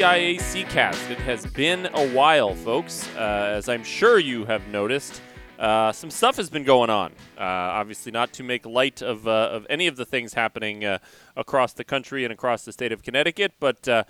CIAC 0.00 0.66
cast. 0.70 1.10
It 1.10 1.18
has 1.18 1.44
been 1.44 1.84
a 1.92 2.08
while, 2.08 2.54
folks. 2.54 3.06
Uh, 3.16 3.52
as 3.52 3.68
I'm 3.68 3.84
sure 3.84 4.18
you 4.18 4.46
have 4.46 4.66
noticed, 4.68 5.20
uh, 5.58 5.92
some 5.92 6.10
stuff 6.10 6.36
has 6.36 6.48
been 6.48 6.64
going 6.64 6.88
on. 6.88 7.12
Uh, 7.36 7.42
obviously, 7.42 8.10
not 8.10 8.32
to 8.32 8.42
make 8.42 8.64
light 8.64 9.02
of, 9.02 9.28
uh, 9.28 9.50
of 9.52 9.66
any 9.68 9.86
of 9.86 9.96
the 9.96 10.06
things 10.06 10.32
happening 10.32 10.86
uh, 10.86 11.00
across 11.36 11.74
the 11.74 11.84
country 11.84 12.24
and 12.24 12.32
across 12.32 12.64
the 12.64 12.72
state 12.72 12.92
of 12.92 13.02
Connecticut, 13.02 13.52
but 13.60 13.86
uh, 13.86 14.04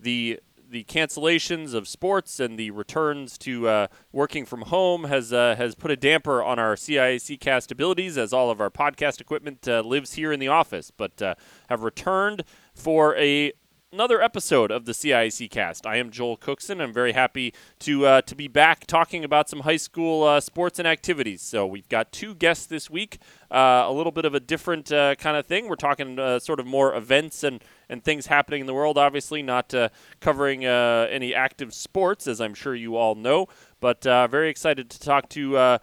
the 0.00 0.40
the 0.68 0.82
cancellations 0.84 1.72
of 1.72 1.86
sports 1.86 2.40
and 2.40 2.58
the 2.58 2.72
returns 2.72 3.38
to 3.38 3.88
working 4.12 4.44
from 4.44 4.62
home 4.62 5.04
has 5.04 5.30
has 5.30 5.76
put 5.76 5.92
a 5.92 5.96
damper 5.96 6.42
on 6.42 6.58
our 6.58 6.74
CIAC 6.74 7.38
cast 7.38 7.70
abilities 7.70 8.18
as 8.18 8.32
all 8.32 8.50
of 8.50 8.60
our 8.60 8.70
podcast 8.70 9.20
equipment 9.20 9.66
lives 9.66 10.14
here 10.14 10.32
in 10.32 10.40
the 10.40 10.48
office, 10.48 10.90
but 10.90 11.22
have 11.70 11.84
returned 11.84 12.42
for 12.74 13.16
a 13.16 13.52
another 13.90 14.20
episode 14.20 14.70
of 14.70 14.84
the 14.84 14.92
CIAC 14.92 15.50
cast. 15.50 15.86
I 15.86 15.96
am 15.96 16.10
Joel 16.10 16.36
Cookson. 16.36 16.80
I'm 16.80 16.92
very 16.92 17.12
happy 17.12 17.54
to 17.80 18.04
uh, 18.04 18.20
to 18.22 18.34
be 18.34 18.46
back 18.46 18.86
talking 18.86 19.24
about 19.24 19.48
some 19.48 19.60
high 19.60 19.78
school 19.78 20.24
uh, 20.24 20.40
sports 20.40 20.78
and 20.78 20.86
activities. 20.86 21.40
So 21.40 21.66
we've 21.66 21.88
got 21.88 22.12
two 22.12 22.34
guests 22.34 22.66
this 22.66 22.90
week, 22.90 23.18
uh, 23.50 23.84
a 23.86 23.92
little 23.92 24.12
bit 24.12 24.26
of 24.26 24.34
a 24.34 24.40
different 24.40 24.92
uh, 24.92 25.14
kind 25.14 25.36
of 25.36 25.46
thing. 25.46 25.68
We're 25.68 25.76
talking 25.76 26.18
uh, 26.18 26.38
sort 26.38 26.60
of 26.60 26.66
more 26.66 26.94
events 26.94 27.42
and 27.42 27.62
and 27.88 28.04
things 28.04 28.26
happening 28.26 28.60
in 28.60 28.66
the 28.66 28.74
world. 28.74 28.98
Obviously, 28.98 29.42
not 29.42 29.72
uh, 29.72 29.88
covering 30.20 30.66
any 30.66 31.34
active 31.34 31.72
sports, 31.72 32.26
as 32.26 32.40
I'm 32.40 32.52
sure 32.52 32.74
you 32.74 32.96
all 32.96 33.14
know. 33.14 33.48
But 33.80 34.02
very 34.02 34.50
excited 34.50 34.90
to 34.90 35.00
talk 35.00 35.30
to 35.30 35.78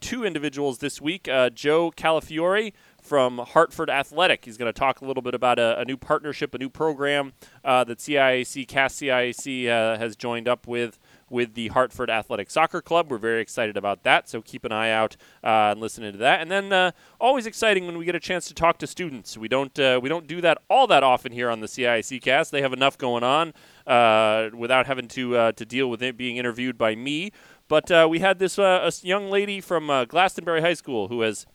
two 0.00 0.24
individuals 0.24 0.78
this 0.78 1.00
week. 1.00 1.24
Joe 1.54 1.90
Calafiore 1.96 2.72
from 3.08 3.38
Hartford 3.38 3.88
Athletic. 3.88 4.44
He's 4.44 4.58
going 4.58 4.70
to 4.70 4.78
talk 4.78 5.00
a 5.00 5.04
little 5.06 5.22
bit 5.22 5.34
about 5.34 5.58
a, 5.58 5.80
a 5.80 5.84
new 5.86 5.96
partnership, 5.96 6.54
a 6.54 6.58
new 6.58 6.68
program 6.68 7.32
uh, 7.64 7.82
that 7.84 7.98
CIAC, 7.98 8.68
CAS 8.68 8.96
CIAC 8.96 9.66
uh, 9.66 9.98
has 9.98 10.14
joined 10.14 10.46
up 10.46 10.66
with 10.66 10.98
with 11.30 11.54
the 11.54 11.68
Hartford 11.68 12.10
Athletic 12.10 12.50
Soccer 12.50 12.80
Club. 12.80 13.10
We're 13.10 13.18
very 13.18 13.40
excited 13.40 13.76
about 13.76 14.02
that, 14.04 14.28
so 14.28 14.40
keep 14.40 14.64
an 14.64 14.72
eye 14.72 14.90
out 14.90 15.16
uh, 15.44 15.72
and 15.72 15.80
listen 15.80 16.10
to 16.10 16.18
that. 16.18 16.40
And 16.40 16.50
then 16.50 16.72
uh, 16.72 16.92
always 17.20 17.46
exciting 17.46 17.86
when 17.86 17.98
we 17.98 18.04
get 18.04 18.14
a 18.14 18.20
chance 18.20 18.46
to 18.48 18.54
talk 18.54 18.78
to 18.78 18.86
students. 18.86 19.36
We 19.36 19.48
don't 19.48 19.78
uh, 19.78 20.00
we 20.02 20.08
don't 20.08 20.26
do 20.26 20.40
that 20.42 20.58
all 20.68 20.86
that 20.86 21.02
often 21.02 21.32
here 21.32 21.50
on 21.50 21.60
the 21.60 21.66
CIAC 21.66 22.22
cast. 22.22 22.50
They 22.50 22.62
have 22.62 22.72
enough 22.72 22.98
going 22.98 23.24
on 23.24 23.52
uh, 23.86 24.50
without 24.54 24.86
having 24.86 25.08
to 25.08 25.36
uh, 25.36 25.52
to 25.52 25.64
deal 25.64 25.88
with 25.88 26.02
it 26.02 26.16
being 26.16 26.36
interviewed 26.36 26.76
by 26.76 26.94
me. 26.94 27.32
But 27.68 27.90
uh, 27.90 28.06
we 28.08 28.20
had 28.20 28.38
this 28.38 28.58
young 29.02 29.30
lady 29.30 29.60
from 29.60 30.06
Glastonbury 30.08 30.62
High 30.62 30.74
School 30.74 31.08
who 31.08 31.20
has 31.20 31.46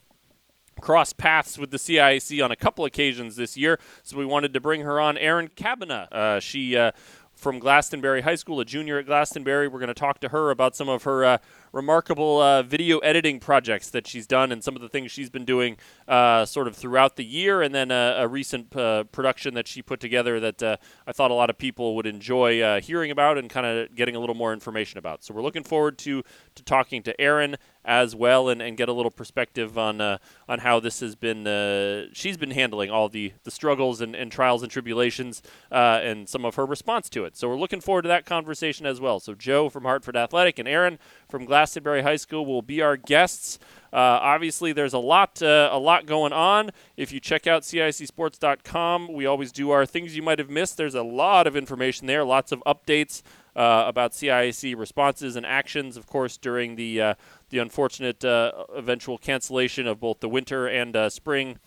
crossed 0.80 1.16
paths 1.16 1.58
with 1.58 1.70
the 1.70 1.76
CIAC 1.76 2.44
on 2.44 2.50
a 2.50 2.56
couple 2.56 2.84
occasions 2.84 3.36
this 3.36 3.56
year, 3.56 3.78
so 4.02 4.16
we 4.16 4.26
wanted 4.26 4.52
to 4.54 4.60
bring 4.60 4.82
her 4.82 5.00
on. 5.00 5.16
Erin 5.18 5.48
Cabana, 5.54 6.08
uh, 6.12 6.40
she 6.40 6.76
uh, 6.76 6.92
from 7.34 7.58
Glastonbury 7.58 8.22
High 8.22 8.36
School, 8.36 8.60
a 8.60 8.64
junior 8.64 8.98
at 8.98 9.06
Glastonbury. 9.06 9.68
We're 9.68 9.80
going 9.80 9.88
to 9.88 9.94
talk 9.94 10.20
to 10.20 10.28
her 10.28 10.50
about 10.50 10.76
some 10.76 10.88
of 10.88 11.04
her 11.04 11.24
uh, 11.24 11.38
remarkable 11.74 12.40
uh, 12.40 12.62
video 12.62 12.98
editing 13.00 13.40
projects 13.40 13.90
that 13.90 14.06
she's 14.06 14.26
done 14.26 14.52
and 14.52 14.62
some 14.62 14.76
of 14.76 14.80
the 14.80 14.88
things 14.88 15.10
she's 15.10 15.28
been 15.28 15.44
doing 15.44 15.76
uh, 16.06 16.44
sort 16.44 16.68
of 16.68 16.76
throughout 16.76 17.16
the 17.16 17.24
year, 17.24 17.60
and 17.62 17.74
then 17.74 17.90
a, 17.90 18.14
a 18.18 18.28
recent 18.28 18.74
uh, 18.76 19.04
production 19.04 19.54
that 19.54 19.66
she 19.66 19.82
put 19.82 19.98
together 19.98 20.38
that 20.38 20.62
uh, 20.62 20.76
I 21.06 21.12
thought 21.12 21.32
a 21.32 21.34
lot 21.34 21.50
of 21.50 21.58
people 21.58 21.96
would 21.96 22.06
enjoy 22.06 22.60
uh, 22.60 22.80
hearing 22.80 23.10
about 23.10 23.36
and 23.38 23.50
kind 23.50 23.66
of 23.66 23.94
getting 23.94 24.14
a 24.14 24.20
little 24.20 24.36
more 24.36 24.52
information 24.52 24.98
about. 24.98 25.24
So 25.24 25.34
we're 25.34 25.42
looking 25.42 25.64
forward 25.64 25.98
to 25.98 26.22
to 26.54 26.62
talking 26.62 27.02
to 27.02 27.20
Erin 27.20 27.56
as 27.84 28.16
well 28.16 28.48
and, 28.48 28.62
and 28.62 28.76
get 28.76 28.88
a 28.88 28.92
little 28.92 29.10
perspective 29.10 29.76
on 29.76 30.00
uh, 30.00 30.18
on 30.48 30.60
how 30.60 30.80
this 30.80 31.00
has 31.00 31.14
been 31.14 31.46
uh, 31.46 32.06
she's 32.12 32.36
been 32.36 32.52
handling 32.52 32.90
all 32.90 33.08
the 33.08 33.32
the 33.42 33.50
struggles 33.50 34.00
and, 34.00 34.14
and 34.14 34.32
trials 34.32 34.62
and 34.62 34.70
tribulations 34.70 35.42
uh, 35.70 36.00
and 36.02 36.28
some 36.28 36.44
of 36.44 36.54
her 36.54 36.64
response 36.64 37.08
to 37.10 37.24
it. 37.24 37.36
So 37.36 37.48
we're 37.48 37.58
looking 37.58 37.80
forward 37.80 38.02
to 38.02 38.08
that 38.08 38.24
conversation 38.24 38.86
as 38.86 39.00
well. 39.00 39.20
So 39.20 39.34
Joe 39.34 39.68
from 39.68 39.84
Hartford 39.84 40.16
Athletic 40.16 40.58
and 40.58 40.68
Erin 40.68 40.98
from 41.34 41.46
Glastonbury 41.46 42.02
High 42.02 42.14
School 42.14 42.46
will 42.46 42.62
be 42.62 42.80
our 42.80 42.96
guests. 42.96 43.58
Uh, 43.92 43.96
obviously, 44.22 44.72
there's 44.72 44.92
a 44.92 45.00
lot, 45.00 45.42
uh, 45.42 45.68
a 45.72 45.78
lot 45.80 46.06
going 46.06 46.32
on. 46.32 46.70
If 46.96 47.10
you 47.10 47.18
check 47.18 47.48
out 47.48 47.62
CIACSports.com, 47.62 49.12
we 49.12 49.26
always 49.26 49.50
do 49.50 49.72
our 49.72 49.84
things 49.84 50.14
you 50.14 50.22
might 50.22 50.38
have 50.38 50.48
missed. 50.48 50.76
There's 50.76 50.94
a 50.94 51.02
lot 51.02 51.48
of 51.48 51.56
information 51.56 52.06
there, 52.06 52.24
lots 52.24 52.52
of 52.52 52.62
updates 52.68 53.22
uh, 53.56 53.82
about 53.88 54.12
CIAC 54.12 54.76
responses 54.76 55.34
and 55.34 55.44
actions, 55.44 55.96
of 55.96 56.06
course, 56.06 56.36
during 56.36 56.76
the 56.76 57.00
uh, 57.00 57.14
the 57.50 57.58
unfortunate 57.58 58.24
uh, 58.24 58.52
eventual 58.76 59.18
cancellation 59.18 59.88
of 59.88 59.98
both 59.98 60.20
the 60.20 60.28
winter 60.28 60.68
and 60.68 60.94
uh, 60.94 61.10
spring 61.10 61.58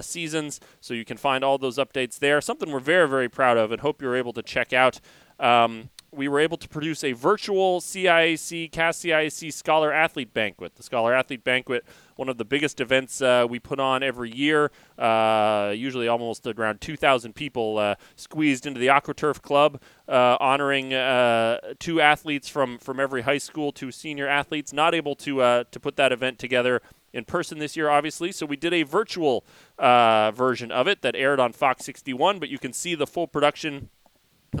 seasons. 0.00 0.58
So 0.80 0.94
you 0.94 1.04
can 1.04 1.18
find 1.18 1.44
all 1.44 1.58
those 1.58 1.76
updates 1.76 2.18
there. 2.18 2.40
Something 2.40 2.72
we're 2.72 2.80
very, 2.80 3.06
very 3.06 3.28
proud 3.28 3.58
of 3.58 3.72
and 3.72 3.82
hope 3.82 4.00
you're 4.00 4.16
able 4.16 4.32
to 4.32 4.42
check 4.42 4.72
out. 4.72 5.00
Um, 5.38 5.90
we 6.14 6.28
were 6.28 6.40
able 6.40 6.58
to 6.58 6.68
produce 6.68 7.02
a 7.02 7.12
virtual 7.12 7.80
CIAC, 7.80 8.70
CAS 8.70 8.98
CIAC 8.98 9.52
Scholar 9.52 9.92
Athlete 9.92 10.34
Banquet. 10.34 10.74
The 10.76 10.82
Scholar 10.82 11.14
Athlete 11.14 11.42
Banquet, 11.42 11.84
one 12.16 12.28
of 12.28 12.36
the 12.36 12.44
biggest 12.44 12.80
events 12.80 13.22
uh, 13.22 13.46
we 13.48 13.58
put 13.58 13.80
on 13.80 14.02
every 14.02 14.30
year, 14.30 14.70
uh, 14.98 15.72
usually 15.74 16.08
almost 16.08 16.46
around 16.46 16.82
2,000 16.82 17.34
people 17.34 17.78
uh, 17.78 17.94
squeezed 18.14 18.66
into 18.66 18.78
the 18.78 18.88
AquaTurf 18.88 19.40
Club, 19.40 19.80
uh, 20.06 20.36
honoring 20.38 20.92
uh, 20.92 21.58
two 21.78 22.00
athletes 22.00 22.46
from, 22.46 22.76
from 22.76 23.00
every 23.00 23.22
high 23.22 23.38
school, 23.38 23.72
two 23.72 23.90
senior 23.90 24.28
athletes, 24.28 24.72
not 24.72 24.94
able 24.94 25.16
to, 25.16 25.40
uh, 25.40 25.64
to 25.70 25.80
put 25.80 25.96
that 25.96 26.12
event 26.12 26.38
together 26.38 26.82
in 27.14 27.24
person 27.24 27.58
this 27.58 27.74
year, 27.74 27.88
obviously. 27.88 28.32
So 28.32 28.44
we 28.44 28.56
did 28.56 28.74
a 28.74 28.82
virtual 28.82 29.44
version 29.78 30.70
of 30.70 30.86
it 30.86 31.00
that 31.00 31.16
aired 31.16 31.40
on 31.40 31.52
Fox 31.52 31.86
61, 31.86 32.38
but 32.38 32.50
you 32.50 32.58
can 32.58 32.74
see 32.74 32.94
the 32.94 33.06
full 33.06 33.26
production 33.26 33.88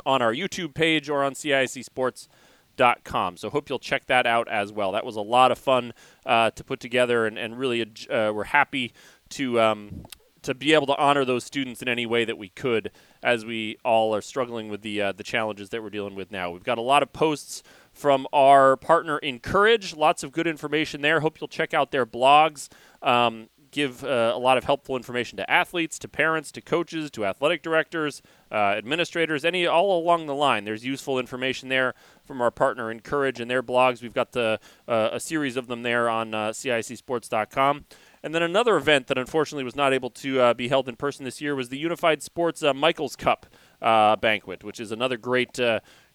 on 0.04 0.22
our 0.22 0.32
YouTube 0.32 0.74
page 0.74 1.08
or 1.08 1.22
on 1.22 1.34
CIACSports.com. 1.34 3.36
So 3.36 3.50
hope 3.50 3.68
you'll 3.68 3.78
check 3.78 4.06
that 4.06 4.26
out 4.26 4.48
as 4.48 4.72
well. 4.72 4.92
That 4.92 5.04
was 5.04 5.16
a 5.16 5.20
lot 5.20 5.52
of 5.52 5.58
fun 5.58 5.92
uh, 6.24 6.50
to 6.50 6.64
put 6.64 6.80
together, 6.80 7.26
and, 7.26 7.38
and 7.38 7.58
really 7.58 7.82
uh, 7.82 8.32
we're 8.34 8.44
happy 8.44 8.92
to 9.30 9.60
um, 9.60 10.04
to 10.42 10.54
be 10.54 10.74
able 10.74 10.86
to 10.86 10.96
honor 10.96 11.24
those 11.24 11.44
students 11.44 11.82
in 11.82 11.88
any 11.88 12.04
way 12.04 12.24
that 12.24 12.36
we 12.36 12.48
could, 12.48 12.90
as 13.22 13.44
we 13.44 13.78
all 13.84 14.14
are 14.14 14.20
struggling 14.20 14.68
with 14.68 14.82
the 14.82 15.00
uh, 15.00 15.12
the 15.12 15.22
challenges 15.22 15.70
that 15.70 15.82
we're 15.82 15.90
dealing 15.90 16.14
with 16.14 16.30
now. 16.30 16.50
We've 16.50 16.64
got 16.64 16.78
a 16.78 16.82
lot 16.82 17.02
of 17.02 17.12
posts 17.12 17.62
from 17.92 18.26
our 18.32 18.76
partner 18.76 19.18
Encourage. 19.18 19.94
Lots 19.94 20.22
of 20.22 20.32
good 20.32 20.46
information 20.46 21.00
there. 21.00 21.20
Hope 21.20 21.40
you'll 21.40 21.48
check 21.48 21.74
out 21.74 21.90
their 21.90 22.06
blogs. 22.06 22.68
Um, 23.02 23.48
give 23.72 24.04
uh, 24.04 24.32
a 24.34 24.38
lot 24.38 24.56
of 24.58 24.64
helpful 24.64 24.96
information 24.96 25.36
to 25.38 25.50
athletes, 25.50 25.98
to 25.98 26.08
parents, 26.08 26.52
to 26.52 26.60
coaches, 26.60 27.10
to 27.10 27.26
athletic 27.26 27.62
directors, 27.62 28.22
uh, 28.52 28.74
administrators, 28.76 29.44
any 29.44 29.66
all 29.66 29.98
along 29.98 30.26
the 30.26 30.34
line. 30.34 30.64
There's 30.64 30.84
useful 30.84 31.18
information 31.18 31.68
there 31.68 31.94
from 32.24 32.40
our 32.40 32.50
partner 32.50 32.90
Encourage 32.90 33.40
and 33.40 33.50
their 33.50 33.62
blogs. 33.62 34.02
We've 34.02 34.14
got 34.14 34.32
the 34.32 34.60
uh, 34.86 35.08
a 35.12 35.18
series 35.18 35.56
of 35.56 35.66
them 35.66 35.82
there 35.82 36.08
on 36.08 36.34
uh, 36.34 36.50
CIACSports.com. 36.50 37.86
And 38.22 38.32
then 38.32 38.42
another 38.42 38.76
event 38.76 39.08
that 39.08 39.18
unfortunately 39.18 39.64
was 39.64 39.74
not 39.74 39.92
able 39.92 40.10
to 40.10 40.40
uh, 40.40 40.54
be 40.54 40.68
held 40.68 40.88
in 40.88 40.94
person 40.94 41.24
this 41.24 41.40
year 41.40 41.56
was 41.56 41.70
the 41.70 41.78
Unified 41.78 42.22
Sports 42.22 42.62
uh, 42.62 42.72
Michaels 42.72 43.16
Cup 43.16 43.46
banquet, 43.80 44.62
which 44.62 44.78
is 44.78 44.92
another 44.92 45.16
great 45.16 45.58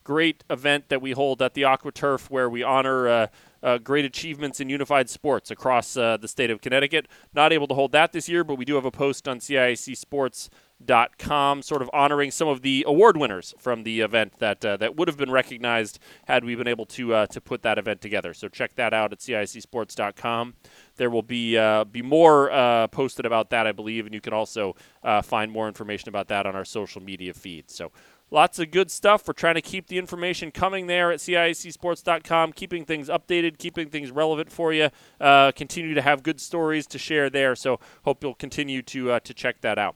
great 0.07 0.41
event 0.49 0.87
that 0.87 1.01
we 1.01 1.11
hold 1.11 1.41
at 1.41 1.53
the 1.53 1.63
AquaTurf 1.63 2.29
where 2.29 2.49
we 2.49 2.63
honor 2.63 3.09
uh, 3.09 3.27
uh, 3.63 3.77
great 3.77 4.03
achievements 4.05 4.59
in 4.59 4.67
unified 4.69 5.09
sports 5.09 5.49
across 5.51 5.95
uh, 5.97 6.17
the 6.17 6.27
state 6.27 6.51
of 6.51 6.61
Connecticut. 6.61 7.07
Not 7.33 7.53
able 7.53 7.67
to 7.67 7.73
hold 7.73 7.91
that 7.93 8.11
this 8.11 8.29
year, 8.29 8.43
but 8.43 8.55
we 8.55 8.65
do 8.65 8.75
have 8.75 8.85
a 8.85 8.91
post 8.91 9.27
on 9.27 9.39
CIACSports.com 9.39 11.61
sort 11.61 11.81
of 11.81 11.89
honoring 11.93 12.31
some 12.31 12.47
of 12.47 12.61
the 12.61 12.83
award 12.87 13.17
winners 13.17 13.53
from 13.57 13.83
the 13.83 13.99
event 14.01 14.33
that 14.39 14.63
uh, 14.63 14.77
that 14.77 14.95
would 14.95 15.07
have 15.07 15.17
been 15.17 15.31
recognized 15.31 15.97
had 16.27 16.45
we 16.45 16.53
been 16.55 16.67
able 16.67 16.85
to 16.85 17.13
uh, 17.13 17.25
to 17.27 17.41
put 17.41 17.61
that 17.63 17.77
event 17.77 18.01
together. 18.01 18.33
So 18.33 18.47
check 18.47 18.75
that 18.75 18.93
out 18.93 19.11
at 19.11 19.19
CIACSports.com. 19.19 20.53
There 20.97 21.09
will 21.09 21.23
be 21.23 21.57
be 21.91 22.01
more 22.01 22.87
posted 22.91 23.25
about 23.25 23.49
that, 23.51 23.67
I 23.67 23.71
believe, 23.71 24.05
and 24.05 24.13
you 24.13 24.21
can 24.21 24.33
also 24.33 24.75
find 25.23 25.51
more 25.51 25.67
information 25.67 26.09
about 26.09 26.27
that 26.27 26.45
on 26.45 26.55
our 26.55 26.65
social 26.65 27.01
media 27.01 27.33
feed. 27.33 27.69
So 27.69 27.91
Lots 28.29 28.59
of 28.59 28.71
good 28.71 28.91
stuff. 28.91 29.25
We're 29.25 29.33
trying 29.33 29.55
to 29.55 29.61
keep 29.61 29.87
the 29.87 29.97
information 29.97 30.51
coming 30.51 30.87
there 30.87 31.11
at 31.11 31.19
CIACSports.com, 31.19 32.53
keeping 32.53 32.83
things 32.83 33.07
updated, 33.07 33.57
keeping 33.57 33.89
things 33.89 34.11
relevant 34.11 34.51
for 34.51 34.73
you. 34.73 34.89
Uh, 35.19 35.53
continue 35.53 35.93
to 35.93 36.01
have 36.01 36.23
good 36.23 36.41
stories 36.41 36.85
to 36.87 36.99
share 36.99 37.29
there. 37.29 37.55
So 37.55 37.79
hope 38.03 38.21
you'll 38.21 38.35
continue 38.35 38.81
to 38.81 39.11
uh, 39.11 39.19
to 39.21 39.33
check 39.33 39.61
that 39.61 39.77
out. 39.77 39.95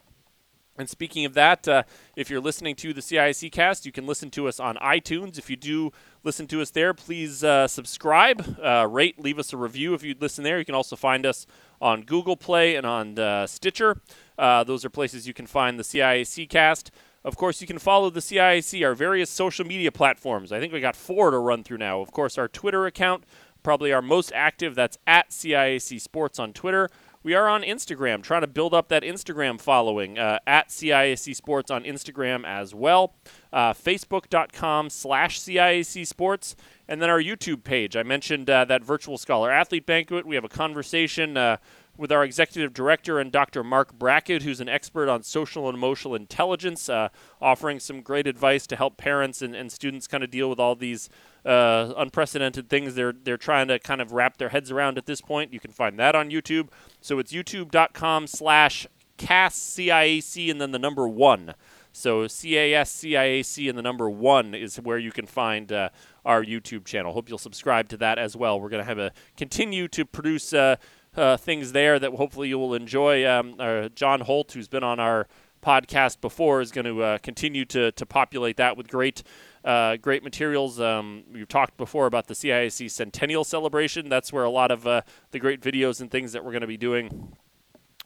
And 0.78 0.90
speaking 0.90 1.26
of 1.26 1.34
that, 1.34 1.68
uh, 1.68 1.84
if 2.16 2.30
you're 2.30 2.40
listening 2.40 2.76
to 2.78 2.94
the 2.94 3.02
CIAC 3.02 3.52
cast, 3.52 3.86
you 3.86 3.92
can 3.92 4.08
listen 4.08 4.32
to 4.32 4.48
us 4.48 4.62
on 4.62 4.78
iTunes. 4.78 5.38
If 5.38 5.50
you 5.50 5.58
do 5.58 5.92
listen 6.24 6.48
to 6.48 6.62
us 6.62 6.72
there, 6.72 6.94
please 6.94 7.44
uh, 7.44 7.68
subscribe, 7.68 8.58
uh, 8.64 8.88
rate, 8.90 9.20
leave 9.20 9.38
us 9.38 9.52
a 9.52 9.58
review 9.58 9.94
if 9.94 10.04
you'd 10.04 10.22
listen 10.22 10.46
there. 10.46 10.58
You 10.58 10.66
can 10.66 10.74
also 10.74 10.96
find 10.96 11.26
us 11.26 11.46
on 11.82 12.04
Google 12.04 12.38
Play 12.38 12.78
and 12.78 12.88
on 12.88 13.20
uh, 13.20 13.46
Stitcher. 13.46 13.98
those 14.38 14.86
are 14.86 14.90
places 14.90 15.28
you 15.28 15.34
can 15.34 15.46
find 15.46 15.78
the 15.78 15.84
CIAC 15.84 16.50
cast. 16.50 16.90
Of 17.24 17.38
course, 17.38 17.62
you 17.62 17.68
can 17.68 17.78
follow 17.78 18.10
the 18.10 18.20
CIAC, 18.20 18.84
our 18.86 18.96
various 18.96 19.30
social 19.30 19.66
media 19.66 19.92
platforms. 19.92 20.52
I 20.52 20.60
think 20.60 20.74
we 20.74 20.80
got 20.80 20.96
four 20.96 21.30
to 21.32 21.38
run 21.38 21.64
through 21.64 21.78
now. 21.78 22.02
Of 22.02 22.12
course, 22.12 22.38
our 22.38 22.48
Twitter 22.48 22.86
account, 22.88 23.26
probably 23.62 23.94
our 23.94 24.02
most 24.02 24.32
active, 24.34 24.74
that's 24.74 24.98
at 25.06 25.30
CIAC 25.30 26.02
Sports 26.02 26.40
on 26.40 26.52
Twitter. 26.54 26.90
we 27.24 27.36
are 27.36 27.48
on 27.48 27.62
Instagram, 27.62 28.24
trying 28.24 28.42
to 28.42 28.48
build 28.48 28.74
up 28.74 28.88
that 28.88 29.04
Instagram 29.04 29.62
following 29.62 30.18
uh, 30.18 30.40
at 30.48 30.70
CIAC 30.70 31.36
Sports 31.36 31.70
on 31.70 31.84
Instagram 31.84 32.44
as 32.44 32.74
well. 32.74 33.14
Uh, 33.54 33.74
Facebook.com 33.74 34.90
slash 34.90 35.40
CIAC 35.40 36.08
Sports, 36.08 36.56
and 36.88 37.00
then 37.00 37.12
our 37.12 37.22
YouTube 37.22 37.64
page. 37.64 37.96
I 37.96 38.02
mentioned 38.02 38.50
uh, 38.50 38.66
that 38.66 38.84
Virtual 38.84 39.20
Scholar 39.20 39.52
Athlete 39.52 39.86
Banquet. 39.86 40.26
We 40.26 40.34
have 40.34 40.44
a 40.44 40.50
conversation 40.50 41.38
uh, 41.38 41.58
with 41.98 42.12
our 42.12 42.24
executive 42.24 42.74
director 42.74 43.20
and 43.20 43.32
Dr. 43.32 43.64
Marc 43.64 43.94
Brackett, 43.94 44.44
who's 44.44 44.60
an 44.60 44.70
expert 44.70 45.10
on 45.10 45.24
social 45.24 45.68
and 45.68 45.78
emotional 45.78 46.16
intelligence, 46.16 46.90
uh, 46.90 47.10
offering 47.42 47.80
some 47.80 48.02
great 48.02 48.28
advice 48.28 48.66
to 48.68 48.76
help 48.76 48.98
parents 48.98 49.42
and, 49.42 49.56
and 49.56 49.72
students 49.72 50.08
kind 50.08 50.24
of 50.24 50.32
deal 50.32 50.50
with 50.50 50.60
all 50.60 50.76
these 50.76 51.10
uh, 51.46 51.94
unprecedented 51.98 52.70
things 52.70 52.94
they're 52.94 53.14
they're 53.24 53.36
trying 53.36 53.68
to 53.68 53.80
kind 53.80 54.00
of 54.00 54.12
wrap 54.12 54.38
their 54.38 54.50
heads 54.50 54.72
around 54.72 54.98
at 54.98 55.06
this 55.06 55.22
point. 55.22 55.54
You 55.54 55.60
can 55.60 55.72
find 55.72 55.98
that 56.00 56.16
on 56.16 56.30
YouTube. 56.30 56.70
So 57.02 57.20
it's 57.20 57.32
youtube.com 57.32 58.28
slash 58.28 58.88
CASCIAC 59.18 60.50
and 60.50 60.60
then 60.60 60.72
the 60.72 60.80
number 60.80 61.08
one. 61.08 61.54
So 61.94 62.28
C 62.28 62.58
A 62.58 62.74
S 62.74 62.92
C 62.92 63.18
I 63.18 63.24
A 63.24 63.44
C 63.44 63.68
and 63.68 63.78
the 63.78 63.82
number 63.82 64.10
one 64.10 64.56
is 64.56 64.78
where 64.78 64.98
you 64.98 65.12
can 65.12 65.26
find 65.26 65.72
uh, 65.72 65.90
our 66.26 66.44
YouTube 66.44 66.86
channel. 66.86 67.14
Hope 67.14 67.28
you'll 67.28 67.38
subscribe 67.38 67.90
to 67.90 67.98
that 67.98 68.18
as 68.18 68.36
well. 68.36 68.60
We're 68.60 68.70
going 68.70 68.84
to 68.84 68.88
have 68.88 69.00
a 69.00 69.12
continue 69.36 69.88
to 69.90 70.06
produce 70.06 70.54
uh, 70.54 70.78
uh, 71.16 71.38
things 71.38 71.72
there 71.72 72.00
that 72.00 72.14
hopefully 72.14 72.50
you 72.50 72.58
will 72.58 72.74
enjoy. 72.74 73.28
Um, 73.28 73.56
uh, 73.60 73.90
John 73.90 74.22
Holt, 74.22 74.54
who's 74.54 74.68
been 74.68 74.84
on 74.84 75.00
our 75.00 75.28
podcast 75.62 76.22
before, 76.22 76.62
is 76.62 76.72
going 76.72 76.86
to 76.86 77.04
uh, 77.04 77.18
continue 77.20 77.66
to 77.66 77.92
to 77.92 78.06
populate 78.06 78.58
that 78.58 78.78
with 78.78 78.88
great. 78.88 79.24
Uh, 79.64 79.96
great 79.96 80.24
materials. 80.24 80.80
Um, 80.82 81.24
we've 81.32 81.48
talked 81.48 81.78
before 81.78 82.08
about 82.08 82.26
the 82.26 82.34
CIAC 82.34 82.90
Centennial 82.90 83.44
Celebration. 83.44 84.10
That's 84.10 84.34
where 84.34 84.44
a 84.44 84.50
lot 84.50 84.72
of 84.72 84.88
uh, 84.88 85.04
the 85.30 85.38
great 85.38 85.62
videos 85.62 86.02
and 86.02 86.10
things 86.10 86.32
that 86.32 86.44
we're 86.44 86.52
going 86.52 86.62
to 86.62 86.68
be 86.68 86.78
doing 86.78 87.36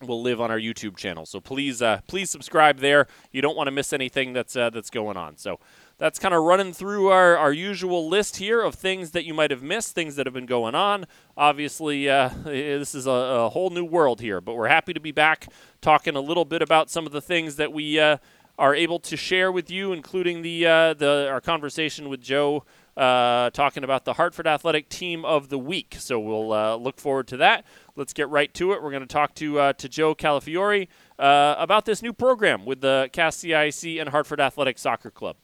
will 0.01 0.21
live 0.21 0.41
on 0.41 0.51
our 0.51 0.59
YouTube 0.59 0.97
channel. 0.97 1.25
So 1.25 1.39
please, 1.39 1.81
please 2.07 2.29
subscribe 2.29 2.79
there. 2.79 3.07
You 3.31 3.41
don't 3.41 3.55
want 3.55 3.67
to 3.67 3.71
miss 3.71 3.93
anything 3.93 4.33
that's 4.33 4.55
that's 4.55 4.89
going 4.89 5.15
on. 5.15 5.37
So 5.37 5.61
that's 5.97 6.19
kind 6.19 6.33
of 6.33 6.43
running 6.43 6.73
through 6.73 7.07
our, 7.07 7.37
our 7.37 7.53
usual 7.53 8.09
list 8.09 8.37
here 8.37 8.61
of 8.61 8.75
things 8.75 9.11
that 9.11 9.25
you 9.25 9.33
might 9.33 9.51
have 9.51 9.63
missed, 9.63 9.95
things 9.95 10.15
that 10.17 10.25
have 10.25 10.33
been 10.33 10.45
going 10.45 10.75
on. 10.75 11.05
Obviously, 11.37 12.09
uh, 12.09 12.29
this 12.43 12.93
is 12.93 13.07
a, 13.07 13.11
a, 13.11 13.49
whole 13.49 13.69
new 13.69 13.85
world 13.85 14.19
here, 14.19 14.41
but 14.41 14.55
we're 14.55 14.67
happy 14.67 14.93
to 14.93 14.99
be 14.99 15.11
back 15.11 15.47
talking 15.81 16.15
a 16.15 16.21
little 16.21 16.45
bit 16.45 16.61
about 16.61 16.89
some 16.89 17.05
of 17.05 17.11
the 17.13 17.21
things 17.21 17.55
that 17.55 17.71
we 17.71 17.99
uh, 17.99 18.17
are 18.57 18.75
able 18.75 18.99
to 18.99 19.15
share 19.15 19.51
with 19.51 19.69
you, 19.71 19.93
including 19.93 20.41
the 20.41 20.65
uh, 20.65 20.93
the 20.93 21.29
our 21.31 21.41
conversation 21.41 22.09
with 22.09 22.21
Joe. 22.21 22.63
Uh, 22.97 23.49
talking 23.49 23.83
about 23.83 24.05
the 24.05 24.13
Hartford 24.13 24.47
Athletic 24.47 24.87
Team 24.87 25.25
of 25.25 25.49
the 25.49 25.59
Week. 25.59 25.97
So 25.99 26.17
we'll 26.17 26.53
uh, 26.53 26.77
look 26.77 26.97
forward 26.97 27.27
to 27.27 27.37
that. 27.37 27.65
Let's 27.97 28.13
get 28.13 28.29
right 28.29 28.53
to 28.53 28.71
it. 28.71 28.81
We're 28.81 28.91
going 28.91 29.01
to 29.01 29.05
talk 29.05 29.35
to 29.35 29.59
uh, 29.59 29.73
to 29.73 29.89
Joe 29.89 30.15
Calafiore 30.15 30.87
about 31.19 31.83
this 31.83 32.01
new 32.01 32.13
program 32.13 32.63
with 32.63 32.79
the 32.79 33.09
CAS 33.11 33.35
CIAC 33.35 33.99
and 33.99 34.11
Hartford 34.11 34.39
Athletic 34.39 34.79
Soccer 34.79 35.11
Club. 35.11 35.35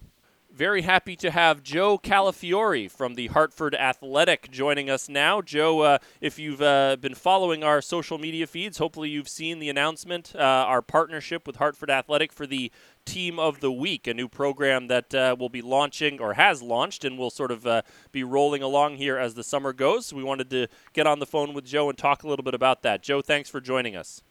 Very 0.62 0.84
happy 0.84 1.16
to 1.16 1.32
have 1.32 1.64
Joe 1.64 1.98
Calafiore 1.98 2.88
from 2.88 3.16
the 3.16 3.26
Hartford 3.30 3.74
Athletic 3.74 4.52
joining 4.52 4.92
us 4.92 5.10
now. 5.10 5.42
Joe, 5.42 5.80
uh, 5.80 5.98
if 6.22 6.38
you've 6.38 6.62
uh, 6.62 6.98
been 7.02 7.16
following 7.16 7.64
our 7.64 7.82
social 7.82 8.20
media 8.20 8.46
feeds, 8.46 8.78
hopefully 8.78 9.10
you've 9.10 9.28
seen 9.28 9.58
the 9.58 9.70
announcement, 9.70 10.36
uh, 10.36 10.38
our 10.38 10.84
partnership 10.84 11.48
with 11.48 11.56
Hartford 11.56 11.90
Athletic 11.90 12.32
for 12.32 12.46
the 12.46 12.72
Team 13.06 13.40
of 13.40 13.60
the 13.60 13.72
Week, 13.72 14.06
a 14.06 14.14
new 14.14 14.28
program 14.28 14.86
that 14.86 15.16
uh, 15.16 15.36
will 15.40 15.50
be 15.50 15.64
launching 15.64 16.22
or 16.22 16.34
has 16.36 16.62
launched 16.62 17.04
and 17.04 17.18
will 17.18 17.32
sort 17.32 17.50
of 17.50 17.66
uh, 17.66 17.82
be 18.12 18.24
rolling 18.24 18.62
along 18.62 18.98
here 18.98 19.18
as 19.18 19.34
the 19.34 19.44
summer 19.44 19.74
goes. 19.74 20.06
So 20.06 20.16
we 20.16 20.24
wanted 20.24 20.52
to 20.52 20.68
get 20.94 21.08
on 21.08 21.18
the 21.18 21.26
phone 21.26 21.56
with 21.56 21.66
Joe 21.66 21.90
and 21.90 21.98
talk 21.98 22.22
a 22.22 22.28
little 22.28 22.44
bit 22.44 22.54
about 22.54 22.84
that. 22.84 23.02
Joe, 23.02 23.24
thanks 23.24 23.50
for 23.50 23.62
joining 23.62 23.96
us. 23.96 24.22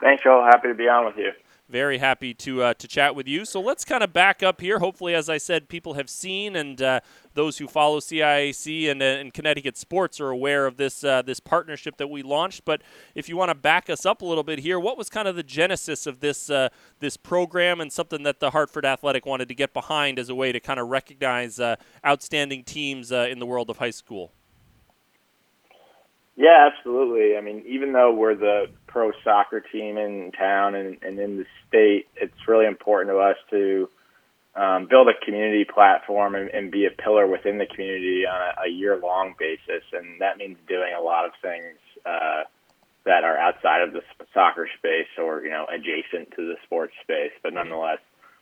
Thanks, 0.00 0.22
Joe. 0.22 0.46
Happy 0.48 0.68
to 0.68 0.74
be 0.74 0.86
on 0.86 1.04
with 1.04 1.16
you 1.16 1.32
very 1.70 1.98
happy 1.98 2.34
to 2.34 2.62
uh, 2.62 2.74
to 2.74 2.88
chat 2.88 3.14
with 3.14 3.28
you. 3.28 3.44
So 3.44 3.60
let's 3.60 3.84
kind 3.84 4.02
of 4.02 4.12
back 4.12 4.42
up 4.42 4.60
here. 4.60 4.80
Hopefully, 4.80 5.14
as 5.14 5.28
I 5.28 5.38
said, 5.38 5.68
people 5.68 5.94
have 5.94 6.10
seen, 6.10 6.56
and 6.56 6.82
uh, 6.82 7.00
those 7.34 7.58
who 7.58 7.68
follow 7.68 8.00
CIAC 8.00 8.90
and, 8.90 9.00
uh, 9.00 9.04
and, 9.04 9.32
Connecticut 9.32 9.76
sports 9.76 10.20
are 10.20 10.30
aware 10.30 10.66
of 10.66 10.76
this 10.76 11.04
uh, 11.04 11.22
this 11.22 11.38
partnership 11.38 11.96
that 11.98 12.08
we 12.08 12.22
launched. 12.22 12.64
But 12.64 12.82
if 13.14 13.28
you 13.28 13.36
want 13.36 13.50
to 13.50 13.54
back 13.54 13.88
us 13.88 14.04
up 14.04 14.20
a 14.20 14.26
little 14.26 14.42
bit 14.42 14.58
here, 14.58 14.80
what 14.80 14.98
was 14.98 15.08
kind 15.08 15.28
of 15.28 15.36
the 15.36 15.42
genesis 15.42 16.06
of 16.06 16.20
this 16.20 16.50
uh, 16.50 16.68
this 16.98 17.16
program 17.16 17.80
and 17.80 17.92
something 17.92 18.24
that 18.24 18.40
the 18.40 18.50
Hartford 18.50 18.84
Athletic 18.84 19.24
wanted 19.24 19.48
to 19.48 19.54
get 19.54 19.72
behind 19.72 20.18
as 20.18 20.28
a 20.28 20.34
way 20.34 20.52
to 20.52 20.60
kind 20.60 20.80
of 20.80 20.88
recognize 20.88 21.60
uh, 21.60 21.76
outstanding 22.04 22.64
teams 22.64 23.12
in 23.12 23.38
the 23.38 23.46
world 23.46 23.70
of 23.70 23.78
high 23.78 23.90
school? 23.90 24.32
Yeah, 26.40 26.70
absolutely. 26.72 27.36
I 27.36 27.42
mean, 27.42 27.64
even 27.68 27.92
though 27.92 28.14
we're 28.14 28.34
the 28.34 28.68
pro 28.86 29.12
soccer 29.22 29.60
team 29.60 29.98
in 29.98 30.32
town 30.32 30.74
and, 30.74 30.96
and 31.02 31.18
in 31.18 31.36
the 31.36 31.44
state, 31.68 32.06
it's 32.16 32.48
really 32.48 32.64
important 32.64 33.14
to 33.14 33.18
us 33.18 33.36
to 33.50 33.90
um, 34.56 34.86
build 34.88 35.08
a 35.08 35.22
community 35.22 35.66
platform 35.66 36.34
and, 36.34 36.48
and 36.48 36.72
be 36.72 36.86
a 36.86 36.90
pillar 36.90 37.26
within 37.26 37.58
the 37.58 37.66
community 37.66 38.24
on 38.24 38.40
a, 38.40 38.68
a 38.68 38.70
year 38.70 38.96
long 38.96 39.34
basis. 39.38 39.84
And 39.92 40.22
that 40.22 40.38
means 40.38 40.56
doing 40.66 40.94
a 40.98 41.02
lot 41.02 41.26
of 41.26 41.32
things 41.42 41.76
uh, 42.06 42.44
that 43.04 43.22
are 43.22 43.36
outside 43.36 43.82
of 43.82 43.92
the 43.92 44.00
soccer 44.32 44.66
space 44.78 45.12
or, 45.18 45.42
you 45.44 45.50
know, 45.50 45.66
adjacent 45.68 46.30
to 46.36 46.46
the 46.46 46.54
sports 46.64 46.94
space, 47.02 47.32
but 47.42 47.52
nonetheless 47.52 47.98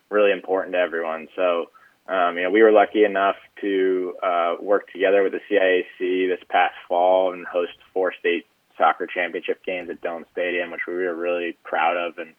really 0.08 0.30
important 0.30 0.74
to 0.74 0.78
everyone. 0.78 1.26
So, 1.34 1.70
um, 2.08 2.37
you 2.37 2.44
know, 2.44 2.50
we 2.50 2.62
were 2.62 2.72
lucky 2.72 3.05
enough 3.05 3.37
to 3.60 4.14
uh, 4.22 4.56
work 4.60 4.90
together 4.93 5.22
with 5.22 5.32
the 5.32 5.40
CIAC 5.50 6.28
this 6.28 6.44
past 6.49 6.75
fall 6.88 7.32
and 7.32 7.46
host 7.46 7.72
four 7.93 8.14
state 8.19 8.46
soccer 8.76 9.06
championship 9.06 9.64
games 9.64 9.90
at 9.90 10.00
Dillon 10.00 10.25
Stadium, 10.32 10.70
which 10.70 10.87
we 10.87 10.94
were 10.94 11.14
really 11.14 11.56
proud 11.64 11.96
of 11.96 12.19
and, 12.19 12.32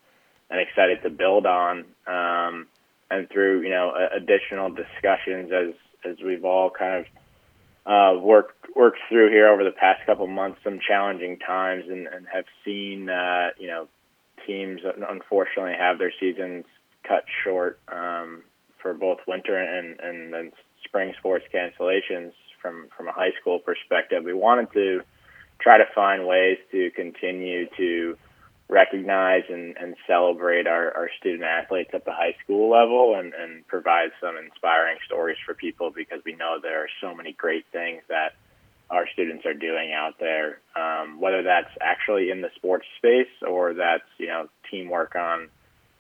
and 0.50 0.60
excited 0.60 1.04
to 1.04 1.10
build 1.10 1.45
on. 1.45 1.86
Um, 2.07 2.68
and 3.12 3.30
through 3.30 3.62
you 3.62 3.69
know 3.69 3.94
additional 4.16 4.69
discussions 4.69 5.51
as 5.51 5.74
as 6.06 6.18
we've 6.24 6.45
all 6.45 6.69
kind 6.69 7.06
of 7.06 7.06
uh, 7.86 8.19
worked 8.19 8.68
worked 8.75 9.00
through 9.10 9.30
here 9.30 9.50
over 9.50 9.63
the 9.63 9.71
past 9.71 10.06
couple 10.06 10.27
months, 10.27 10.60
some 10.63 10.80
challenging 10.86 11.39
times, 11.39 11.86
and, 11.88 12.07
and 12.07 12.27
have 12.31 12.45
seen 12.63 13.10
uh, 13.10 13.50
you 13.57 13.68
know 13.68 13.88
teams 14.45 14.81
unfortunately 15.10 15.74
have 15.77 15.98
their 15.98 16.13
seasons 16.19 16.66
cut 17.04 17.25
short. 17.44 17.80
Um, 17.88 18.44
for 18.81 18.94
both 18.94 19.20
winter 19.28 19.58
and, 19.58 20.00
and, 20.00 20.54
spring 20.86 21.14
sports 21.20 21.46
cancellations 21.54 22.31
from, 22.62 22.88
from 22.98 23.07
a 23.07 23.12
high 23.12 23.31
school 23.40 23.59
perspective. 23.59 24.24
We 24.24 24.33
wanted 24.33 24.71
to 24.74 25.02
try 25.62 25.78
to 25.78 25.86
find 25.94 26.26
ways 26.26 26.57
to 26.71 26.90
continue 26.95 27.68
to 27.78 28.18
recognize 28.69 29.44
and, 29.50 29.76
and 29.78 29.95
celebrate 30.07 30.68
our, 30.68 30.95
our 30.95 31.09
student 31.19 31.44
athletes 31.44 31.90
at 31.94 32.06
the 32.06 32.12
high 32.12 32.36
school 32.44 32.69
level 32.69 33.16
and, 33.19 33.33
and 33.33 33.68
provide 33.68 34.09
some 34.21 34.38
inspiring 34.38 34.98
stories 35.06 35.38
for 35.45 35.54
people 35.54 35.92
because 35.94 36.21
we 36.26 36.33
know 36.33 36.57
there 36.62 36.83
are 36.83 36.90
so 37.02 37.14
many 37.16 37.33
great 37.33 37.66
things 37.71 38.02
that 38.09 38.33
our 38.92 39.07
students 39.14 39.45
are 39.45 39.54
doing 39.54 39.92
out 39.94 40.16
there, 40.19 40.59
um, 40.76 41.19
whether 41.19 41.44
that's 41.44 41.69
actually 41.81 42.31
in 42.31 42.42
the 42.42 42.50
sports 42.56 42.86
space 42.98 43.28
or 43.48 43.74
that's, 43.74 44.04
you 44.18 44.28
know, 44.28 44.48
teamwork 44.71 45.16
on 45.16 45.50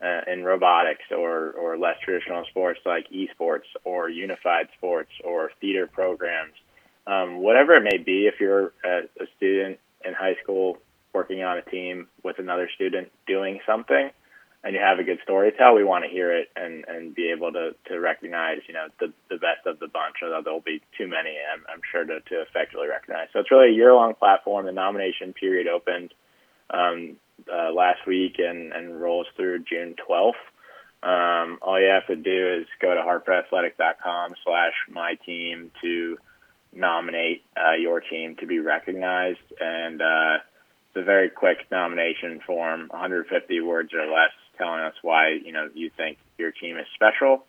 uh, 0.03 0.21
in 0.31 0.43
robotics 0.43 1.03
or, 1.11 1.51
or 1.51 1.77
less 1.77 1.95
traditional 2.03 2.45
sports 2.49 2.79
like 2.85 3.05
esports 3.09 3.67
or 3.83 4.09
unified 4.09 4.67
sports 4.77 5.11
or 5.23 5.51
theater 5.59 5.87
programs. 5.87 6.53
Um, 7.05 7.41
whatever 7.41 7.73
it 7.73 7.83
may 7.83 7.97
be, 7.97 8.27
if 8.27 8.39
you're 8.39 8.71
a, 8.85 9.01
a 9.19 9.25
student 9.37 9.79
in 10.05 10.13
high 10.13 10.35
school 10.43 10.77
working 11.13 11.43
on 11.43 11.57
a 11.57 11.63
team 11.63 12.07
with 12.23 12.39
another 12.39 12.69
student 12.75 13.11
doing 13.27 13.59
something 13.65 14.11
and 14.63 14.75
you 14.75 14.81
have 14.81 14.99
a 14.99 15.03
good 15.03 15.19
story 15.23 15.51
to 15.51 15.57
tell, 15.57 15.73
we 15.73 15.83
want 15.83 16.03
to 16.03 16.09
hear 16.09 16.37
it 16.37 16.49
and, 16.55 16.85
and 16.87 17.15
be 17.15 17.31
able 17.31 17.51
to, 17.51 17.71
to 17.87 17.99
recognize, 17.99 18.59
you 18.67 18.73
know, 18.73 18.87
the, 18.99 19.11
the 19.29 19.37
best 19.37 19.65
of 19.65 19.79
the 19.79 19.87
bunch, 19.87 20.15
although 20.21 20.41
there'll 20.43 20.59
be 20.61 20.81
too 20.97 21.07
many, 21.07 21.35
I'm, 21.51 21.63
I'm 21.71 21.81
sure, 21.91 22.03
to, 22.03 22.19
to 22.19 22.41
effectively 22.41 22.87
recognize. 22.87 23.27
So 23.33 23.39
it's 23.39 23.51
really 23.51 23.69
a 23.69 23.75
year 23.75 23.93
long 23.93 24.15
platform. 24.15 24.65
The 24.65 24.71
nomination 24.71 25.33
period 25.33 25.67
opened 25.67 26.13
um, 26.69 27.15
uh, 27.51 27.71
last 27.73 28.05
week 28.07 28.35
and, 28.39 28.73
and 28.73 28.99
rolls 28.99 29.27
through 29.35 29.59
June 29.63 29.95
12th. 30.09 30.33
Um, 31.01 31.59
all 31.61 31.79
you 31.79 31.87
have 31.87 32.07
to 32.07 32.15
do 32.15 32.59
is 32.59 32.67
go 32.81 32.93
to 32.93 33.01
hartfordathletic.com 33.01 34.33
slash 34.43 34.73
my 34.89 35.15
team 35.25 35.71
to 35.81 36.17
nominate 36.73 37.43
uh, 37.55 37.75
your 37.75 38.01
team 38.01 38.35
to 38.37 38.45
be 38.45 38.59
recognized. 38.59 39.39
And 39.59 40.01
uh, 40.01 40.37
it's 40.89 40.97
a 40.97 41.03
very 41.03 41.29
quick 41.29 41.59
nomination 41.71 42.41
form, 42.45 42.87
150 42.89 43.61
words 43.61 43.93
or 43.93 44.05
less, 44.07 44.31
telling 44.57 44.81
us 44.81 44.93
why 45.01 45.29
you 45.29 45.53
know 45.53 45.69
you 45.73 45.89
think 45.95 46.17
your 46.37 46.51
team 46.51 46.77
is 46.77 46.85
special. 46.95 47.45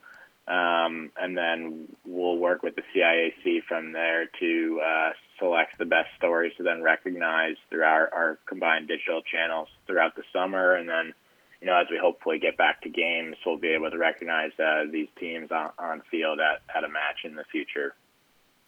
Um, 0.46 1.10
and 1.16 1.36
then 1.36 1.88
we'll 2.04 2.36
work 2.36 2.62
with 2.62 2.74
the 2.74 2.82
CIAC 2.94 3.62
from 3.68 3.92
there 3.92 4.26
to 4.40 4.80
uh, 4.84 5.10
select 5.40 5.78
the 5.78 5.84
best 5.84 6.08
stories 6.16 6.52
to 6.58 6.62
then 6.62 6.82
recognize 6.82 7.56
through 7.68 7.82
our, 7.82 8.12
our 8.14 8.38
combined 8.46 8.86
digital 8.86 9.22
channels 9.22 9.68
throughout 9.86 10.14
the 10.14 10.22
summer. 10.32 10.74
And 10.74 10.88
then, 10.88 11.12
you 11.60 11.66
know, 11.66 11.76
as 11.76 11.86
we 11.90 11.98
hopefully 12.00 12.38
get 12.38 12.56
back 12.56 12.82
to 12.82 12.88
games, 12.88 13.36
we'll 13.44 13.58
be 13.58 13.68
able 13.68 13.90
to 13.90 13.98
recognize 13.98 14.52
uh, 14.58 14.84
these 14.92 15.08
teams 15.18 15.50
on, 15.50 15.70
on 15.78 16.02
field 16.10 16.38
at, 16.38 16.62
at 16.76 16.84
a 16.84 16.88
match 16.88 17.24
in 17.24 17.34
the 17.34 17.44
future. 17.50 17.94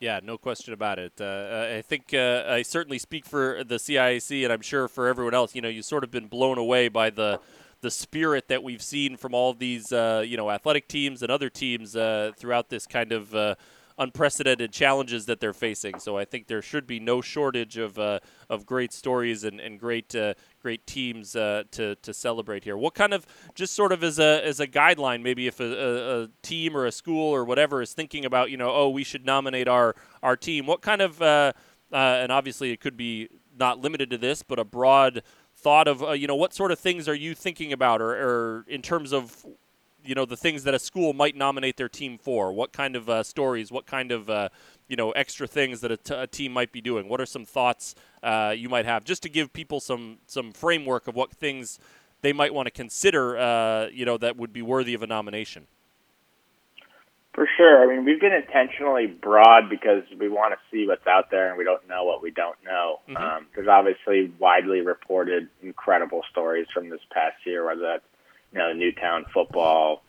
Yeah, 0.00 0.18
no 0.20 0.36
question 0.36 0.74
about 0.74 0.98
it. 0.98 1.12
Uh, 1.20 1.76
I 1.78 1.82
think 1.82 2.12
uh, 2.12 2.42
I 2.48 2.62
certainly 2.62 2.98
speak 2.98 3.24
for 3.24 3.62
the 3.62 3.76
CIAC, 3.76 4.42
and 4.42 4.52
I'm 4.52 4.60
sure 4.60 4.88
for 4.88 5.06
everyone 5.06 5.32
else. 5.32 5.54
You 5.54 5.62
know, 5.62 5.68
you've 5.68 5.84
sort 5.84 6.02
of 6.02 6.10
been 6.10 6.26
blown 6.26 6.58
away 6.58 6.88
by 6.88 7.10
the 7.10 7.38
the 7.82 7.90
spirit 7.90 8.48
that 8.48 8.62
we've 8.62 8.82
seen 8.82 9.16
from 9.16 9.34
all 9.34 9.52
these, 9.52 9.92
uh, 9.92 10.24
you 10.26 10.36
know, 10.36 10.50
athletic 10.50 10.88
teams 10.88 11.20
and 11.22 11.30
other 11.30 11.50
teams 11.50 11.94
uh, 11.94 12.30
throughout 12.36 12.68
this 12.68 12.86
kind 12.86 13.12
of 13.12 13.34
uh, 13.34 13.54
unprecedented 14.02 14.72
challenges 14.72 15.26
that 15.26 15.40
they're 15.40 15.52
facing. 15.52 15.98
So 15.98 16.18
I 16.18 16.24
think 16.24 16.46
there 16.46 16.62
should 16.62 16.86
be 16.86 17.00
no 17.00 17.20
shortage 17.20 17.78
of 17.78 17.98
uh, 17.98 18.20
of 18.50 18.66
great 18.66 18.92
stories 18.92 19.44
and, 19.44 19.60
and 19.60 19.78
great 19.78 20.14
uh, 20.14 20.34
great 20.60 20.86
teams 20.86 21.36
uh, 21.36 21.64
to 21.72 21.94
to 21.96 22.12
celebrate 22.12 22.64
here. 22.64 22.76
What 22.76 22.94
kind 22.94 23.14
of 23.14 23.26
just 23.54 23.74
sort 23.74 23.92
of 23.92 24.02
as 24.04 24.18
a 24.18 24.44
as 24.44 24.60
a 24.60 24.66
guideline, 24.66 25.22
maybe 25.22 25.46
if 25.46 25.60
a, 25.60 25.64
a, 25.64 26.22
a, 26.22 26.28
team 26.42 26.76
or 26.76 26.86
a 26.86 26.92
school 26.92 27.30
or 27.30 27.44
whatever 27.44 27.80
is 27.80 27.94
thinking 27.94 28.24
about, 28.24 28.50
you 28.50 28.56
know, 28.56 28.70
oh, 28.70 28.88
we 28.88 29.04
should 29.04 29.24
nominate 29.24 29.68
our 29.68 29.94
our 30.22 30.36
team. 30.36 30.66
What 30.66 30.82
kind 30.82 31.00
of 31.00 31.22
uh, 31.22 31.52
uh, 31.92 31.96
and 31.96 32.32
obviously 32.32 32.72
it 32.72 32.80
could 32.80 32.96
be 32.96 33.28
not 33.56 33.78
limited 33.78 34.10
to 34.10 34.18
this, 34.18 34.42
but 34.42 34.58
a 34.58 34.64
broad 34.64 35.22
thought 35.54 35.86
of 35.86 36.02
uh, 36.02 36.12
you 36.12 36.26
know 36.26 36.34
what 36.34 36.52
sort 36.52 36.72
of 36.72 36.78
things 36.78 37.08
are 37.08 37.14
you 37.14 37.34
thinking 37.34 37.72
about 37.72 38.00
or, 38.00 38.10
or 38.10 38.64
in 38.66 38.82
terms 38.82 39.12
of 39.12 39.46
you 40.04 40.14
know 40.14 40.24
the 40.24 40.36
things 40.36 40.64
that 40.64 40.74
a 40.74 40.78
school 40.78 41.12
might 41.12 41.36
nominate 41.36 41.76
their 41.76 41.88
team 41.88 42.18
for. 42.18 42.52
What 42.52 42.72
kind 42.72 42.96
of 42.96 43.08
uh, 43.08 43.22
stories? 43.22 43.70
What 43.70 43.86
kind 43.86 44.12
of 44.12 44.28
uh, 44.28 44.48
you 44.88 44.96
know 44.96 45.10
extra 45.12 45.46
things 45.46 45.80
that 45.80 45.90
a, 45.90 45.96
t- 45.96 46.14
a 46.14 46.26
team 46.26 46.52
might 46.52 46.72
be 46.72 46.80
doing? 46.80 47.08
What 47.08 47.20
are 47.20 47.26
some 47.26 47.44
thoughts 47.44 47.94
uh, 48.22 48.54
you 48.56 48.68
might 48.68 48.84
have 48.84 49.04
just 49.04 49.22
to 49.22 49.28
give 49.28 49.52
people 49.52 49.80
some 49.80 50.18
some 50.26 50.52
framework 50.52 51.08
of 51.08 51.14
what 51.14 51.32
things 51.32 51.78
they 52.22 52.32
might 52.32 52.54
want 52.54 52.66
to 52.66 52.70
consider? 52.70 53.36
Uh, 53.38 53.86
you 53.92 54.04
know 54.04 54.16
that 54.18 54.36
would 54.36 54.52
be 54.52 54.62
worthy 54.62 54.94
of 54.94 55.02
a 55.02 55.06
nomination. 55.06 55.66
For 57.34 57.48
sure. 57.56 57.82
I 57.82 57.86
mean, 57.86 58.04
we've 58.04 58.20
been 58.20 58.34
intentionally 58.34 59.06
broad 59.06 59.70
because 59.70 60.02
we 60.20 60.28
want 60.28 60.52
to 60.52 60.58
see 60.70 60.86
what's 60.86 61.06
out 61.06 61.30
there 61.30 61.48
and 61.48 61.56
we 61.56 61.64
don't 61.64 61.88
know 61.88 62.04
what 62.04 62.22
we 62.22 62.30
don't 62.30 62.58
know. 62.62 63.00
Mm-hmm. 63.08 63.16
Um, 63.16 63.46
there's 63.54 63.68
obviously 63.68 64.30
widely 64.38 64.80
reported 64.80 65.48
incredible 65.62 66.22
stories 66.30 66.66
from 66.74 66.90
this 66.90 67.00
past 67.10 67.36
year, 67.46 67.64
whether 67.64 67.80
that's 67.80 68.04
you 68.52 68.58
know 68.58 68.72
Newtown 68.72 69.26
football, 69.32 70.02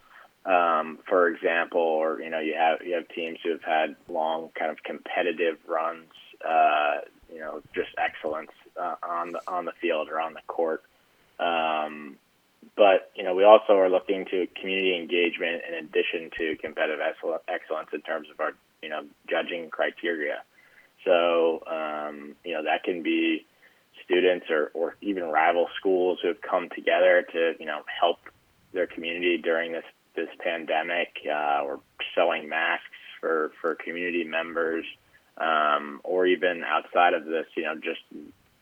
um, 0.45 0.99
for 1.07 1.27
example, 1.27 1.81
or 1.81 2.21
you 2.21 2.29
know 2.29 2.39
you 2.39 2.55
have 2.57 2.85
you 2.85 2.95
have 2.95 3.07
teams 3.09 3.39
who 3.43 3.51
have 3.51 3.63
had 3.63 3.95
long 4.09 4.49
kind 4.57 4.71
of 4.71 4.83
competitive 4.83 5.57
runs, 5.67 6.09
uh, 6.47 7.01
you 7.31 7.39
know, 7.39 7.61
just 7.73 7.89
excellence 7.97 8.51
uh, 8.79 8.95
on 9.01 9.31
the 9.31 9.41
on 9.47 9.65
the 9.65 9.73
field 9.81 10.09
or 10.09 10.19
on 10.19 10.33
the 10.33 10.41
court. 10.47 10.83
Um, 11.39 12.17
but 12.75 13.11
you 13.15 13.23
know, 13.23 13.35
we 13.35 13.43
also 13.43 13.73
are 13.73 13.89
looking 13.89 14.25
to 14.25 14.47
community 14.59 14.95
engagement 14.97 15.61
in 15.67 15.75
addition 15.85 16.29
to 16.37 16.55
competitive 16.57 16.99
excellence 17.47 17.89
in 17.93 18.01
terms 18.01 18.27
of 18.31 18.39
our 18.39 18.51
you 18.81 18.89
know 18.89 19.03
judging 19.29 19.69
criteria. 19.69 20.43
So 21.05 21.63
um, 21.67 22.35
you 22.43 22.53
know 22.53 22.63
that 22.63 22.83
can 22.83 23.03
be 23.03 23.45
students 24.03 24.47
or, 24.49 24.71
or 24.73 24.95
even 25.01 25.23
rival 25.23 25.67
schools 25.77 26.19
who 26.21 26.27
have 26.29 26.41
come 26.41 26.69
together 26.75 27.25
to 27.31 27.53
you 27.59 27.65
know 27.65 27.81
help 27.99 28.17
their 28.73 28.87
community 28.87 29.37
during 29.37 29.71
this 29.71 29.85
this 30.15 30.29
pandemic. 30.43 31.09
Uh, 31.25 31.61
or 31.63 31.79
selling 32.15 32.49
masks 32.49 32.85
for 33.19 33.51
for 33.61 33.75
community 33.75 34.23
members, 34.23 34.85
um, 35.37 36.01
or 36.03 36.25
even 36.25 36.63
outside 36.63 37.13
of 37.13 37.25
this, 37.25 37.45
you 37.55 37.63
know, 37.63 37.75
just 37.75 38.01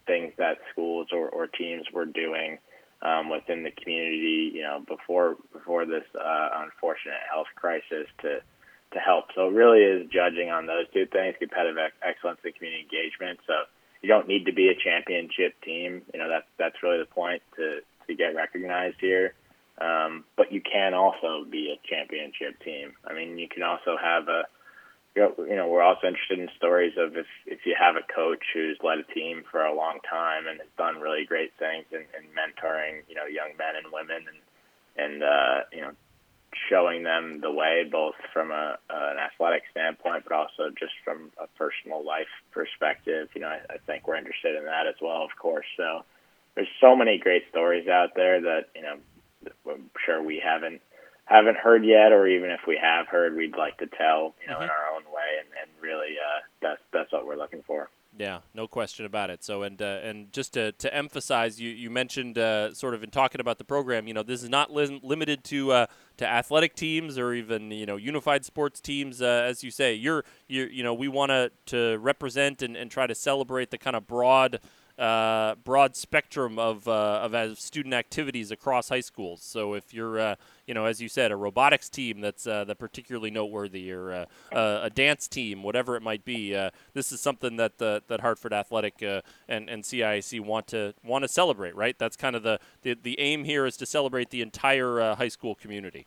things 0.07 0.33
that 0.37 0.57
schools 0.71 1.07
or, 1.11 1.29
or 1.29 1.47
teams 1.47 1.85
were 1.93 2.05
doing 2.05 2.57
um, 3.01 3.29
within 3.29 3.63
the 3.63 3.71
community, 3.71 4.51
you 4.53 4.61
know, 4.61 4.83
before 4.87 5.35
before 5.53 5.85
this 5.85 6.03
uh, 6.15 6.49
unfortunate 6.55 7.21
health 7.29 7.47
crisis 7.55 8.07
to 8.21 8.39
to 8.93 8.99
help. 8.99 9.25
So 9.35 9.47
it 9.47 9.53
really 9.53 9.83
is 9.83 10.09
judging 10.11 10.49
on 10.49 10.67
those 10.67 10.85
two 10.93 11.05
things: 11.05 11.35
competitive 11.39 11.77
excellence 12.01 12.39
and 12.43 12.55
community 12.55 12.83
engagement. 12.83 13.39
So 13.47 13.53
you 14.01 14.09
don't 14.09 14.27
need 14.27 14.45
to 14.45 14.53
be 14.53 14.69
a 14.69 14.75
championship 14.75 15.59
team. 15.63 16.01
You 16.13 16.19
know, 16.19 16.29
that's 16.29 16.47
that's 16.57 16.83
really 16.83 16.99
the 16.99 17.05
point 17.05 17.41
to 17.55 17.79
to 18.07 18.15
get 18.15 18.35
recognized 18.35 18.97
here. 18.99 19.33
Um, 19.81 20.25
but 20.37 20.51
you 20.51 20.61
can 20.61 20.93
also 20.93 21.43
be 21.49 21.73
a 21.73 21.87
championship 21.87 22.61
team. 22.63 22.93
I 23.05 23.13
mean, 23.13 23.39
you 23.39 23.47
can 23.47 23.63
also 23.63 23.97
have 23.97 24.27
a, 24.27 24.43
you 25.15 25.55
know, 25.55 25.67
we're 25.67 25.81
also 25.81 26.07
interested 26.07 26.39
in 26.39 26.49
stories 26.55 26.93
of 26.97 27.17
if 27.17 27.25
if 27.47 27.65
you 27.65 27.75
have 27.77 27.95
a 27.95 28.13
coach 28.13 28.43
who's 28.53 28.77
led 28.83 28.99
a 28.99 29.13
team 29.13 29.43
for 29.49 29.61
a 29.65 29.73
long 29.75 29.99
time 30.07 30.47
and 30.47 30.59
has 30.59 30.69
done 30.77 31.01
really 31.01 31.25
great 31.25 31.51
things 31.57 31.85
in, 31.91 32.05
in 32.15 32.23
mentoring, 32.31 33.01
you 33.09 33.15
know, 33.15 33.25
young 33.25 33.57
men 33.57 33.75
and 33.75 33.91
women 33.91 34.23
and 34.29 34.39
and 34.97 35.23
uh, 35.23 35.65
you 35.73 35.81
know, 35.81 35.91
showing 36.69 37.03
them 37.03 37.41
the 37.41 37.51
way 37.51 37.83
both 37.91 38.15
from 38.31 38.51
a 38.51 38.77
an 38.89 39.17
athletic 39.17 39.63
standpoint, 39.71 40.23
but 40.27 40.33
also 40.33 40.69
just 40.79 40.93
from 41.03 41.31
a 41.41 41.47
personal 41.57 42.05
life 42.05 42.31
perspective. 42.51 43.29
You 43.33 43.41
know, 43.41 43.49
I, 43.49 43.59
I 43.67 43.77
think 43.87 44.07
we're 44.07 44.17
interested 44.17 44.55
in 44.55 44.65
that 44.65 44.85
as 44.87 44.95
well, 45.01 45.23
of 45.23 45.35
course. 45.41 45.65
So 45.75 46.05
there's 46.55 46.71
so 46.79 46.95
many 46.95 47.17
great 47.17 47.43
stories 47.49 47.87
out 47.87 48.11
there 48.15 48.41
that 48.41 48.69
you 48.75 48.83
know 48.83 48.97
I'm 49.67 49.89
sure 50.05 50.21
we 50.23 50.41
haven't 50.43 50.81
haven't 51.25 51.57
heard 51.57 51.85
yet, 51.85 52.11
or 52.11 52.27
even 52.27 52.49
if 52.51 52.61
we 52.67 52.77
have 52.81 53.07
heard, 53.07 53.35
we'd 53.35 53.55
like 53.55 53.77
to 53.77 53.87
tell, 53.87 54.35
you 54.41 54.47
know, 54.47 54.55
mm-hmm. 54.55 54.63
in 54.63 54.69
our 54.69 54.95
own 54.95 55.03
way, 55.05 55.39
and, 55.39 55.47
and 55.61 55.71
really, 55.81 56.15
uh, 56.17 56.41
that's 56.61 56.81
that's 56.91 57.11
what 57.11 57.25
we're 57.25 57.37
looking 57.37 57.63
for. 57.65 57.89
Yeah, 58.17 58.39
no 58.53 58.67
question 58.67 59.05
about 59.05 59.29
it. 59.29 59.41
So, 59.41 59.63
and 59.63 59.81
uh, 59.81 59.99
and 60.03 60.33
just 60.33 60.53
to, 60.53 60.73
to 60.73 60.93
emphasize, 60.93 61.61
you 61.61 61.69
you 61.69 61.89
mentioned 61.89 62.37
uh, 62.37 62.73
sort 62.73 62.93
of 62.93 63.03
in 63.03 63.09
talking 63.09 63.39
about 63.39 63.57
the 63.57 63.63
program, 63.63 64.05
you 64.07 64.13
know, 64.13 64.23
this 64.23 64.43
is 64.43 64.49
not 64.49 64.73
li- 64.73 64.99
limited 65.01 65.45
to 65.45 65.71
uh, 65.71 65.85
to 66.17 66.27
athletic 66.27 66.75
teams 66.75 67.17
or 67.17 67.33
even 67.33 67.71
you 67.71 67.85
know 67.85 67.95
unified 67.95 68.43
sports 68.43 68.81
teams. 68.81 69.21
Uh, 69.21 69.45
as 69.47 69.63
you 69.63 69.71
say, 69.71 69.93
you're 69.93 70.25
you 70.49 70.63
you 70.65 70.83
know 70.83 70.93
we 70.93 71.07
want 71.07 71.29
to 71.29 71.51
to 71.67 71.97
represent 71.99 72.61
and, 72.61 72.75
and 72.75 72.91
try 72.91 73.07
to 73.07 73.15
celebrate 73.15 73.71
the 73.71 73.77
kind 73.77 73.95
of 73.95 74.07
broad 74.07 74.59
uh, 75.01 75.55
broad 75.63 75.95
spectrum 75.95 76.59
of, 76.59 76.87
uh, 76.87 77.27
of 77.31 77.57
student 77.57 77.95
activities 77.95 78.51
across 78.51 78.89
high 78.89 78.99
schools. 78.99 79.41
So 79.41 79.73
if 79.73 79.95
you're, 79.95 80.19
uh, 80.19 80.35
you 80.67 80.75
know, 80.75 80.85
as 80.85 81.01
you 81.01 81.09
said, 81.09 81.31
a 81.31 81.35
robotics 81.35 81.89
team 81.89 82.21
that's 82.21 82.45
uh, 82.45 82.65
that 82.65 82.77
particularly 82.77 83.31
noteworthy, 83.31 83.91
or 83.91 84.11
uh, 84.11 84.25
a 84.51 84.91
dance 84.91 85.27
team, 85.27 85.63
whatever 85.63 85.95
it 85.95 86.03
might 86.03 86.23
be, 86.23 86.55
uh, 86.55 86.69
this 86.93 87.11
is 87.11 87.19
something 87.19 87.55
that 87.55 87.79
that 87.79 88.21
Hartford 88.21 88.53
Athletic 88.53 89.01
and 89.01 89.69
and 89.69 89.83
CIAC 89.83 90.39
want 90.39 90.67
to 90.67 90.93
want 91.03 91.23
to 91.23 91.27
celebrate. 91.27 91.75
Right? 91.75 91.97
That's 91.97 92.15
kind 92.15 92.35
of 92.35 92.43
the, 92.43 92.59
the 92.83 92.95
the 93.01 93.19
aim 93.19 93.43
here 93.43 93.65
is 93.65 93.77
to 93.77 93.87
celebrate 93.87 94.29
the 94.29 94.43
entire 94.43 95.15
high 95.15 95.29
school 95.29 95.55
community. 95.55 96.05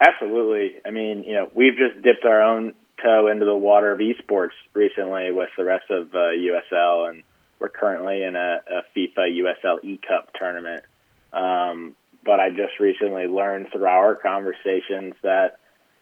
Absolutely. 0.00 0.76
I 0.84 0.90
mean, 0.90 1.24
you 1.24 1.34
know, 1.34 1.50
we've 1.54 1.76
just 1.76 2.02
dipped 2.02 2.24
our 2.24 2.42
own 2.42 2.72
toe 3.02 3.28
into 3.28 3.44
the 3.44 3.54
water 3.54 3.92
of 3.92 4.00
esports 4.00 4.56
recently 4.72 5.30
with 5.30 5.50
the 5.58 5.64
rest 5.64 5.90
of 5.90 6.14
uh, 6.14 6.32
USL 6.32 7.10
and 7.10 7.22
we're 7.64 7.70
currently 7.70 8.22
in 8.22 8.36
a, 8.36 8.60
a 8.68 8.82
FIFA 8.94 9.54
USL 9.64 9.82
E 9.82 9.98
Cup 10.06 10.34
tournament. 10.38 10.84
Um, 11.32 11.96
but 12.22 12.38
I 12.38 12.50
just 12.50 12.78
recently 12.78 13.26
learned 13.26 13.68
through 13.72 13.86
our 13.86 14.14
conversations 14.14 15.14
that 15.22 15.58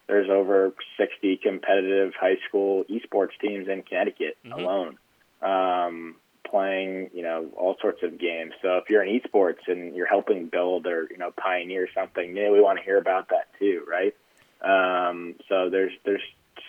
there's 0.09 0.29
over 0.29 0.75
60 0.99 1.37
competitive 1.37 2.15
high 2.21 2.39
school 2.49 2.85
esports 2.91 3.39
teams 3.41 3.69
in 3.69 3.83
Connecticut 3.83 4.37
mm-hmm. 4.45 4.59
alone, 4.59 4.99
um, 5.41 6.17
playing 6.51 7.11
you 7.15 7.23
know 7.23 7.47
all 7.57 7.77
sorts 7.81 8.03
of 8.03 8.19
games. 8.19 8.55
So 8.61 8.79
if 8.79 8.91
you're 8.91 9.05
in 9.05 9.21
esports 9.21 9.69
and 9.69 9.95
you're 9.95 10.09
helping 10.09 10.49
build 10.49 10.89
or 10.89 11.07
you 11.13 11.19
know 11.19 11.31
pioneer 11.31 11.87
something 11.95 12.35
new, 12.35 12.53
we 12.53 12.61
want 12.61 12.79
to 12.81 12.85
hear 12.85 12.99
about 12.99 13.29
that 13.29 13.47
too, 13.61 13.85
right? 13.89 14.17
Um, 14.63 15.37
so 15.49 15.71
there's 15.71 15.93
there's 16.05 16.23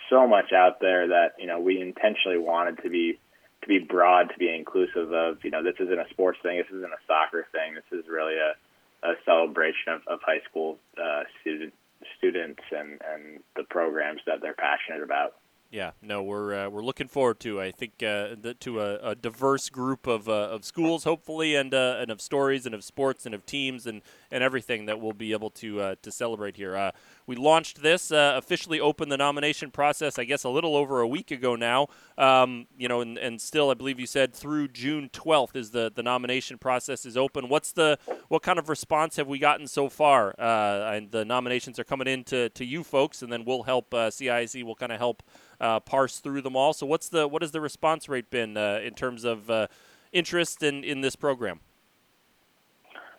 so 0.08 0.28
much 0.28 0.52
out 0.52 0.78
there 0.80 1.08
that 1.08 1.32
you 1.40 1.48
know 1.48 1.58
we 1.58 1.80
intentionally 1.80 2.38
wanted 2.38 2.80
to 2.84 2.90
be 2.90 3.18
to 3.64 3.68
be 3.68 3.78
broad, 3.78 4.30
to 4.30 4.38
be 4.38 4.54
inclusive 4.54 5.12
of, 5.12 5.38
you 5.42 5.50
know, 5.50 5.62
this 5.62 5.74
isn't 5.80 5.98
a 5.98 6.08
sports 6.10 6.38
thing, 6.42 6.58
this 6.58 6.68
isn't 6.70 6.92
a 6.92 7.02
soccer 7.06 7.46
thing, 7.52 7.74
this 7.74 7.98
is 7.98 8.04
really 8.08 8.34
a, 8.36 9.08
a 9.08 9.14
celebration 9.24 9.92
of, 9.92 10.02
of 10.06 10.20
high 10.24 10.40
school 10.48 10.78
uh, 11.02 11.22
student, 11.40 11.72
students 12.18 12.62
and, 12.70 13.00
and 13.12 13.40
the 13.56 13.64
programs 13.64 14.20
that 14.26 14.40
they're 14.40 14.54
passionate 14.54 15.02
about. 15.02 15.34
Yeah, 15.70 15.90
no, 16.00 16.22
we're 16.22 16.54
uh, 16.54 16.68
we're 16.68 16.84
looking 16.84 17.08
forward 17.08 17.40
to. 17.40 17.60
I 17.60 17.72
think 17.72 17.94
uh, 17.94 18.36
the, 18.40 18.54
to 18.60 18.80
a, 18.80 19.10
a, 19.10 19.14
diverse 19.16 19.68
group 19.68 20.06
of, 20.06 20.28
uh, 20.28 20.32
of 20.32 20.64
schools, 20.64 21.02
hopefully, 21.02 21.56
and 21.56 21.74
uh, 21.74 21.96
and 21.98 22.12
of 22.12 22.20
stories 22.20 22.64
and 22.64 22.76
of 22.76 22.84
sports 22.84 23.26
and 23.26 23.34
of 23.34 23.44
teams 23.44 23.84
and, 23.84 24.00
and 24.34 24.42
everything 24.42 24.86
that 24.86 25.00
we'll 25.00 25.12
be 25.12 25.30
able 25.30 25.48
to 25.48 25.80
uh, 25.80 25.94
to 26.02 26.10
celebrate 26.10 26.56
here. 26.56 26.76
Uh, 26.76 26.90
we 27.24 27.36
launched 27.36 27.82
this, 27.82 28.10
uh, 28.10 28.34
officially 28.36 28.80
opened 28.80 29.10
the 29.10 29.16
nomination 29.16 29.70
process, 29.70 30.18
I 30.18 30.24
guess, 30.24 30.42
a 30.42 30.48
little 30.48 30.76
over 30.76 31.00
a 31.00 31.06
week 31.06 31.30
ago 31.30 31.54
now. 31.54 31.86
Um, 32.18 32.66
you 32.76 32.88
know, 32.88 33.00
and, 33.00 33.16
and 33.16 33.40
still, 33.40 33.70
I 33.70 33.74
believe 33.74 34.00
you 34.00 34.06
said 34.06 34.34
through 34.34 34.68
June 34.68 35.08
12th 35.12 35.54
is 35.54 35.70
the, 35.70 35.90
the 35.94 36.02
nomination 36.02 36.58
process 36.58 37.06
is 37.06 37.16
open. 37.16 37.48
What's 37.48 37.70
the 37.70 37.96
what 38.26 38.42
kind 38.42 38.58
of 38.58 38.68
response 38.68 39.16
have 39.16 39.28
we 39.28 39.38
gotten 39.38 39.68
so 39.68 39.88
far? 39.88 40.34
Uh, 40.36 40.92
and 40.94 41.12
the 41.12 41.24
nominations 41.24 41.78
are 41.78 41.84
coming 41.84 42.08
in 42.08 42.24
to, 42.24 42.48
to 42.50 42.64
you 42.64 42.82
folks, 42.82 43.22
and 43.22 43.32
then 43.32 43.44
we'll 43.44 43.62
help 43.62 43.94
uh, 43.94 44.10
CIAC. 44.10 44.64
will 44.64 44.74
kind 44.74 44.90
of 44.90 44.98
help 44.98 45.22
uh, 45.60 45.78
parse 45.78 46.18
through 46.18 46.42
them 46.42 46.56
all. 46.56 46.72
So, 46.72 46.86
what's 46.86 47.08
the 47.08 47.28
what 47.28 47.42
has 47.42 47.52
the 47.52 47.60
response 47.60 48.08
rate 48.08 48.30
been 48.30 48.56
uh, 48.56 48.80
in 48.82 48.94
terms 48.94 49.22
of 49.22 49.48
uh, 49.48 49.68
interest 50.12 50.64
in 50.64 50.82
in 50.82 51.02
this 51.02 51.14
program? 51.14 51.60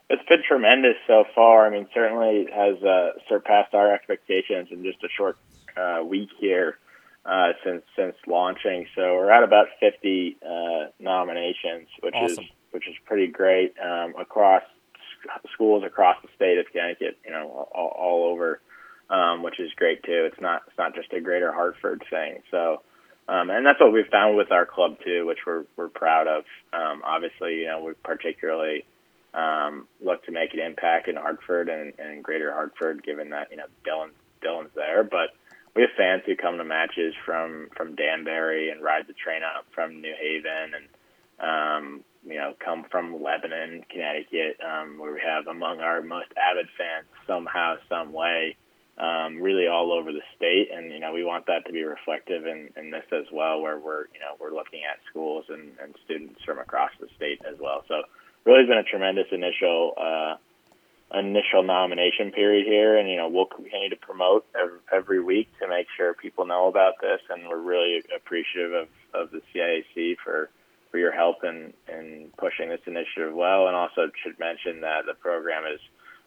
It's 0.10 0.28
been 0.30 0.44
tremendous 0.48 0.96
so 1.08 1.26
far. 1.34 1.66
I 1.66 1.70
mean, 1.72 1.88
certainly 1.94 2.48
has 2.54 2.82
uh, 2.84 3.12
surpassed 3.28 3.74
our 3.74 3.94
expectations 3.94 4.70
in 4.72 4.84
just 4.84 5.04
a 5.04 5.10
short 5.18 5.38
uh, 5.76 6.04
week 6.04 6.30
here. 6.40 6.78
uh, 7.26 7.54
since 7.64 7.84
since 7.96 8.16
launching. 8.28 8.86
So 8.96 9.16
we're 9.16 9.32
at 9.32 9.44
about 9.44 9.68
50 9.80 10.38
uh, 10.42 10.48
nominations, 11.00 11.88
which 12.02 12.14
awesome. 12.16 12.44
is 12.44 12.50
which 12.72 12.88
is 12.88 12.96
pretty 13.06 13.28
great 13.28 13.74
um, 13.84 14.14
across 14.20 14.64
schools 15.54 15.84
across 15.84 16.18
the 16.22 16.30
state 16.36 16.60
of 16.60 16.66
Connecticut. 16.72 17.18
You 17.26 17.32
know, 17.32 17.68
all, 17.74 17.96
all 17.98 18.32
over, 18.32 18.62
um, 19.10 19.42
which 19.42 19.60
is 19.60 19.72
great 19.76 20.04
too. 20.04 20.30
It's 20.32 20.40
not 20.40 20.64
it's 20.68 20.78
not 20.78 20.94
just 20.94 21.12
a 21.14 21.22
Greater 21.22 21.52
Hartford 21.52 22.04
thing. 22.10 22.42
So. 22.52 22.82
Um, 23.28 23.50
and 23.50 23.66
that's 23.66 23.80
what 23.80 23.92
we've 23.92 24.06
found 24.12 24.38
with 24.38 24.52
our 24.52 24.68
club 24.68 24.98
too, 25.04 25.26
which 25.26 25.40
we're 25.48 25.64
we're 25.76 25.90
proud 25.90 26.28
of. 26.28 26.44
Um, 26.72 27.02
obviously, 27.04 27.62
you 27.62 27.66
know, 27.66 27.84
we 27.84 27.94
particularly 28.04 28.86
um, 29.36 29.88
look 30.01 30.24
to 30.25 30.32
make 30.32 30.54
an 30.54 30.60
impact 30.60 31.08
in 31.08 31.15
Hartford 31.15 31.68
and, 31.68 31.94
and 32.00 32.24
Greater 32.24 32.51
Hartford, 32.51 33.04
given 33.04 33.30
that 33.32 33.51
you 33.51 33.58
know 33.58 33.65
Dillon 33.84 34.12
Dillon's 34.42 34.72
there. 34.75 35.04
But 35.04 35.36
we 35.75 35.82
have 35.82 35.92
fans 35.98 36.24
who 36.25 36.36
come 36.36 36.58
to 36.58 36.63
matches 36.63 37.13
from 37.25 37.70
from 37.75 37.96
Danbury 37.96 38.70
and 38.70 38.82
ride 38.82 39.08
the 39.08 39.13
train 39.13 39.42
up 39.44 39.65
from 39.74 40.01
New 40.01 40.13
Haven 40.18 40.74
and 40.74 40.88
um, 41.38 42.04
you 42.25 42.36
know 42.36 42.54
come 42.63 42.86
from 42.89 43.22
Lebanon, 43.22 43.84
Connecticut, 43.92 44.58
um, 44.63 44.98
where 44.98 45.13
we 45.13 45.22
have 45.22 45.48
among 45.48 45.82
our 45.82 46.01
most 46.01 46.32
avid 46.39 46.68
fans 46.77 47.08
somehow, 47.27 47.75
some 47.89 48.13
way, 48.13 48.56
um, 48.98 49.42
really 49.42 49.68
all 49.68 49.92
over 49.92 50.13
the 50.13 50.24
state. 50.38 50.70
And 50.74 50.94
you 50.94 51.01
know 51.01 51.12
we 51.12 51.25
want 51.25 51.48
that 51.48 51.65
to 51.65 51.74
be 51.74 51.84
reflective 51.84 52.46
in, 52.46 52.70
in 52.77 52.89
this 52.89 53.06
as 53.12 53.25
well, 53.34 53.60
where 53.60 53.77
we're 53.77 54.06
you 54.13 54.22
know 54.22 54.39
we're 54.39 54.56
looking 54.56 54.84
at 54.89 55.00
schools 55.10 55.44
and, 55.50 55.74
and 55.84 55.94
students 56.06 56.39
from 56.46 56.60
across 56.60 56.92
the 57.01 57.08
state 57.18 57.42
as 57.46 57.60
well. 57.60 57.84
So 57.89 58.04
really 58.46 58.62
has 58.62 58.70
been 58.70 58.78
a 58.78 58.84
tremendous 58.84 59.28
initial. 59.32 59.94
Uh, 59.98 60.36
initial 61.14 61.64
nomination 61.64 62.32
period 62.32 62.66
here, 62.66 62.98
and 62.98 63.10
you 63.10 63.16
know 63.16 63.30
we'll 63.30 63.46
continue 63.46 63.90
to 63.90 63.96
promote 63.96 64.46
every, 64.92 65.22
week 65.22 65.48
to 65.60 65.68
make 65.68 65.88
sure 65.96 66.14
people 66.14 66.46
know 66.46 66.68
about 66.68 66.94
this, 67.00 67.22
and 67.30 67.48
we're 67.48 67.60
really 67.60 68.02
appreciative 68.16 68.74
of, 68.74 68.88
of 69.14 69.32
the 69.32 69.42
CIAC 69.54 70.18
for 70.24 70.50
for 70.92 70.98
your 70.98 71.12
help 71.12 71.44
in 71.44 71.74
in 71.88 72.32
pushing 72.38 72.70
this 72.70 72.82
initiative 72.86 73.34
well, 73.34 73.68
and 73.68 73.75
also 73.75 74.10
should 74.24 74.38
mention 74.40 74.82
that 74.82 75.06
the 75.06 75.14
program 75.14 75.64
is 75.72 75.80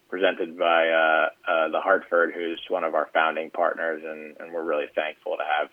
presented 0.09 0.59
by 0.59 0.89
uh, 0.89 1.29
uh, 1.47 1.69
the 1.69 1.81
Hartford, 1.81 2.33
who's 2.35 2.61
one 2.69 2.85
of 2.85 2.95
our 2.95 3.09
founding 3.13 3.51
partners, 3.51 4.03
and, 4.05 4.37
and 4.41 4.53
we're 4.53 4.65
really 4.65 4.89
thankful 4.95 5.37
to 5.37 5.45
have 5.45 5.69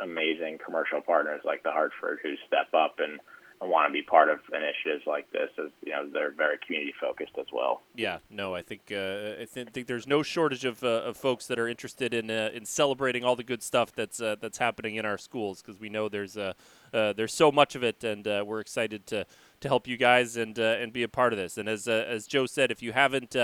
amazing 0.00 0.58
commercial 0.64 1.00
partners 1.00 1.40
like 1.44 1.62
the 1.62 1.70
Hartford 1.70 2.18
who 2.22 2.34
step 2.46 2.66
up 2.74 2.96
and 2.98 3.20
want 3.64 3.88
to 3.88 3.92
be 3.92 4.02
part 4.02 4.28
of 4.28 4.38
initiatives 4.52 5.06
like 5.06 5.30
this 5.30 5.48
as 5.58 5.70
you 5.82 5.92
know 5.92 6.08
they're 6.12 6.30
very 6.30 6.58
community 6.64 6.92
focused 7.00 7.32
as 7.38 7.46
well. 7.52 7.82
Yeah, 7.94 8.18
no, 8.30 8.54
I 8.54 8.62
think 8.62 8.82
uh, 8.90 9.40
I 9.40 9.46
th- 9.52 9.68
think 9.72 9.86
there's 9.86 10.06
no 10.06 10.22
shortage 10.22 10.64
of, 10.64 10.82
uh, 10.84 11.02
of 11.04 11.16
folks 11.16 11.46
that 11.46 11.58
are 11.58 11.68
interested 11.68 12.12
in 12.12 12.30
uh, 12.30 12.50
in 12.52 12.64
celebrating 12.64 13.24
all 13.24 13.36
the 13.36 13.44
good 13.44 13.62
stuff 13.62 13.92
that's 13.92 14.20
uh, 14.20 14.36
that's 14.40 14.58
happening 14.58 14.96
in 14.96 15.06
our 15.06 15.18
schools 15.18 15.62
because 15.62 15.80
we 15.80 15.88
know 15.88 16.08
there's 16.08 16.36
uh, 16.36 16.52
uh, 16.92 17.12
there's 17.14 17.32
so 17.32 17.50
much 17.50 17.74
of 17.74 17.82
it 17.82 18.04
and 18.04 18.26
we're 18.46 18.60
excited 18.60 19.06
to 19.06 19.26
to 19.60 19.68
help 19.68 19.86
you 19.86 19.96
guys 19.96 20.36
and 20.36 20.58
and 20.58 20.92
be 20.92 21.02
a 21.02 21.08
part 21.08 21.32
of 21.32 21.38
this. 21.38 21.56
And 21.56 21.68
as 21.68 21.88
as 21.88 22.26
Joe 22.26 22.46
said, 22.46 22.70
if 22.70 22.82
you 22.82 22.92
haven't 22.92 23.34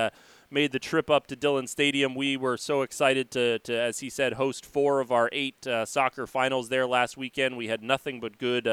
made 0.50 0.72
the 0.72 0.78
trip 0.78 1.08
up 1.08 1.26
to 1.28 1.34
Dillon 1.34 1.66
Stadium, 1.66 2.14
we 2.14 2.36
were 2.36 2.58
so 2.58 2.82
excited 2.82 3.30
to, 3.30 3.58
to 3.60 3.74
as 3.74 4.00
he 4.00 4.10
said, 4.10 4.34
host 4.34 4.66
four 4.66 5.00
of 5.00 5.10
our 5.10 5.30
eight 5.32 5.66
soccer 5.84 6.26
finals 6.26 6.68
there 6.68 6.86
last 6.86 7.16
weekend. 7.16 7.56
We 7.56 7.68
had 7.68 7.82
nothing 7.82 8.20
but 8.20 8.36
good 8.36 8.68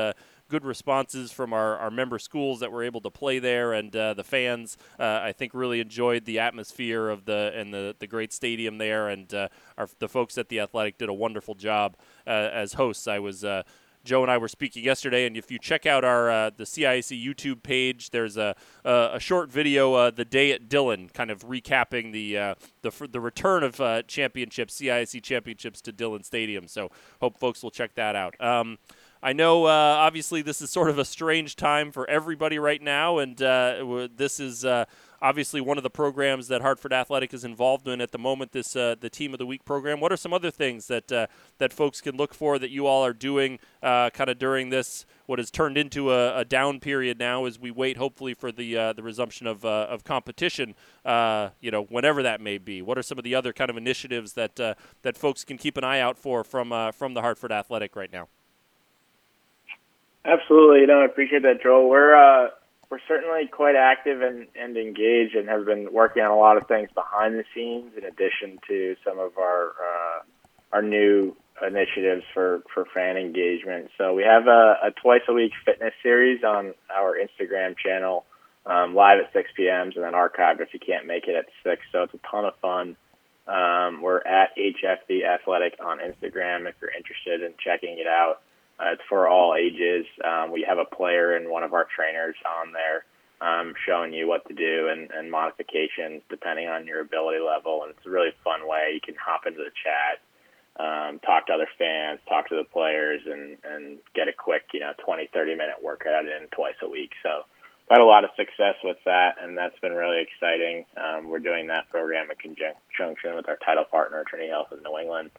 good 0.50 0.66
responses 0.66 1.32
from 1.32 1.54
our, 1.54 1.78
our 1.78 1.92
member 1.92 2.20
schools 2.20 2.60
that 2.60 2.72
were 2.72 2.84
able 2.84 3.02
to 3.02 3.10
play 3.10 3.40
there, 3.40 3.74
and 3.74 3.96
uh, 3.96 4.14
the 4.14 4.24
fans 4.24 4.78
uh, 5.00 5.20
I 5.24 5.32
think 5.32 5.54
really 5.54 5.80
enjoyed 5.80 6.26
the 6.26 6.40
atmosphere 6.40 7.08
of 7.10 7.26
the 7.26 7.54
and 7.56 7.74
the, 7.74 7.96
the 8.00 8.08
great 8.08 8.34
stadium 8.34 8.78
there, 8.78 9.08
and 9.08 9.34
uh, 9.34 9.48
our, 9.78 9.88
the 10.00 10.10
folks 10.10 10.38
at 10.38 10.50
the 10.50 10.60
Athletic 10.60 10.98
did 10.98 11.10
a 11.10 11.14
wonderful 11.14 11.56
job 11.56 11.96
uh, 12.28 12.30
as 12.30 12.74
hosts. 12.74 13.08
I 13.08 13.20
was. 13.20 13.46
Joe 14.06 14.22
and 14.22 14.32
I 14.32 14.38
were 14.38 14.48
speaking 14.48 14.84
yesterday, 14.84 15.28
and 15.28 15.36
if 15.36 15.52
you 15.52 15.60
check 15.60 15.86
out 15.86 16.04
our 16.04 16.32
uh, 16.32 16.52
the 16.56 16.64
CIAC 16.64 17.22
YouTube 17.24 17.64
page, 17.64 18.12
there's 18.12 18.38
a 18.38 18.56
a, 18.86 19.12
a 19.16 19.20
short 19.20 19.52
video, 19.52 19.94
uh, 19.94 20.10
the 20.10 20.26
day 20.26 20.52
at 20.52 20.70
Dillon, 20.70 21.10
kind 21.10 21.30
of 21.30 21.42
recapping 21.42 22.14
the 22.14 22.38
uh, 22.38 22.56
the 22.82 22.92
the 23.12 23.20
return 23.20 23.62
of 23.64 23.80
uh, 23.82 24.04
championships, 24.04 24.80
CIAC 24.80 25.22
championships 25.22 25.82
to 25.82 25.92
Dillon 25.92 26.24
Stadium. 26.24 26.68
So 26.68 26.92
hope 27.20 27.38
folks 27.38 27.62
will 27.62 27.72
check 27.72 27.96
that 27.96 28.16
out. 28.16 28.40
Um, 28.42 28.78
I 29.22 29.34
know, 29.34 29.66
uh, 29.66 29.70
obviously, 29.70 30.42
this 30.42 30.62
is 30.62 30.70
sort 30.70 30.90
of 30.90 30.98
a 30.98 31.04
strange 31.04 31.58
time 31.58 31.92
for 31.92 32.10
everybody 32.10 32.58
right 32.58 32.82
now, 32.82 33.18
and 33.18 33.42
uh, 33.42 34.08
this 34.16 34.40
is 34.40 34.64
uh, 34.64 34.86
obviously 35.22 35.60
one 35.60 35.76
of 35.76 35.84
the 35.84 35.90
programs 35.90 36.48
that 36.48 36.62
Hartford 36.62 36.94
Athletic 36.94 37.34
is 37.34 37.44
involved 37.44 37.86
in 37.90 38.00
at 38.00 38.14
the 38.14 38.18
moment. 38.18 38.54
This 38.54 38.78
uh, 38.78 38.96
the 38.98 39.10
Team 39.10 39.34
of 39.34 39.38
the 39.38 39.46
Week 39.46 39.66
program. 39.66 40.00
What 40.00 40.14
are 40.14 40.18
some 40.18 40.34
other 40.34 40.50
things 40.50 40.88
that 40.88 41.12
uh, 41.12 41.28
that 41.58 41.74
folks 41.74 42.00
can 42.00 42.16
look 42.16 42.34
for 42.34 42.58
that 42.60 42.70
you 42.70 42.88
all 42.88 43.06
are 43.06 43.12
doing, 43.12 43.60
uh, 43.84 44.10
kind 44.12 44.30
of 44.30 44.40
during 44.40 44.70
this 44.70 45.06
what 45.26 45.38
has 45.38 45.52
turned 45.52 45.78
into 45.78 46.14
a, 46.14 46.40
a, 46.40 46.46
down 46.46 46.80
period 46.80 47.20
now, 47.20 47.44
as 47.44 47.60
we 47.60 47.72
wait 47.72 47.98
hopefully 47.98 48.34
for 48.34 48.54
the 48.54 48.94
the 48.96 49.04
resumption 49.04 49.48
of 49.48 49.66
of 49.66 50.06
competition. 50.06 50.76
you 51.06 51.72
know, 51.72 51.86
whenever 51.90 52.24
that 52.24 52.40
may 52.40 52.58
be. 52.58 52.82
What 52.82 52.98
are 52.98 53.04
some 53.04 53.18
of 53.18 53.26
the 53.26 53.36
other 53.36 53.52
kind 53.52 53.70
of 53.70 53.76
initiatives 53.76 54.32
that 54.34 54.56
that 54.56 55.18
folks 55.18 55.44
can 55.44 55.58
keep 55.58 55.76
an 55.76 55.84
eye 55.84 56.00
out 56.00 56.18
for 56.18 56.46
from 56.46 56.94
from 56.94 57.16
the 57.16 57.22
Hartford 57.22 57.52
Athletic 57.52 57.98
right 57.98 58.14
now? 58.14 58.30
Absolutely, 60.26 60.86
know, 60.86 61.02
I 61.02 61.06
appreciate 61.06 61.44
that, 61.44 61.64
Joel. 61.64 61.90
We're 61.90 62.16
uh, 62.16 62.50
we're 62.90 63.00
certainly 63.08 63.48
quite 63.48 63.76
active 63.76 64.22
and, 64.22 64.48
and 64.60 64.76
engaged, 64.76 65.36
and 65.36 65.48
have 65.48 65.66
been 65.66 65.94
working 65.94 66.24
on 66.24 66.32
a 66.32 66.38
lot 66.38 66.58
of 66.58 66.68
things 66.68 66.90
behind 66.94 67.36
the 67.36 67.46
scenes, 67.54 67.92
in 67.98 68.04
addition 68.04 68.60
to 68.68 68.96
some 69.06 69.20
of 69.20 69.38
our 69.38 69.70
uh, 69.70 70.20
our 70.74 70.82
new 70.82 71.36
initiatives 71.66 72.24
for 72.34 72.64
for 72.74 72.86
fan 72.94 73.18
engagement. 73.18 73.90
So 73.98 74.14
we 74.14 74.24
have 74.24 74.48
a, 74.48 74.76
a 74.88 74.92
twice 74.92 75.22
a 75.28 75.34
week 75.34 75.54
fitness 75.66 75.94
series 76.04 76.44
on 76.44 76.74
our 76.94 77.16
Instagram 77.16 77.76
channel, 77.78 78.26
um, 78.66 78.96
live 78.96 79.20
at 79.20 79.32
6 79.34 79.50
p.m. 79.56 79.92
and 79.96 80.04
then 80.04 80.14
archived 80.14 80.60
if 80.60 80.74
you 80.74 80.80
can't 80.80 81.06
make 81.06 81.28
it 81.28 81.36
at 81.36 81.46
six. 81.64 81.82
So 81.92 82.04
it's 82.04 82.14
a 82.14 82.20
ton 82.30 82.46
of 82.46 82.56
fun. 82.62 82.96
Um, 83.48 84.02
we're 84.02 84.20
at 84.20 84.56
HFD 84.58 85.26
Athletic 85.26 85.76
on 85.84 86.00
Instagram 86.00 86.68
if 86.68 86.76
you're 86.82 86.92
interested 86.96 87.42
in 87.42 87.54
checking 87.64 87.98
it 87.98 88.08
out. 88.08 88.42
Uh, 88.80 88.94
it's 88.94 89.02
for 89.10 89.28
all 89.28 89.56
ages. 89.56 90.06
Um, 90.24 90.52
we 90.52 90.66
have 90.68 90.78
a 90.78 90.86
player 90.86 91.36
and 91.36 91.50
one 91.50 91.64
of 91.64 91.74
our 91.74 91.88
trainers 91.96 92.36
on 92.48 92.72
there 92.72 93.04
um, 93.42 93.74
showing 93.86 94.14
you 94.14 94.28
what 94.28 94.48
to 94.48 94.54
do 94.54 94.88
and, 94.88 95.12
and 95.12 95.32
modifications 95.32 96.22
depending 96.30 96.68
on 96.68 96.88
your 96.88 97.02
ability 97.02 97.40
level. 97.40 97.84
And 97.84 97.92
it's 97.92 98.06
a 98.06 98.10
really 98.10 98.32
fun 98.44 98.68
way. 98.68 98.92
You 98.94 99.02
can 99.02 99.16
hop 99.20 99.46
into 99.46 99.60
the 99.60 99.72
chat, 99.84 100.24
um, 100.80 101.20
talk 101.20 101.48
to 101.48 101.54
other 101.54 101.68
fans, 101.78 102.20
talk 102.28 102.48
to 102.50 102.56
the 102.56 102.64
players, 102.64 103.22
and, 103.26 103.58
and 103.64 103.98
get 104.16 104.28
a 104.28 104.34
quick, 104.34 104.64
you 104.74 104.80
know, 104.80 104.94
20, 105.04 105.30
30 105.34 105.56
minute 105.56 105.84
workout 105.84 106.26
in 106.26 106.48
twice 106.56 106.80
a 106.82 106.90
week. 106.90 107.12
So 107.24 107.44
had 107.90 108.02
a 108.02 108.06
lot 108.06 108.24
of 108.24 108.30
success 108.38 108.76
with 108.84 108.98
that, 109.06 109.36
and 109.42 109.58
that's 109.58 109.78
been 109.80 109.94
really 109.94 110.22
exciting. 110.22 110.86
Um, 110.96 111.28
we're 111.28 111.40
doing 111.40 111.68
that 111.68 111.90
program 111.90 112.28
in 112.30 112.38
conjunction 112.38 113.36
with 113.36 113.50
our 113.50 113.58
title 113.66 113.84
partner, 113.84 114.24
Trinity 114.30 114.52
Health 114.52 114.72
of 114.72 114.84
New 114.84 114.96
England 115.00 115.32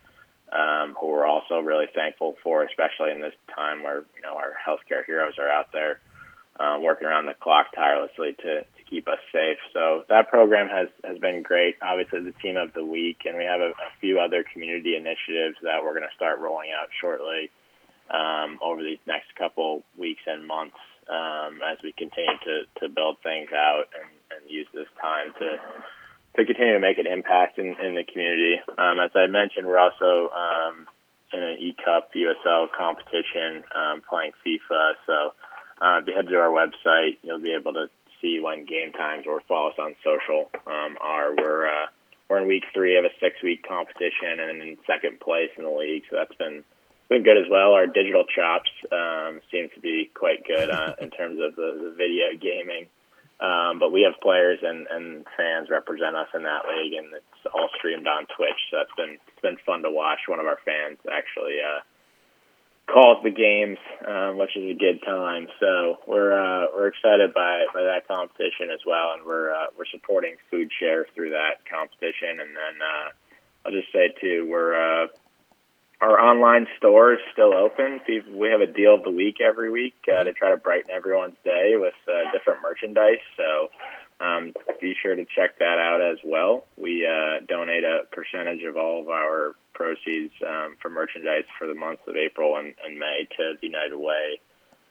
um, 0.53 0.95
who 1.01 1.09
we're 1.09 1.27
also 1.27 1.61
really 1.61 1.87
thankful 1.95 2.35
for, 2.43 2.65
especially 2.65 3.13
in 3.13 3.21
this 3.21 3.35
time 3.55 3.83
where 3.83 4.05
you 4.17 4.23
know 4.23 4.35
our 4.35 4.55
healthcare 4.59 5.05
heroes 5.07 5.35
are 5.39 5.49
out 5.49 5.73
there 5.73 6.01
uh, 6.59 6.79
working 6.81 7.09
around 7.09 7.27
the 7.27 7.35
clock 7.41 7.73
tirelessly 7.75 8.35
to, 8.43 8.61
to 8.61 8.83
keep 8.89 9.09
us 9.09 9.19
safe. 9.33 9.59
So 9.73 10.05
that 10.09 10.29
program 10.29 10.69
has 10.69 10.89
has 11.05 11.19
been 11.19 11.43
great. 11.43 11.77
Obviously, 11.83 12.21
the 12.23 12.37
team 12.43 12.57
of 12.57 12.73
the 12.75 12.85
week, 12.85 13.23
and 13.25 13.37
we 13.37 13.45
have 13.45 13.61
a, 13.61 13.71
a 13.71 13.91
few 14.01 14.21
other 14.21 14.45
community 14.53 14.97
initiatives 14.97 15.57
that 15.63 15.83
we're 15.83 15.95
going 15.95 16.09
to 16.09 16.17
start 16.17 16.39
rolling 16.41 16.71
out 16.71 16.89
shortly 17.01 17.51
um, 18.11 18.59
over 18.63 18.83
these 18.83 19.01
next 19.07 19.35
couple 19.39 19.83
weeks 19.97 20.23
and 20.27 20.47
months 20.47 20.77
um, 21.09 21.61
as 21.65 21.79
we 21.83 21.93
continue 21.97 22.39
to 22.45 22.67
to 22.81 22.89
build 22.93 23.17
things 23.23 23.49
out 23.55 23.87
and, 23.95 24.11
and 24.35 24.51
use 24.51 24.67
this 24.75 24.91
time 25.01 25.33
to 25.39 25.57
to 26.37 26.45
continue 26.45 26.75
to 26.75 26.81
make 26.81 26.99
an 26.99 27.07
impact 27.07 27.59
in, 27.59 27.75
in 27.83 27.95
the 27.95 28.05
community. 28.05 28.61
Um, 28.79 29.01
as 29.01 29.11
I 29.15 29.27
mentioned, 29.27 29.67
we're 29.67 29.79
also 29.79 30.31
um, 30.31 30.87
in 31.33 31.43
an 31.43 31.57
E-Cup 31.59 32.11
USL 32.15 32.69
competition 32.77 33.65
um, 33.75 34.03
playing 34.09 34.33
FIFA. 34.47 34.93
So 35.07 35.35
uh, 35.81 35.99
if 36.01 36.07
you 36.07 36.15
head 36.15 36.29
to 36.29 36.37
our 36.37 36.51
website, 36.51 37.19
you'll 37.23 37.41
be 37.41 37.55
able 37.55 37.73
to 37.75 37.87
see 38.21 38.39
when 38.41 38.65
game 38.65 38.93
times 38.93 39.25
or 39.27 39.41
follow 39.49 39.71
us 39.71 39.79
on 39.79 39.95
social 40.05 40.51
um, 40.67 40.97
are. 41.01 41.35
We're 41.35 41.67
uh, 41.67 41.87
we're 42.29 42.39
in 42.39 42.47
week 42.47 42.65
three 42.73 42.97
of 42.97 43.05
a 43.05 43.11
six-week 43.19 43.67
competition 43.67 44.39
and 44.39 44.63
in 44.63 44.77
second 44.87 45.19
place 45.19 45.51
in 45.59 45.65
the 45.65 45.71
league. 45.71 46.05
So 46.11 46.17
that's 46.17 46.35
been 46.37 46.63
been 47.09 47.25
good 47.25 47.37
as 47.37 47.51
well. 47.51 47.73
Our 47.73 47.87
digital 47.89 48.25
chops 48.25 48.71
um, 48.93 49.41
seem 49.51 49.69
to 49.75 49.81
be 49.81 50.11
quite 50.15 50.47
good 50.47 50.71
uh, 50.71 50.95
in 51.01 51.11
terms 51.11 51.41
of 51.43 51.57
the, 51.57 51.91
the 51.91 51.95
video 51.97 52.39
gaming. 52.41 52.87
Um, 53.41 53.79
but 53.79 53.91
we 53.91 54.03
have 54.03 54.21
players 54.21 54.59
and, 54.63 54.87
and 54.91 55.25
fans 55.37 55.71
represent 55.71 56.15
us 56.15 56.29
in 56.35 56.43
that 56.45 56.69
league, 56.69 56.93
and 56.93 57.09
it's 57.15 57.45
all 57.55 57.71
streamed 57.79 58.07
on 58.07 58.27
Twitch. 58.37 58.61
So 58.71 58.85
it's 58.85 58.97
been 58.97 59.17
it's 59.17 59.41
been 59.41 59.57
fun 59.65 59.83
to 59.83 59.91
watch. 59.91 60.29
One 60.29 60.41
of 60.41 60.47
our 60.47 60.61
fans 60.65 60.99
actually 61.09 61.57
uh, 61.57 61.81
calls 62.85 63.23
the 63.25 63.31
games, 63.31 63.79
um, 64.07 64.37
which 64.37 64.57
is 64.57 64.69
a 64.69 64.77
good 64.77 65.01
time. 65.07 65.49
So 65.59 66.05
we're 66.07 66.37
uh, 66.37 66.67
we're 66.75 66.89
excited 66.89 67.33
by, 67.33 67.65
by 67.73 67.83
that 67.83 68.07
competition 68.07 68.69
as 68.73 68.81
well, 68.85 69.17
and 69.17 69.25
we're 69.25 69.55
uh, 69.55 69.73
we're 69.79 69.89
supporting 69.91 70.37
Food 70.51 70.69
Share 70.79 71.07
through 71.15 71.31
that 71.31 71.65
competition. 71.65 72.45
And 72.45 72.53
then 72.53 72.75
uh, 72.83 73.09
I'll 73.65 73.73
just 73.73 73.93
say 73.93 74.13
too, 74.21 74.47
we're 74.51 74.77
uh, 74.77 75.07
our 76.01 76.19
online 76.19 76.67
store 76.79 77.13
is 77.15 77.21
still 77.33 77.55
open. 77.55 78.01
We 78.35 78.49
have 78.49 78.61
a 78.61 78.67
deal 78.67 78.95
of 78.95 79.05
the 79.05 79.11
week 79.11 79.37
every 79.41 79.71
week 79.71 79.95
uh, 80.09 80.25
to 80.25 80.33
try 80.33 80.51
to 80.51 80.57
brighten 80.57 80.91
everyone's 80.91 81.37
day 81.45 81.73
with 81.75 81.95
uh, 82.09 82.33
different 82.33 82.63
merchandise. 82.63 83.21
So 83.37 83.69
um, 84.25 84.53
be 84.81 84.95
sure 85.03 85.15
to 85.15 85.25
check 85.25 85.59
that 85.59 85.79
out 85.79 86.01
as 86.01 86.19
well. 86.25 86.65
We 86.77 87.07
uh, 87.07 87.45
donate 87.47 87.85
a 87.85 88.03
percentage 88.13 88.63
of 88.65 88.77
all 88.77 89.03
of 89.03 89.09
our 89.09 89.55
proceeds 89.75 90.33
um, 90.47 90.77
for 90.81 90.89
merchandise 90.89 91.45
for 91.59 91.67
the 91.67 91.75
months 91.75 92.03
of 92.07 92.17
April 92.17 92.57
and, 92.57 92.75
and 92.85 92.99
May 92.99 93.29
to 93.37 93.55
the 93.61 93.67
United 93.67 93.97
Way 93.97 94.41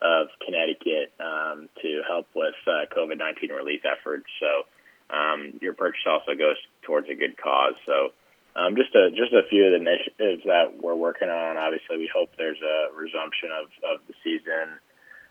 of 0.02 0.28
Connecticut 0.46 1.12
um, 1.20 1.70
to 1.82 2.02
help 2.08 2.28
with 2.36 2.56
uh, 2.68 2.86
COVID 2.96 3.18
19 3.18 3.52
relief 3.52 3.82
efforts. 3.86 4.26
So 4.40 5.16
um, 5.16 5.60
your 5.62 5.74
purchase 5.74 6.06
also 6.08 6.38
goes 6.38 6.58
towards 6.84 7.10
a 7.10 7.16
good 7.16 7.38
cause. 7.38 7.74
So 7.86 8.14
um, 8.56 8.76
just 8.76 8.94
a 8.96 9.12
just 9.12 9.34
a 9.34 9.48
few 9.50 9.66
of 9.66 9.72
the 9.72 9.82
initiatives 9.82 10.44
that 10.46 10.82
we're 10.82 10.96
working 10.96 11.30
on. 11.30 11.58
Obviously, 11.58 11.98
we 11.98 12.10
hope 12.14 12.32
there's 12.38 12.62
a 12.62 12.94
resumption 12.96 13.50
of, 13.54 13.70
of 13.86 14.02
the 14.08 14.14
season 14.24 14.80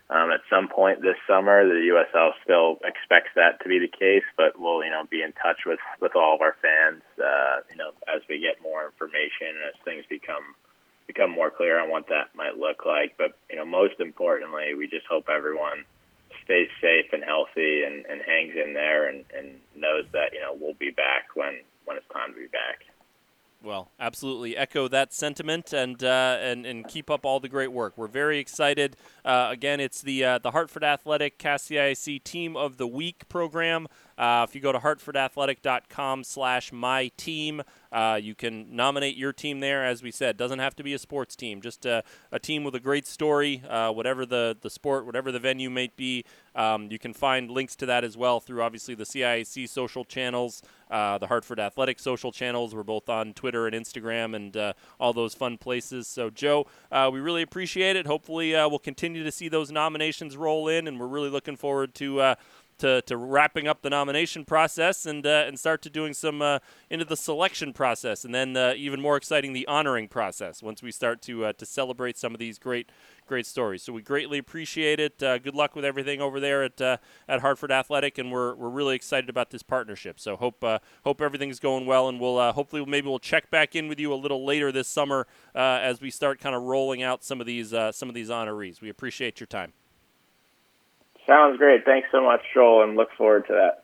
um, 0.09 0.31
at 0.31 0.41
some 0.49 0.67
point 0.67 1.01
this 1.01 1.19
summer. 1.27 1.67
The 1.67 1.93
USL 1.93 2.31
still 2.43 2.79
expects 2.83 3.29
that 3.35 3.61
to 3.61 3.69
be 3.69 3.79
the 3.79 3.91
case, 3.91 4.25
but 4.37 4.59
we'll 4.59 4.83
you 4.83 4.89
know 4.89 5.03
be 5.09 5.21
in 5.21 5.33
touch 5.33 5.65
with 5.65 5.79
with 6.01 6.15
all 6.15 6.35
of 6.35 6.41
our 6.41 6.55
fans. 6.61 7.03
Uh, 7.19 7.61
you 7.69 7.77
know, 7.77 7.91
as 8.07 8.21
we 8.29 8.39
get 8.39 8.61
more 8.63 8.85
information 8.85 9.53
and 9.53 9.69
as 9.69 9.77
things 9.83 10.05
become 10.09 10.55
become 11.05 11.31
more 11.31 11.49
clear 11.49 11.79
on 11.79 11.89
what 11.89 12.07
that 12.09 12.33
might 12.35 12.57
look 12.57 12.85
like. 12.85 13.15
But 13.17 13.37
you 13.49 13.57
know, 13.57 13.65
most 13.65 13.99
importantly, 13.99 14.73
we 14.77 14.87
just 14.87 15.05
hope 15.09 15.29
everyone 15.29 15.85
stays 16.45 16.69
safe 16.81 17.13
and 17.13 17.23
healthy 17.23 17.83
and, 17.83 18.05
and 18.05 18.21
hangs 18.21 18.53
in 18.55 18.73
there 18.73 19.09
and, 19.09 19.25
and 19.35 19.59
knows 19.75 20.05
that 20.13 20.33
you 20.33 20.39
know 20.39 20.57
we'll 20.59 20.77
be 20.79 20.91
back 20.91 21.35
when 21.35 21.61
when 21.85 21.97
it's 21.97 22.09
time 22.13 22.33
to 22.33 22.39
be 22.39 22.47
back. 22.47 22.85
Well, 23.61 23.91
absolutely 23.99 24.55
echo 24.55 24.87
that 24.87 25.13
sentiment 25.13 25.73
and 25.73 26.01
uh, 26.01 26.37
and 26.39 26.65
and 26.65 26.87
keep 26.87 27.09
up 27.09 27.25
all 27.25 27.41
the 27.41 27.49
great 27.49 27.73
work. 27.73 27.97
We're 27.97 28.07
very 28.07 28.39
excited. 28.39 28.95
Uh, 29.25 29.49
again, 29.51 29.81
it's 29.81 30.01
the 30.01 30.23
uh, 30.23 30.37
the 30.37 30.51
Hartford 30.51 30.83
Athletic 30.83 31.37
CAS 31.37 31.69
Team 32.23 32.55
of 32.55 32.77
the 32.77 32.87
Week 32.87 33.27
program. 33.27 33.87
Uh, 34.19 34.45
if 34.47 34.53
you 34.53 34.59
go 34.59 34.73
to 34.73 34.79
hartfordathletic.com 34.79 36.25
slash 36.25 36.73
my 36.73 37.09
team, 37.15 37.61
uh, 37.91 38.19
you 38.21 38.35
can 38.35 38.75
nominate 38.75 39.15
your 39.15 39.31
team 39.31 39.61
there. 39.61 39.85
As 39.85 40.03
we 40.03 40.11
said, 40.11 40.35
doesn't 40.35 40.59
have 40.59 40.75
to 40.75 40.83
be 40.83 40.93
a 40.93 40.99
sports 40.99 41.37
team, 41.37 41.61
just 41.61 41.85
a, 41.85 42.03
a 42.29 42.37
team 42.37 42.65
with 42.65 42.75
a 42.75 42.81
great 42.81 43.07
story, 43.07 43.63
uh, 43.69 43.91
whatever 43.91 44.25
the, 44.25 44.57
the 44.59 44.69
sport, 44.69 45.05
whatever 45.05 45.31
the 45.31 45.39
venue 45.39 45.69
may 45.69 45.89
be. 45.95 46.25
Um, 46.59 46.89
you 46.91 46.99
can 46.99 47.13
find 47.13 47.49
links 47.49 47.77
to 47.77 47.85
that 47.85 48.03
as 48.03 48.17
well 48.17 48.41
through 48.41 48.61
obviously 48.61 48.93
the 48.93 49.05
CIAC 49.05 49.69
social 49.69 50.03
channels, 50.03 50.61
uh, 50.91 51.17
the 51.17 51.27
Hartford 51.27 51.57
Athletic 51.57 51.99
social 51.99 52.33
channels. 52.33 52.75
We're 52.75 52.83
both 52.83 53.07
on 53.07 53.33
Twitter 53.33 53.65
and 53.65 53.73
Instagram 53.73 54.35
and 54.35 54.57
uh, 54.57 54.73
all 54.99 55.13
those 55.13 55.33
fun 55.33 55.57
places. 55.57 56.05
So, 56.09 56.29
Joe, 56.29 56.67
uh, 56.91 57.09
we 57.13 57.21
really 57.21 57.43
appreciate 57.43 57.95
it. 57.95 58.05
Hopefully, 58.05 58.51
we'll 58.51 58.77
continue 58.77 59.23
to 59.23 59.31
see 59.31 59.47
those 59.47 59.71
nominations 59.71 60.35
roll 60.35 60.67
in, 60.67 60.85
and 60.85 60.99
we're 60.99 61.07
really 61.07 61.29
looking 61.29 61.55
forward 61.55 61.95
to 61.95 62.35
to, 62.79 63.01
to 63.03 63.17
wrapping 63.17 63.67
up 63.67 63.81
the 63.81 63.89
nomination 63.89 64.45
process 64.45 65.05
and 65.05 65.25
uh, 65.25 65.45
and 65.47 65.59
start 65.59 65.81
to 65.83 65.89
doing 65.89 66.13
some 66.13 66.41
uh, 66.41 66.59
into 66.89 67.05
the 67.05 67.15
selection 67.15 67.73
process, 67.73 68.25
and 68.25 68.33
then 68.33 68.57
uh, 68.57 68.73
even 68.75 68.99
more 69.01 69.17
exciting, 69.17 69.53
the 69.53 69.67
honoring 69.67 70.07
process. 70.07 70.63
Once 70.63 70.81
we 70.81 70.91
start 70.91 71.21
to 71.21 71.45
uh, 71.45 71.53
to 71.53 71.65
celebrate 71.65 72.17
some 72.17 72.33
of 72.33 72.39
these 72.39 72.57
great 72.57 72.89
great 73.27 73.45
stories, 73.45 73.83
so 73.83 73.93
we 73.93 74.01
greatly 74.01 74.37
appreciate 74.37 74.99
it. 74.99 75.21
Uh, 75.21 75.37
good 75.37 75.55
luck 75.55 75.75
with 75.75 75.85
everything 75.85 76.21
over 76.21 76.39
there 76.39 76.63
at 76.63 76.81
uh, 76.81 76.97
at 77.27 77.41
Hartford 77.41 77.71
Athletic, 77.71 78.17
and 78.17 78.31
we're, 78.31 78.55
we're 78.55 78.69
really 78.69 78.95
excited 78.95 79.29
about 79.29 79.51
this 79.51 79.63
partnership. 79.63 80.19
So 80.19 80.35
hope 80.35 80.63
hope 81.03 81.21
everything's 81.21 81.59
going 81.59 81.85
well, 81.85 82.09
and 82.09 82.19
we'll 82.19 82.51
hopefully 82.53 82.85
maybe 82.85 83.07
we'll 83.07 83.19
check 83.19 83.49
back 83.49 83.75
in 83.75 83.87
with 83.87 83.99
you 83.99 84.13
a 84.13 84.15
little 84.15 84.45
later 84.45 84.71
this 84.71 84.87
summer 84.87 85.27
as 85.55 86.01
we 86.01 86.09
start 86.09 86.39
kind 86.39 86.55
of 86.55 86.63
rolling 86.63 87.03
out 87.03 87.23
some 87.23 87.39
of 87.39 87.47
these 87.47 87.69
some 87.91 88.09
of 88.09 88.15
these 88.15 88.29
honorees. 88.29 88.81
We 88.81 88.89
appreciate 88.89 89.39
your 89.39 89.47
time. 89.47 89.73
Sounds 91.29 91.59
great. 91.59 91.85
Thanks 91.85 92.07
so 92.11 92.23
much, 92.23 92.41
Joel, 92.55 92.81
and 92.83 92.95
look 92.95 93.09
forward 93.15 93.45
to 93.47 93.53
that. 93.53 93.83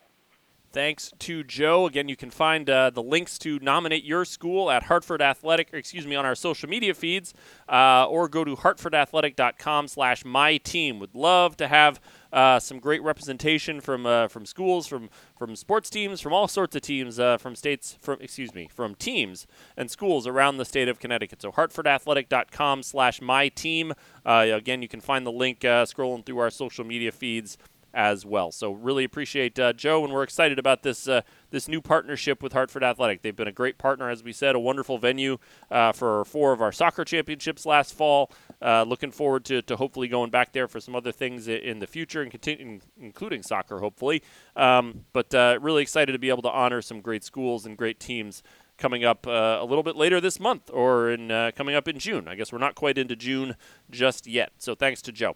Thanks 0.74 1.14
to 1.20 1.44
Joe. 1.44 1.86
Again, 1.86 2.10
you 2.10 2.16
can 2.18 2.32
find 2.32 2.70
uh, 2.70 2.90
the 2.90 3.04
links 3.04 3.38
to 3.40 3.60
nominate 3.60 4.04
your 4.04 4.26
school 4.26 4.72
at 4.72 4.84
Hartford 4.84 5.22
Athletic, 5.22 5.70
excuse 5.72 6.08
me, 6.08 6.16
on 6.16 6.26
our 6.26 6.36
social 6.36 6.68
media 6.68 6.94
feeds, 6.96 7.34
uh, 7.70 8.08
or 8.10 8.28
go 8.28 8.44
to 8.44 8.56
hartfordathletic.com 8.58 9.88
slash 9.88 10.26
my 10.26 10.58
team. 10.58 11.00
Would 11.00 11.16
love 11.16 11.56
to 11.58 11.68
have 11.68 12.02
uh, 12.36 12.60
some 12.60 12.80
great 12.80 13.02
representation 13.02 13.80
from 13.80 14.06
uh, 14.06 14.28
from 14.28 14.46
schools, 14.46 14.86
from 14.86 15.10
from 15.38 15.56
sports 15.56 15.90
teams, 15.90 16.20
from 16.20 16.34
all 16.34 16.48
sorts 16.50 16.76
of 16.76 16.82
teams, 16.82 17.18
uh, 17.18 17.38
from 17.38 17.56
states, 17.56 17.98
from 18.02 18.20
excuse 18.20 18.54
me, 18.54 18.68
from 18.68 18.94
teams 18.94 19.48
and 19.78 19.90
schools 19.90 20.28
around 20.28 20.58
the 20.58 20.66
state 20.66 20.90
of 20.90 21.00
Connecticut. 21.00 21.42
So 21.42 21.54
hartfordathletic.com/slash 21.54 23.22
my 23.22 23.48
team. 23.48 23.94
Uh, 24.26 24.48
again, 24.54 24.82
you 24.82 24.90
can 24.90 25.00
find 25.00 25.26
the 25.26 25.32
link 25.32 25.64
uh, 25.64 25.86
scrolling 25.86 26.26
through 26.26 26.40
our 26.40 26.50
social 26.50 26.84
media 26.84 27.14
feeds 27.14 27.58
as 27.96 28.26
well. 28.26 28.52
So 28.52 28.74
really 28.74 29.06
appreciate 29.06 29.58
uh, 29.58 29.72
Joe, 29.72 30.04
and 30.04 30.14
we're 30.14 30.24
excited 30.24 30.60
about 30.60 30.84
this 30.84 31.08
uh, 31.08 31.22
this 31.50 31.70
new 31.70 31.82
partnership 31.82 32.44
with 32.44 32.52
Hartford 32.52 32.84
Athletic. 32.84 33.22
They've 33.22 33.36
been 33.36 33.48
a 33.48 33.54
great 33.54 33.78
partner, 33.78 34.10
as 34.10 34.22
we 34.22 34.34
said, 34.34 34.54
a 34.54 34.60
wonderful 34.60 34.98
venue 34.98 35.38
uh, 35.72 35.94
for 35.94 36.26
four 36.26 36.52
of 36.52 36.62
our 36.62 36.74
soccer 36.74 37.06
championships 37.06 37.66
last 37.66 37.94
fall. 37.94 38.30
Uh, 38.62 38.84
looking 38.84 39.12
forward 39.12 39.46
to, 39.46 39.62
to 39.62 39.76
hopefully 39.76 40.08
going 40.08 40.30
back 40.30 40.54
there 40.54 40.68
for 40.68 40.80
some 40.80 40.96
other 40.96 41.12
things 41.12 41.48
in 41.48 41.80
the 41.80 41.88
future, 41.88 42.22
and 42.22 42.32
continue, 42.32 42.80
including 43.00 43.44
soccer, 43.44 43.80
hopefully. 43.80 44.24
Um, 44.56 45.06
but 45.14 45.34
uh, 45.34 45.60
really 45.62 45.82
excited 45.82 46.14
to 46.14 46.20
be 46.20 46.30
able 46.30 46.44
to 46.44 46.52
honor 46.52 46.82
some 46.82 47.02
great 47.02 47.24
schools 47.24 47.66
and 47.66 47.78
great 47.78 48.00
teams 48.00 48.42
coming 48.78 49.06
up 49.06 49.26
uh, 49.28 49.58
a 49.62 49.66
little 49.66 49.84
bit 49.84 49.96
later 49.96 50.20
this 50.20 50.40
month 50.40 50.70
or 50.74 51.10
in 51.10 51.32
uh, 51.32 51.52
coming 51.56 51.76
up 51.76 51.88
in 51.88 52.00
June. 52.00 52.28
I 52.28 52.36
guess 52.36 52.52
we're 52.52 52.60
not 52.60 52.76
quite 52.76 52.98
into 52.98 53.16
June 53.16 53.56
just 53.90 54.28
yet. 54.28 54.52
So 54.58 54.76
thanks 54.76 55.02
to 55.04 55.12
Joe. 55.12 55.36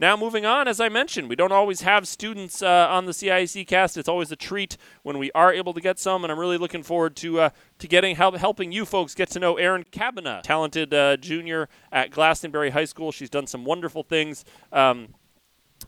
Now, 0.00 0.16
moving 0.16 0.46
on, 0.46 0.66
as 0.66 0.80
I 0.80 0.88
mentioned, 0.88 1.28
we 1.28 1.36
don't 1.36 1.52
always 1.52 1.82
have 1.82 2.08
students 2.08 2.62
uh, 2.62 2.86
on 2.88 3.04
the 3.04 3.12
CIAC 3.12 3.66
cast. 3.66 3.98
It's 3.98 4.08
always 4.08 4.32
a 4.32 4.36
treat 4.36 4.78
when 5.02 5.18
we 5.18 5.30
are 5.32 5.52
able 5.52 5.74
to 5.74 5.80
get 5.82 5.98
some, 5.98 6.24
and 6.24 6.32
I'm 6.32 6.38
really 6.38 6.56
looking 6.56 6.82
forward 6.82 7.14
to 7.16 7.40
uh, 7.40 7.50
to 7.80 7.86
getting 7.86 8.16
help, 8.16 8.34
helping 8.36 8.72
you 8.72 8.86
folks 8.86 9.14
get 9.14 9.28
to 9.32 9.38
know 9.38 9.58
Erin 9.58 9.84
Cabana, 9.92 10.40
talented 10.42 10.94
uh, 10.94 11.18
junior 11.18 11.68
at 11.92 12.12
Glastonbury 12.12 12.70
High 12.70 12.86
School. 12.86 13.12
She's 13.12 13.28
done 13.28 13.46
some 13.46 13.66
wonderful 13.66 14.02
things. 14.02 14.46
Um, 14.72 15.14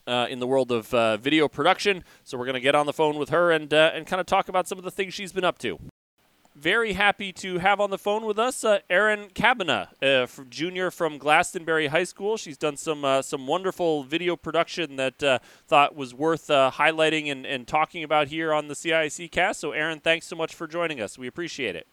uh, 0.07 0.27
in 0.31 0.40
the 0.40 0.46
world 0.46 0.72
of 0.72 0.92
uh, 0.94 1.16
video 1.18 1.48
production, 1.48 2.03
so 2.25 2.37
we're 2.37 2.46
going 2.46 2.55
to 2.55 2.61
get 2.61 2.75
on 2.75 2.87
the 2.87 2.94
phone 2.94 3.18
with 3.18 3.29
her 3.29 3.53
and 3.53 3.72
uh, 3.72 3.92
and 3.94 4.07
kind 4.07 4.20
of 4.20 4.27
talk 4.27 4.48
about 4.48 4.66
some 4.66 4.79
of 4.79 4.85
the 4.85 4.90
things 4.90 5.14
she's 5.14 5.33
been 5.33 5.44
up 5.44 5.59
to 5.59 5.79
very 6.55 6.93
happy 6.93 7.33
to 7.33 7.59
have 7.59 7.81
on 7.81 7.91
the 7.91 7.99
phone 7.99 8.25
with 8.25 8.38
us 8.38 8.65
uh, 8.65 8.81
Erin 8.91 9.29
Cabana, 9.35 9.88
uh, 10.03 10.27
junior 10.49 10.91
from 10.91 11.19
Glastonbury 11.19 11.88
High 11.88 12.05
School. 12.05 12.37
She's 12.37 12.59
done 12.59 12.77
some 12.77 13.05
uh, 13.05 13.23
some 13.23 13.47
wonderful 13.47 14.05
video 14.05 14.37
production 14.37 14.97
that 14.97 15.23
uh, 15.23 15.38
thought 15.67 15.97
was 15.97 16.15
worth 16.15 16.51
uh, 16.51 16.71
highlighting 16.75 17.31
and, 17.31 17.47
and 17.47 17.67
talking 17.67 18.05
about 18.05 18.29
here 18.29 18.53
on 18.53 18.69
the 18.69 18.75
CIAC 18.75 19.31
cast. 19.31 19.61
So, 19.61 19.73
Erin, 19.73 20.01
thanks 20.01 20.27
so 20.27 20.37
much 20.37 20.55
for 20.55 20.67
joining 20.67 21.01
us. 21.01 21.19
We 21.19 21.27
appreciate 21.27 21.77
it. 21.77 21.87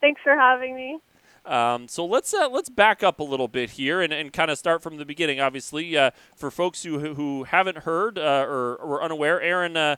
Thanks 0.00 0.20
for 0.22 0.34
having 0.34 0.74
me. 0.74 0.98
Um, 1.46 1.88
so 1.88 2.04
let's 2.04 2.34
uh, 2.34 2.48
let's 2.50 2.68
back 2.68 3.02
up 3.02 3.18
a 3.18 3.24
little 3.24 3.48
bit 3.48 3.70
here 3.70 4.02
and, 4.02 4.12
and 4.12 4.32
kind 4.32 4.50
of 4.50 4.58
start 4.58 4.82
from 4.82 4.98
the 4.98 5.06
beginning. 5.06 5.40
Obviously, 5.40 5.96
uh, 5.96 6.10
for 6.36 6.50
folks 6.50 6.82
who 6.82 7.14
who 7.14 7.44
haven't 7.44 7.78
heard 7.78 8.18
uh, 8.18 8.44
or 8.46 8.78
were 8.84 9.02
unaware, 9.02 9.40
Erin 9.40 9.96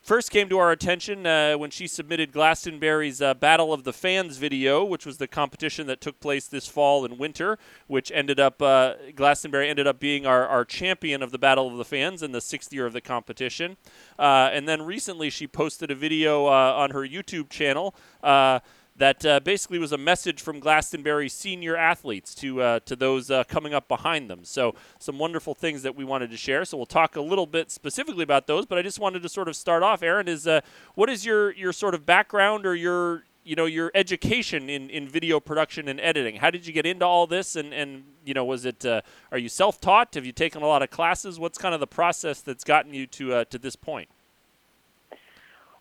first 0.00 0.30
came 0.30 0.48
to 0.48 0.58
our 0.58 0.70
attention 0.70 1.26
uh, 1.26 1.54
when 1.54 1.70
she 1.70 1.86
submitted 1.86 2.32
Glastonbury's 2.32 3.20
uh, 3.20 3.34
Battle 3.34 3.72
of 3.72 3.84
the 3.84 3.92
Fans 3.92 4.38
video, 4.38 4.84
which 4.84 5.04
was 5.04 5.18
the 5.18 5.28
competition 5.28 5.86
that 5.86 6.00
took 6.00 6.18
place 6.20 6.46
this 6.46 6.66
fall 6.66 7.04
and 7.04 7.18
winter, 7.18 7.58
which 7.86 8.10
ended 8.12 8.40
up, 8.40 8.62
uh, 8.62 8.94
Glastonbury 9.14 9.68
ended 9.68 9.86
up 9.86 10.00
being 10.00 10.26
our, 10.26 10.46
our 10.46 10.64
champion 10.64 11.22
of 11.22 11.30
the 11.30 11.38
Battle 11.38 11.68
of 11.68 11.76
the 11.76 11.84
Fans 11.84 12.22
in 12.22 12.32
the 12.32 12.40
sixth 12.40 12.72
year 12.72 12.86
of 12.86 12.92
the 12.92 13.00
competition. 13.00 13.76
Uh, 14.18 14.50
and 14.52 14.68
then 14.68 14.82
recently 14.82 15.30
she 15.30 15.46
posted 15.46 15.90
a 15.90 15.94
video 15.94 16.46
uh, 16.46 16.74
on 16.76 16.90
her 16.90 17.06
YouTube 17.06 17.50
channel 17.50 17.94
uh, 18.22 18.60
that 18.98 19.24
uh, 19.24 19.40
basically 19.40 19.78
was 19.78 19.92
a 19.92 19.98
message 19.98 20.42
from 20.42 20.60
Glastonbury 20.60 21.28
senior 21.28 21.76
athletes 21.76 22.34
to 22.36 22.60
uh, 22.60 22.80
to 22.80 22.96
those 22.96 23.30
uh, 23.30 23.44
coming 23.44 23.72
up 23.72 23.88
behind 23.88 24.28
them. 24.28 24.44
So 24.44 24.74
some 24.98 25.18
wonderful 25.18 25.54
things 25.54 25.82
that 25.82 25.94
we 25.94 26.04
wanted 26.04 26.30
to 26.30 26.36
share. 26.36 26.64
So 26.64 26.76
we'll 26.76 26.86
talk 26.86 27.16
a 27.16 27.20
little 27.20 27.46
bit 27.46 27.70
specifically 27.70 28.24
about 28.24 28.46
those. 28.46 28.66
But 28.66 28.78
I 28.78 28.82
just 28.82 28.98
wanted 28.98 29.22
to 29.22 29.28
sort 29.28 29.48
of 29.48 29.56
start 29.56 29.82
off. 29.82 30.02
Erin, 30.02 30.28
is 30.28 30.46
uh, 30.46 30.60
what 30.94 31.08
is 31.08 31.24
your 31.24 31.52
your 31.52 31.72
sort 31.72 31.94
of 31.94 32.04
background 32.04 32.66
or 32.66 32.74
your 32.74 33.24
you 33.44 33.54
know 33.54 33.66
your 33.66 33.90
education 33.94 34.68
in, 34.68 34.90
in 34.90 35.08
video 35.08 35.40
production 35.40 35.88
and 35.88 36.00
editing? 36.00 36.36
How 36.36 36.50
did 36.50 36.66
you 36.66 36.72
get 36.72 36.84
into 36.84 37.06
all 37.06 37.26
this? 37.26 37.56
And 37.56 37.72
and 37.72 38.04
you 38.24 38.34
know 38.34 38.44
was 38.44 38.64
it 38.64 38.84
uh, 38.84 39.02
are 39.30 39.38
you 39.38 39.48
self 39.48 39.80
taught? 39.80 40.14
Have 40.14 40.26
you 40.26 40.32
taken 40.32 40.62
a 40.62 40.66
lot 40.66 40.82
of 40.82 40.90
classes? 40.90 41.38
What's 41.38 41.58
kind 41.58 41.74
of 41.74 41.80
the 41.80 41.86
process 41.86 42.40
that's 42.40 42.64
gotten 42.64 42.92
you 42.92 43.06
to 43.06 43.34
uh, 43.34 43.44
to 43.44 43.58
this 43.58 43.76
point? 43.76 44.08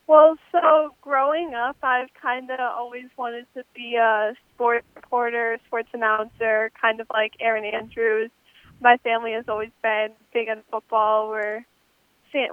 Well, 0.07 0.37
so 0.53 0.95
growing 1.01 1.53
up, 1.53 1.75
I've 1.83 2.13
kind 2.21 2.49
of 2.49 2.59
always 2.59 3.07
wanted 3.17 3.45
to 3.55 3.63
be 3.75 3.95
a 3.95 4.33
sports 4.55 4.85
reporter, 4.95 5.59
sports 5.67 5.89
announcer, 5.93 6.71
kind 6.81 7.01
of 7.01 7.07
like 7.13 7.33
Erin 7.41 7.65
Andrews. 7.65 8.31
My 8.79 8.95
family 9.03 9.33
has 9.33 9.45
always 9.49 9.71
been 9.83 10.09
big 10.33 10.47
on 10.47 10.63
football. 10.71 11.27
We're, 11.29 11.65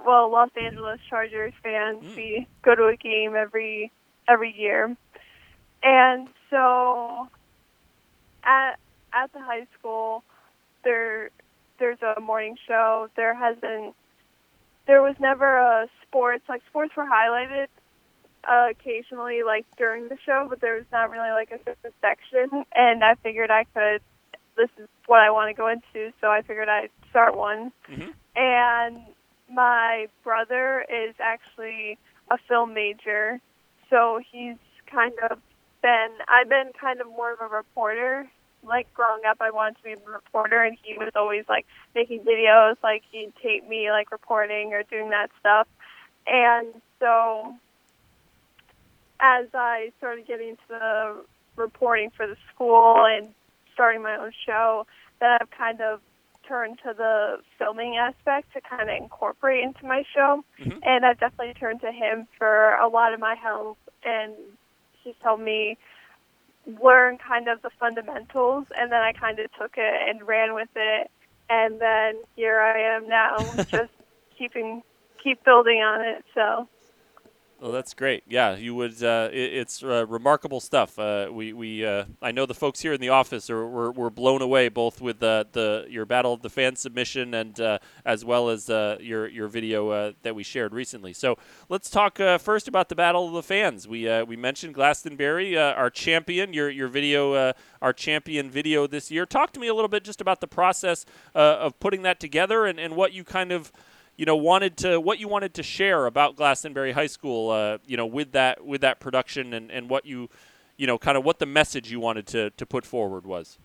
well, 0.05 0.29
Los 0.29 0.49
Angeles 0.61 0.99
Chargers 1.09 1.53
fans. 1.63 2.03
Mm. 2.03 2.15
We 2.15 2.47
go 2.61 2.75
to 2.75 2.87
a 2.87 2.97
game 2.97 3.35
every 3.35 3.91
every 4.27 4.53
year, 4.57 4.95
and 5.83 6.27
so 6.49 7.29
at 8.43 8.79
at 9.13 9.31
the 9.33 9.39
high 9.39 9.67
school, 9.77 10.23
there 10.83 11.29
there's 11.79 12.01
a 12.01 12.19
morning 12.19 12.57
show. 12.67 13.07
There 13.15 13.35
hasn't 13.35 13.95
there 14.87 15.01
was 15.01 15.15
never 15.19 15.57
a 15.57 15.87
sports 16.03 16.43
like 16.47 16.61
sports 16.69 16.95
were 16.95 17.05
highlighted 17.05 17.67
uh, 18.47 18.67
occasionally 18.69 19.43
like 19.43 19.65
during 19.77 20.07
the 20.07 20.17
show, 20.25 20.47
but 20.49 20.61
there 20.61 20.75
was 20.75 20.85
not 20.91 21.09
really 21.09 21.31
like 21.31 21.51
a 21.51 21.59
section. 22.01 22.65
And 22.73 23.03
I 23.03 23.15
figured 23.15 23.51
I 23.51 23.65
could. 23.73 24.01
This 24.57 24.69
is 24.77 24.87
what 25.07 25.19
I 25.19 25.31
want 25.31 25.49
to 25.49 25.53
go 25.53 25.67
into, 25.67 26.13
so 26.21 26.27
I 26.27 26.41
figured 26.41 26.69
I'd 26.69 26.89
start 27.09 27.35
one. 27.35 27.71
Mm-hmm. 27.89 28.11
And 28.37 29.01
my 29.51 30.07
brother 30.23 30.85
is 30.89 31.15
actually 31.19 31.97
a 32.31 32.37
film 32.47 32.73
major, 32.73 33.41
so 33.89 34.19
he's 34.31 34.57
kind 34.89 35.13
of 35.29 35.39
been. 35.81 36.09
I've 36.27 36.49
been 36.49 36.71
kind 36.79 37.01
of 37.01 37.07
more 37.07 37.33
of 37.33 37.39
a 37.41 37.53
reporter. 37.53 38.29
Like 38.65 38.93
growing 38.93 39.21
up, 39.29 39.37
I 39.39 39.51
wanted 39.51 39.77
to 39.77 39.83
be 39.83 39.91
a 39.93 40.11
reporter, 40.11 40.63
and 40.63 40.77
he 40.81 40.97
was 40.97 41.11
always 41.15 41.45
like 41.47 41.65
making 41.93 42.21
videos. 42.21 42.75
Like 42.83 43.03
he'd 43.11 43.33
tape 43.41 43.67
me 43.67 43.91
like 43.91 44.11
reporting 44.11 44.73
or 44.73 44.83
doing 44.83 45.09
that 45.11 45.29
stuff. 45.39 45.67
And 46.27 46.67
so 46.99 47.55
as 49.19 49.47
I 49.53 49.91
started 49.97 50.27
getting 50.27 50.49
into 50.49 50.63
the 50.67 51.25
reporting 51.55 52.09
for 52.15 52.27
the 52.27 52.35
school 52.53 53.05
and 53.05 53.33
starting 53.73 54.01
my 54.01 54.17
own 54.17 54.31
show, 54.45 54.85
that 55.19 55.41
I've 55.41 55.51
kind 55.51 55.81
of 55.81 56.01
turned 56.47 56.77
to 56.83 56.93
the 56.95 57.39
filming 57.57 57.97
aspect 57.97 58.53
to 58.53 58.61
kind 58.61 58.89
of 58.89 58.95
incorporate 58.95 59.63
into 59.63 59.85
my 59.85 60.03
show. 60.13 60.43
Mhm. 60.59 60.79
And 60.83 61.05
I've 61.05 61.19
definitely 61.19 61.53
turned 61.55 61.81
to 61.81 61.91
him 61.91 62.27
for 62.37 62.75
a 62.75 62.87
lot 62.87 63.13
of 63.13 63.19
my 63.19 63.35
help, 63.35 63.77
and 64.03 64.35
he's 65.03 65.15
helped 65.21 65.43
me 65.43 65.77
learn 66.81 67.17
kind 67.17 67.47
of 67.47 67.61
the 67.61 67.69
fundamentals, 67.79 68.65
and 68.77 68.91
then 68.91 69.01
I 69.01 69.11
kind 69.13 69.39
of 69.39 69.51
took 69.59 69.73
it 69.77 70.09
and 70.09 70.27
ran 70.27 70.53
with 70.53 70.69
it, 70.75 71.09
and 71.49 71.79
then 71.79 72.21
here 72.35 72.59
I 72.59 72.95
am 72.95 73.07
now, 73.07 73.53
just 73.71 73.91
keeping 74.37 74.81
keep 75.23 75.43
building 75.43 75.77
on 75.77 76.01
it. 76.01 76.23
So. 76.33 76.67
Well, 77.61 77.71
that's 77.71 77.93
great. 77.93 78.23
Yeah, 78.27 78.57
you 78.57 78.75
would. 78.75 79.01
Uh, 79.01 79.29
it, 79.31 79.53
it's 79.53 79.81
uh, 79.81 80.05
remarkable 80.07 80.59
stuff. 80.59 80.99
Uh, 80.99 81.29
we, 81.31 81.53
we, 81.53 81.85
uh, 81.85 82.03
I 82.21 82.31
know 82.31 82.45
the 82.45 82.53
folks 82.53 82.81
here 82.81 82.91
in 82.91 82.99
the 82.99 83.09
office 83.09 83.49
are 83.49 83.65
were, 83.65 83.91
were 83.93 84.09
blown 84.09 84.41
away 84.41 84.67
both 84.67 84.99
with 84.99 85.19
the 85.19 85.85
your 85.89 86.05
battle 86.05 86.33
of 86.33 86.41
the 86.41 86.49
fan 86.49 86.75
submission 86.75 87.33
and 87.33 87.59
uh, 87.61 87.79
as 88.05 88.25
well 88.25 88.49
as 88.49 88.69
uh, 88.69 88.97
your 88.99 89.27
your 89.27 89.47
video 89.47 90.13
that 90.21 90.35
we 90.35 90.43
shared 90.43 90.73
recently. 90.73 91.13
So 91.13 91.37
let's 91.69 91.89
talk 91.89 92.17
first 92.39 92.67
about 92.67 92.89
the 92.89 92.95
battle 92.95 93.27
of 93.27 93.33
the 93.33 93.43
fans. 93.43 93.87
We 93.87 94.05
we 94.23 94.35
mentioned 94.35 94.73
Glastonbury, 94.73 95.57
our 95.57 95.89
champion. 95.89 96.53
Your 96.53 96.69
your 96.69 96.89
video, 96.89 97.53
our 97.81 97.93
champion 97.93 98.51
video 98.51 98.85
this 98.85 99.09
year. 99.09 99.25
Talk 99.25 99.53
to 99.53 99.61
me 99.61 99.67
a 99.67 99.73
little 99.73 99.87
bit 99.89 100.03
just 100.03 100.19
about 100.19 100.41
the 100.41 100.47
process 100.47 101.05
of 101.33 101.79
putting 101.79 102.01
that 102.01 102.19
together 102.19 102.65
and, 102.65 102.79
and 102.79 102.97
what 102.97 103.13
you 103.13 103.23
kind 103.23 103.53
of 103.53 103.71
you 104.17 104.25
know 104.25 104.35
wanted 104.35 104.77
to 104.77 104.99
what 104.99 105.19
you 105.19 105.27
wanted 105.27 105.53
to 105.55 105.63
share 105.63 106.05
about 106.05 106.35
Glastonbury 106.35 106.93
High 106.93 107.07
School 107.07 107.49
uh, 107.51 107.77
you 107.85 107.97
know 107.97 108.05
with 108.05 108.31
that 108.33 108.65
with 108.65 108.81
that 108.81 108.99
production 108.99 109.53
and, 109.53 109.71
and 109.71 109.89
what 109.89 110.05
you 110.05 110.29
you 110.77 110.87
know 110.87 110.97
kind 110.97 111.17
of 111.17 111.23
what 111.23 111.39
the 111.39 111.45
message 111.45 111.91
you 111.91 111.99
wanted 111.99 112.25
to, 112.27 112.49
to 112.51 112.65
put 112.65 112.85
forward 112.85 113.25
was 113.25 113.57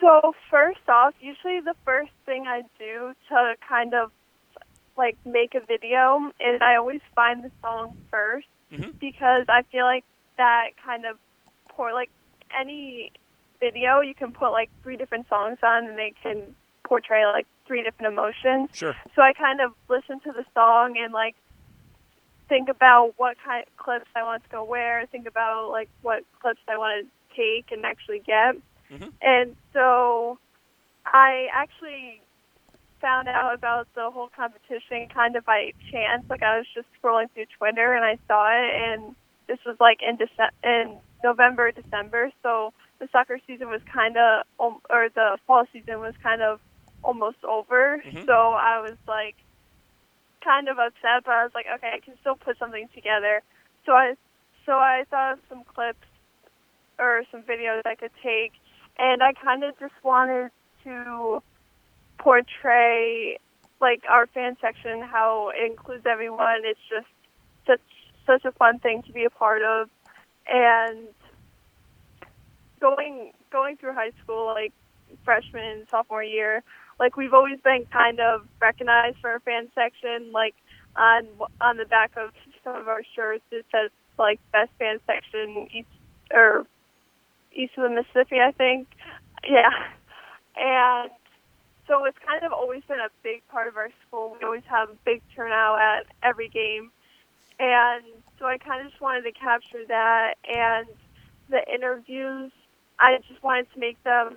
So 0.00 0.34
first 0.50 0.86
off, 0.88 1.14
usually 1.20 1.60
the 1.60 1.74
first 1.84 2.12
thing 2.26 2.46
I 2.46 2.62
do 2.78 3.12
to 3.30 3.54
kind 3.66 3.94
of 3.94 4.12
like 4.96 5.16
make 5.24 5.54
a 5.54 5.60
video 5.60 6.30
is 6.40 6.60
I 6.60 6.76
always 6.76 7.00
find 7.14 7.42
the 7.42 7.50
song 7.62 7.96
1st 8.12 8.44
Mhm. 8.72 8.98
because 8.98 9.44
I 9.48 9.62
feel 9.70 9.84
like 9.84 10.04
that 10.38 10.70
kind 10.84 11.06
of 11.06 11.18
pour 11.68 11.92
like 11.92 12.10
any 12.58 13.12
video 13.60 14.00
you 14.00 14.14
can 14.14 14.32
put 14.32 14.50
like 14.50 14.70
three 14.82 14.96
different 14.96 15.28
songs 15.28 15.58
on 15.62 15.86
and 15.86 15.96
they 15.96 16.12
can 16.22 16.54
portray 16.84 17.24
like 17.26 17.46
three 17.66 17.82
different 17.82 18.12
emotions. 18.12 18.70
sure 18.72 18.94
So 19.14 19.22
I 19.22 19.32
kind 19.32 19.60
of 19.60 19.72
listen 19.88 20.20
to 20.20 20.32
the 20.32 20.44
song 20.54 20.96
and 20.98 21.12
like 21.12 21.34
think 22.48 22.68
about 22.68 23.14
what 23.16 23.36
kind 23.44 23.64
of 23.66 23.76
clips 23.76 24.06
I 24.14 24.22
want 24.22 24.44
to 24.44 24.50
go 24.50 24.64
where, 24.64 25.04
think 25.06 25.26
about 25.26 25.70
like 25.70 25.88
what 26.02 26.22
clips 26.40 26.60
I 26.68 26.76
want 26.76 27.06
to 27.06 27.34
take 27.36 27.72
and 27.72 27.84
actually 27.84 28.20
get. 28.20 28.56
Mhm. 28.90 29.12
And 29.20 29.56
so 29.72 30.38
I 31.04 31.48
actually 31.52 32.20
found 33.00 33.28
out 33.28 33.52
about 33.54 33.86
the 33.94 34.10
whole 34.10 34.28
competition 34.34 35.08
kind 35.12 35.36
of 35.36 35.44
by 35.44 35.72
chance. 35.90 36.24
Like 36.30 36.42
I 36.42 36.58
was 36.58 36.66
just 36.74 36.86
scrolling 37.00 37.30
through 37.32 37.46
Twitter 37.58 37.94
and 37.94 38.04
I 38.04 38.18
saw 38.26 38.48
it, 38.48 38.70
and 38.74 39.16
this 39.48 39.58
was 39.66 39.76
like 39.80 40.00
in 40.02 40.16
Dece- 40.16 40.56
in 40.62 40.98
November, 41.22 41.72
December. 41.72 42.30
So 42.42 42.72
the 42.98 43.08
soccer 43.12 43.38
season 43.46 43.68
was 43.68 43.82
kind 43.92 44.16
of, 44.16 44.44
or 44.58 45.08
the 45.14 45.38
fall 45.46 45.64
season 45.72 46.00
was 46.00 46.14
kind 46.22 46.42
of 46.42 46.60
almost 47.02 47.42
over. 47.44 48.02
Mhm. 48.04 48.26
So 48.26 48.32
I 48.32 48.80
was 48.80 48.96
like 49.06 49.36
kind 50.42 50.68
of 50.68 50.78
upset, 50.78 51.24
but 51.24 51.32
I 51.32 51.44
was 51.44 51.52
like, 51.54 51.66
okay, 51.76 51.92
I 51.94 52.00
can 52.00 52.14
still 52.20 52.36
put 52.36 52.58
something 52.58 52.88
together. 52.94 53.42
So 53.84 53.92
I, 53.92 54.14
so 54.64 54.72
I 54.72 55.04
thought 55.10 55.34
of 55.34 55.38
some 55.48 55.64
clips 55.64 56.06
or 56.98 57.24
some 57.30 57.42
videos 57.42 57.82
I 57.84 57.94
could 57.94 58.12
take, 58.22 58.52
and 58.98 59.22
I 59.22 59.32
kind 59.32 59.64
of 59.64 59.78
just 59.78 59.94
wanted 60.02 60.50
to 60.84 61.42
portray 62.18 63.38
like 63.80 64.02
our 64.08 64.26
fan 64.26 64.56
section, 64.60 65.02
how 65.02 65.50
it 65.54 65.70
includes 65.70 66.06
everyone. 66.06 66.62
It's 66.64 66.80
just 66.88 67.06
such 67.66 67.80
such 68.26 68.44
a 68.44 68.52
fun 68.52 68.78
thing 68.78 69.02
to 69.02 69.12
be 69.12 69.24
a 69.24 69.30
part 69.30 69.62
of, 69.62 69.88
and 70.48 71.08
going 72.80 73.32
going 73.50 73.76
through 73.76 73.94
high 73.94 74.12
school, 74.22 74.46
like 74.46 74.72
freshman 75.24 75.64
and 75.64 75.86
sophomore 75.90 76.24
year, 76.24 76.62
like 76.98 77.16
we've 77.16 77.34
always 77.34 77.60
been 77.60 77.86
kind 77.92 78.20
of 78.20 78.46
recognized 78.60 79.18
for 79.20 79.30
our 79.30 79.40
fan 79.40 79.68
section. 79.74 80.32
Like 80.32 80.54
on 80.96 81.26
on 81.60 81.76
the 81.76 81.84
back 81.84 82.12
of 82.16 82.30
some 82.64 82.76
of 82.76 82.88
our 82.88 83.02
shirts, 83.14 83.44
it 83.50 83.66
says 83.72 83.90
like 84.18 84.40
best 84.52 84.70
fan 84.78 84.98
section 85.06 85.68
east 85.72 85.88
or 86.32 86.66
east 87.52 87.72
of 87.76 87.84
the 87.84 87.90
Mississippi, 87.90 88.40
I 88.40 88.52
think. 88.52 88.88
Yeah, 89.48 89.70
and 90.56 91.10
so 91.86 92.04
it's 92.04 92.18
kind 92.26 92.44
of 92.44 92.52
always 92.52 92.82
been 92.88 92.98
a 92.98 93.10
big 93.22 93.46
part 93.48 93.68
of 93.68 93.76
our 93.76 93.90
school. 94.06 94.36
We 94.38 94.44
always 94.44 94.64
have 94.68 94.90
a 94.90 94.96
big 95.04 95.22
turnout 95.34 95.78
at 95.80 96.06
every 96.22 96.48
game, 96.48 96.90
and 97.60 98.02
so 98.38 98.46
I 98.46 98.58
kind 98.58 98.84
of 98.84 98.90
just 98.90 99.00
wanted 99.00 99.22
to 99.22 99.32
capture 99.32 99.84
that 99.88 100.34
and 100.48 100.88
the 101.48 101.62
interviews. 101.72 102.52
I 102.98 103.18
just 103.28 103.42
wanted 103.42 103.72
to 103.74 103.78
make 103.78 104.02
them 104.02 104.34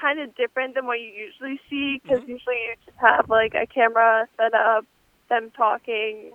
kind 0.00 0.20
of 0.20 0.34
different 0.36 0.74
than 0.74 0.86
what 0.86 1.00
you 1.00 1.08
usually 1.08 1.60
see 1.70 2.00
because 2.02 2.20
Mhm. 2.20 2.28
usually 2.28 2.56
you 2.56 2.74
just 2.84 2.98
have 2.98 3.28
like 3.28 3.54
a 3.54 3.66
camera 3.66 4.28
set 4.36 4.54
up, 4.54 4.84
them 5.28 5.50
talking, 5.56 6.32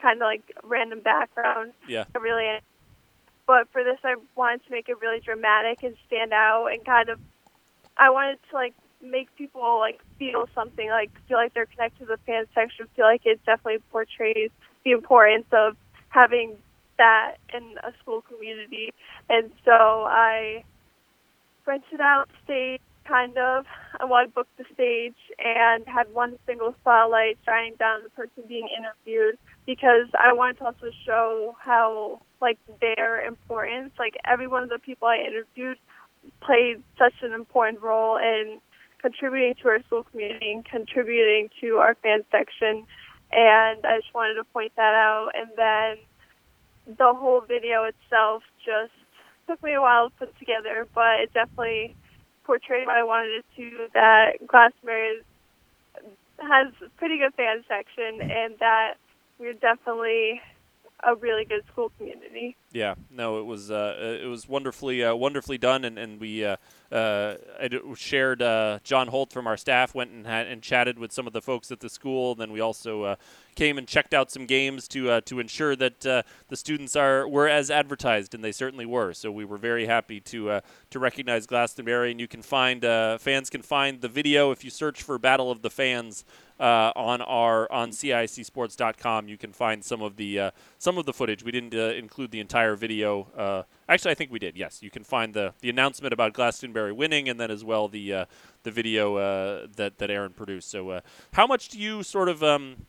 kind 0.00 0.20
of 0.20 0.26
like 0.26 0.42
random 0.64 1.00
background. 1.00 1.72
yeah 1.88 2.04
Really, 2.18 2.60
but 3.46 3.68
for 3.72 3.82
this, 3.84 3.98
I 4.04 4.16
wanted 4.36 4.64
to 4.64 4.70
make 4.70 4.88
it 4.88 5.00
really 5.00 5.20
dramatic 5.20 5.82
and 5.82 5.96
stand 6.06 6.32
out, 6.32 6.66
and 6.68 6.84
kind 6.84 7.08
of, 7.08 7.18
I 7.96 8.10
wanted 8.10 8.38
to 8.50 8.56
like 8.56 8.74
make 9.02 9.34
people 9.36 9.78
like 9.80 10.00
feel 10.18 10.46
something, 10.54 10.88
like 10.90 11.10
feel 11.28 11.36
like 11.38 11.54
they're 11.54 11.66
connected 11.66 12.00
to 12.00 12.06
the 12.06 12.18
fan 12.26 12.46
section, 12.54 12.86
feel 12.94 13.04
like 13.06 13.22
it 13.24 13.40
definitely 13.44 13.80
portrays 13.90 14.50
the 14.84 14.92
importance 14.92 15.46
of 15.52 15.76
having 16.08 16.56
that 16.98 17.34
in 17.54 17.74
a 17.82 17.92
school 18.00 18.22
community. 18.22 18.92
And 19.28 19.50
so 19.64 19.72
I 20.08 20.64
rented 21.66 22.00
out 22.00 22.28
stage, 22.44 22.80
kind 23.06 23.36
of. 23.36 23.66
I 24.00 24.04
wanted 24.04 24.28
to 24.28 24.32
book 24.32 24.48
the 24.58 24.64
stage 24.72 25.16
and 25.38 25.86
had 25.86 26.12
one 26.12 26.38
single 26.46 26.74
spotlight 26.80 27.38
shining 27.44 27.74
down 27.78 28.00
the 28.02 28.10
person 28.10 28.44
being 28.48 28.68
interviewed 28.76 29.38
because 29.66 30.08
I 30.18 30.32
wanted 30.32 30.58
to 30.58 30.66
also 30.66 30.90
show 31.04 31.56
how 31.58 32.20
like 32.40 32.58
their 32.80 33.24
importance, 33.24 33.92
like 33.98 34.16
every 34.24 34.46
one 34.46 34.62
of 34.62 34.68
the 34.68 34.78
people 34.78 35.08
I 35.08 35.18
interviewed 35.18 35.78
played 36.40 36.82
such 36.98 37.14
an 37.22 37.32
important 37.32 37.82
role 37.82 38.16
in 38.16 38.60
contributing 39.00 39.54
to 39.62 39.68
our 39.68 39.82
school 39.82 40.04
community 40.04 40.52
and 40.52 40.64
contributing 40.64 41.50
to 41.60 41.76
our 41.76 41.94
fan 41.96 42.24
section. 42.30 42.86
And 43.32 43.84
I 43.84 43.98
just 44.00 44.14
wanted 44.14 44.34
to 44.34 44.44
point 44.44 44.72
that 44.76 44.94
out. 44.94 45.30
And 45.34 45.50
then 45.56 46.96
the 46.96 47.12
whole 47.14 47.40
video 47.40 47.84
itself 47.84 48.42
just 48.64 48.92
took 49.52 49.62
me 49.62 49.74
a 49.74 49.80
while 49.80 50.08
to 50.08 50.16
put 50.16 50.38
together, 50.38 50.88
but 50.94 51.20
it 51.20 51.32
definitely 51.34 51.94
portrayed 52.44 52.86
what 52.86 52.96
I 52.96 53.04
wanted 53.04 53.42
it 53.42 53.44
to. 53.56 53.88
That 53.92 54.40
is, 54.40 55.24
has 56.38 56.72
pretty 56.96 57.18
good 57.18 57.34
fan 57.34 57.62
section, 57.68 58.22
and 58.22 58.54
that 58.60 58.94
we're 59.38 59.52
definitely 59.52 60.40
a 61.06 61.14
really 61.14 61.44
good 61.44 61.62
school 61.70 61.92
community. 61.98 62.56
Yeah, 62.72 62.94
no, 63.10 63.38
it 63.38 63.44
was 63.44 63.70
uh, 63.70 64.18
it 64.22 64.26
was 64.26 64.48
wonderfully 64.48 65.04
uh, 65.04 65.14
wonderfully 65.14 65.58
done, 65.58 65.84
and 65.84 65.98
and 65.98 66.18
we 66.18 66.42
uh, 66.44 66.56
uh, 66.92 67.36
shared 67.94 68.42
uh, 68.42 68.78
John 68.84 69.08
Holt 69.08 69.32
from 69.32 69.46
our 69.46 69.56
staff 69.56 69.94
went 69.94 70.10
and 70.10 70.26
had, 70.26 70.46
and 70.46 70.62
chatted 70.62 70.98
with 70.98 71.10
some 71.12 71.26
of 71.26 71.32
the 71.32 71.40
folks 71.40 71.70
at 71.72 71.80
the 71.80 71.88
school. 71.88 72.32
And 72.32 72.40
Then 72.40 72.52
we 72.52 72.60
also 72.60 73.02
uh, 73.02 73.16
came 73.54 73.78
and 73.78 73.88
checked 73.88 74.12
out 74.12 74.30
some 74.30 74.44
games 74.46 74.86
to 74.88 75.10
uh, 75.10 75.20
to 75.22 75.40
ensure 75.40 75.74
that 75.76 76.04
uh, 76.06 76.22
the 76.48 76.56
students 76.56 76.94
are 76.94 77.26
were 77.26 77.48
as 77.48 77.70
advertised, 77.70 78.34
and 78.34 78.44
they 78.44 78.52
certainly 78.52 78.86
were. 78.86 79.14
So 79.14 79.32
we 79.32 79.44
were 79.44 79.56
very 79.56 79.86
happy 79.86 80.20
to 80.20 80.50
uh, 80.50 80.60
to 80.90 80.98
recognize 80.98 81.46
Glastonbury, 81.46 82.10
and 82.10 82.20
you 82.20 82.28
can 82.28 82.42
find 82.42 82.84
uh, 82.84 83.16
fans 83.18 83.48
can 83.48 83.62
find 83.62 84.00
the 84.00 84.08
video 84.08 84.50
if 84.50 84.62
you 84.64 84.70
search 84.70 85.02
for 85.02 85.18
Battle 85.18 85.50
of 85.50 85.62
the 85.62 85.70
Fans. 85.70 86.24
Uh, 86.60 86.92
on 86.94 87.20
our 87.22 87.70
on 87.72 87.90
CIACSports.com, 87.90 89.26
you 89.26 89.36
can 89.36 89.52
find 89.52 89.84
some 89.84 90.00
of 90.00 90.14
the 90.14 90.38
uh, 90.38 90.50
some 90.78 90.96
of 90.96 91.06
the 91.06 91.12
footage. 91.12 91.42
We 91.42 91.50
didn't 91.50 91.74
include 91.74 92.30
the 92.30 92.38
entire 92.38 92.61
video. 92.76 93.66
actually, 93.88 94.10
I 94.10 94.14
think 94.14 94.30
we 94.30 94.38
did. 94.38 94.56
Yes, 94.56 94.82
you 94.82 94.90
can 94.90 95.04
find 95.04 95.34
the 95.34 95.54
the 95.60 95.70
announcement 95.70 96.12
about 96.12 96.32
Glastonbury 96.32 96.92
winning, 96.92 97.28
and 97.28 97.38
then 97.38 97.50
as 97.50 97.64
well 97.64 97.88
the 97.88 98.26
the 98.62 98.70
video 98.70 99.66
that 99.76 99.98
that 99.98 100.10
Erin 100.10 100.32
produced. 100.32 100.70
So, 100.70 101.00
how 101.32 101.46
much 101.46 101.68
do 101.68 101.78
you 101.78 102.02
sort 102.02 102.28
of 102.28 102.42
um, 102.42 102.86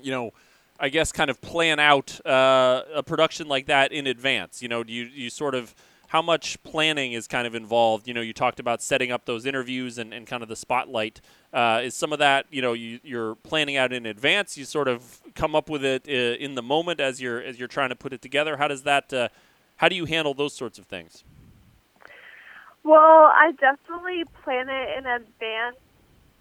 you 0.00 0.10
know, 0.10 0.32
I 0.78 0.88
guess 0.88 1.12
kind 1.12 1.30
of 1.30 1.40
plan 1.40 1.80
out 1.80 2.24
uh, 2.26 2.82
a 2.94 3.02
production 3.02 3.48
like 3.48 3.66
that 3.66 3.92
in 3.92 4.06
advance? 4.06 4.62
You 4.62 4.68
know, 4.68 4.84
do 4.84 4.92
you 4.92 5.04
you 5.04 5.30
sort 5.30 5.54
of 5.54 5.74
how 6.14 6.22
much 6.22 6.62
planning 6.62 7.12
is 7.12 7.26
kind 7.26 7.44
of 7.44 7.56
involved? 7.56 8.06
You 8.06 8.14
know, 8.14 8.20
you 8.20 8.32
talked 8.32 8.60
about 8.60 8.80
setting 8.80 9.10
up 9.10 9.24
those 9.24 9.44
interviews 9.44 9.98
and, 9.98 10.14
and 10.14 10.28
kind 10.28 10.44
of 10.44 10.48
the 10.48 10.54
spotlight. 10.54 11.20
Uh, 11.52 11.80
is 11.82 11.96
some 11.96 12.12
of 12.12 12.20
that 12.20 12.46
you 12.52 12.62
know 12.62 12.72
you, 12.72 13.00
you're 13.02 13.34
planning 13.34 13.76
out 13.76 13.92
in 13.92 14.06
advance? 14.06 14.56
You 14.56 14.64
sort 14.64 14.86
of 14.86 15.20
come 15.34 15.56
up 15.56 15.68
with 15.68 15.84
it 15.84 16.06
uh, 16.08 16.40
in 16.40 16.54
the 16.54 16.62
moment 16.62 17.00
as 17.00 17.20
you're 17.20 17.42
as 17.42 17.58
you're 17.58 17.66
trying 17.66 17.88
to 17.88 17.96
put 17.96 18.12
it 18.12 18.22
together. 18.22 18.58
How 18.58 18.68
does 18.68 18.84
that? 18.84 19.12
Uh, 19.12 19.28
how 19.78 19.88
do 19.88 19.96
you 19.96 20.04
handle 20.04 20.34
those 20.34 20.54
sorts 20.54 20.78
of 20.78 20.86
things? 20.86 21.24
Well, 22.84 23.32
I 23.34 23.50
definitely 23.58 24.22
plan 24.44 24.68
it 24.68 24.96
in 24.96 25.06
advance. 25.06 25.78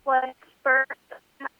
Like 0.06 0.36
first, 0.62 0.92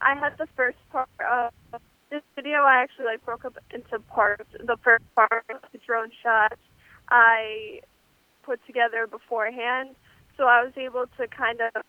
I 0.00 0.14
had 0.14 0.38
the 0.38 0.46
first 0.54 0.78
part 0.92 1.08
of 1.18 1.80
this 2.10 2.22
video. 2.36 2.58
I 2.58 2.80
actually 2.80 3.06
like 3.06 3.24
broke 3.24 3.44
up 3.44 3.58
into 3.72 3.98
parts. 3.98 4.48
The 4.52 4.76
first 4.84 5.02
part, 5.16 5.44
the 5.48 5.78
drone 5.84 6.12
shots, 6.22 6.60
I 7.08 7.80
put 8.44 8.60
together 8.66 9.06
beforehand, 9.06 9.90
so 10.36 10.44
I 10.44 10.64
was 10.64 10.72
able 10.76 11.06
to 11.18 11.28
kind 11.28 11.60
of 11.60 11.82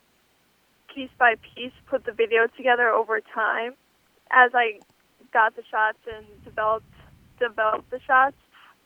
piece 0.94 1.10
by 1.20 1.36
piece 1.56 1.74
put 1.90 2.06
the 2.06 2.14
video 2.14 2.48
together 2.56 2.90
over 2.90 3.20
time 3.20 3.74
as 4.32 4.52
I 4.54 4.80
got 5.34 5.56
the 5.56 5.64
shots 5.70 5.98
and 6.12 6.26
developed 6.44 6.86
developed 7.40 7.90
the 7.92 8.00
shots. 8.08 8.38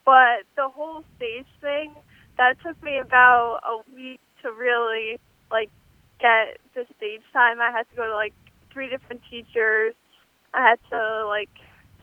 But 0.06 0.44
the 0.56 0.70
whole 0.70 1.04
stage 1.18 1.46
thing 1.62 1.94
that 2.38 2.56
took 2.66 2.82
me 2.82 2.98
about 2.98 3.60
a 3.64 3.94
week 3.94 4.20
to 4.42 4.52
really 4.52 5.20
like 5.52 5.70
get 6.20 6.58
the 6.74 6.86
stage 6.98 7.22
time. 7.34 7.62
I 7.62 7.72
had 7.72 7.90
to 7.90 7.96
go 7.96 8.08
to 8.08 8.16
like 8.16 8.34
three 8.72 8.90
different 8.90 9.22
teachers. 9.30 9.94
I 10.54 10.62
had 10.62 10.80
to 10.90 11.26
like 11.28 11.50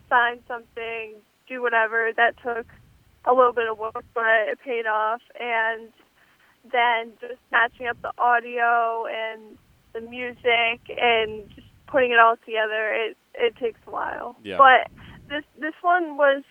sign 0.09 0.41
something, 0.47 1.15
do 1.49 1.63
whatever. 1.63 2.13
That 2.17 2.35
took 2.43 2.67
a 3.27 3.33
little 3.33 3.53
bit 3.53 3.69
of 3.69 3.79
work, 3.79 4.05
but 4.15 4.49
it 4.49 4.59
paid 4.65 4.87
off. 4.87 5.21
And 5.39 5.93
then 6.73 7.13
just 7.21 7.41
matching 7.53 7.87
up 7.87 8.01
the 8.03 8.13
audio 8.19 9.05
and 9.07 9.59
the 9.93 10.01
music 10.01 10.81
and 10.89 11.49
just 11.55 11.67
putting 11.87 12.13
it 12.13 12.19
all 12.19 12.37
together, 12.45 12.93
it 12.93 13.17
it 13.35 13.57
takes 13.57 13.79
a 13.87 13.91
while. 13.91 14.37
Yeah. 14.43 14.59
But 14.59 14.91
this 15.29 15.45
this 15.61 15.75
one 15.83 16.17
was 16.17 16.43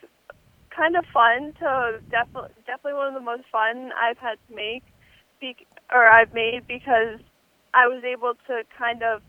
kind 0.75 0.95
of 0.95 1.05
fun 1.13 1.53
to 1.59 1.99
definitely 2.09 2.51
definitely 2.65 2.93
one 2.93 3.07
of 3.07 3.13
the 3.13 3.25
most 3.25 3.43
fun 3.51 3.91
I've 3.99 4.17
had 4.17 4.38
to 4.49 4.55
make, 4.55 4.83
be- 5.39 5.67
or 5.91 6.07
I've 6.07 6.33
made 6.33 6.67
because 6.67 7.19
I 7.73 7.88
was 7.88 8.03
able 8.03 8.33
to 8.47 8.63
kind 8.77 9.03
of 9.03 9.21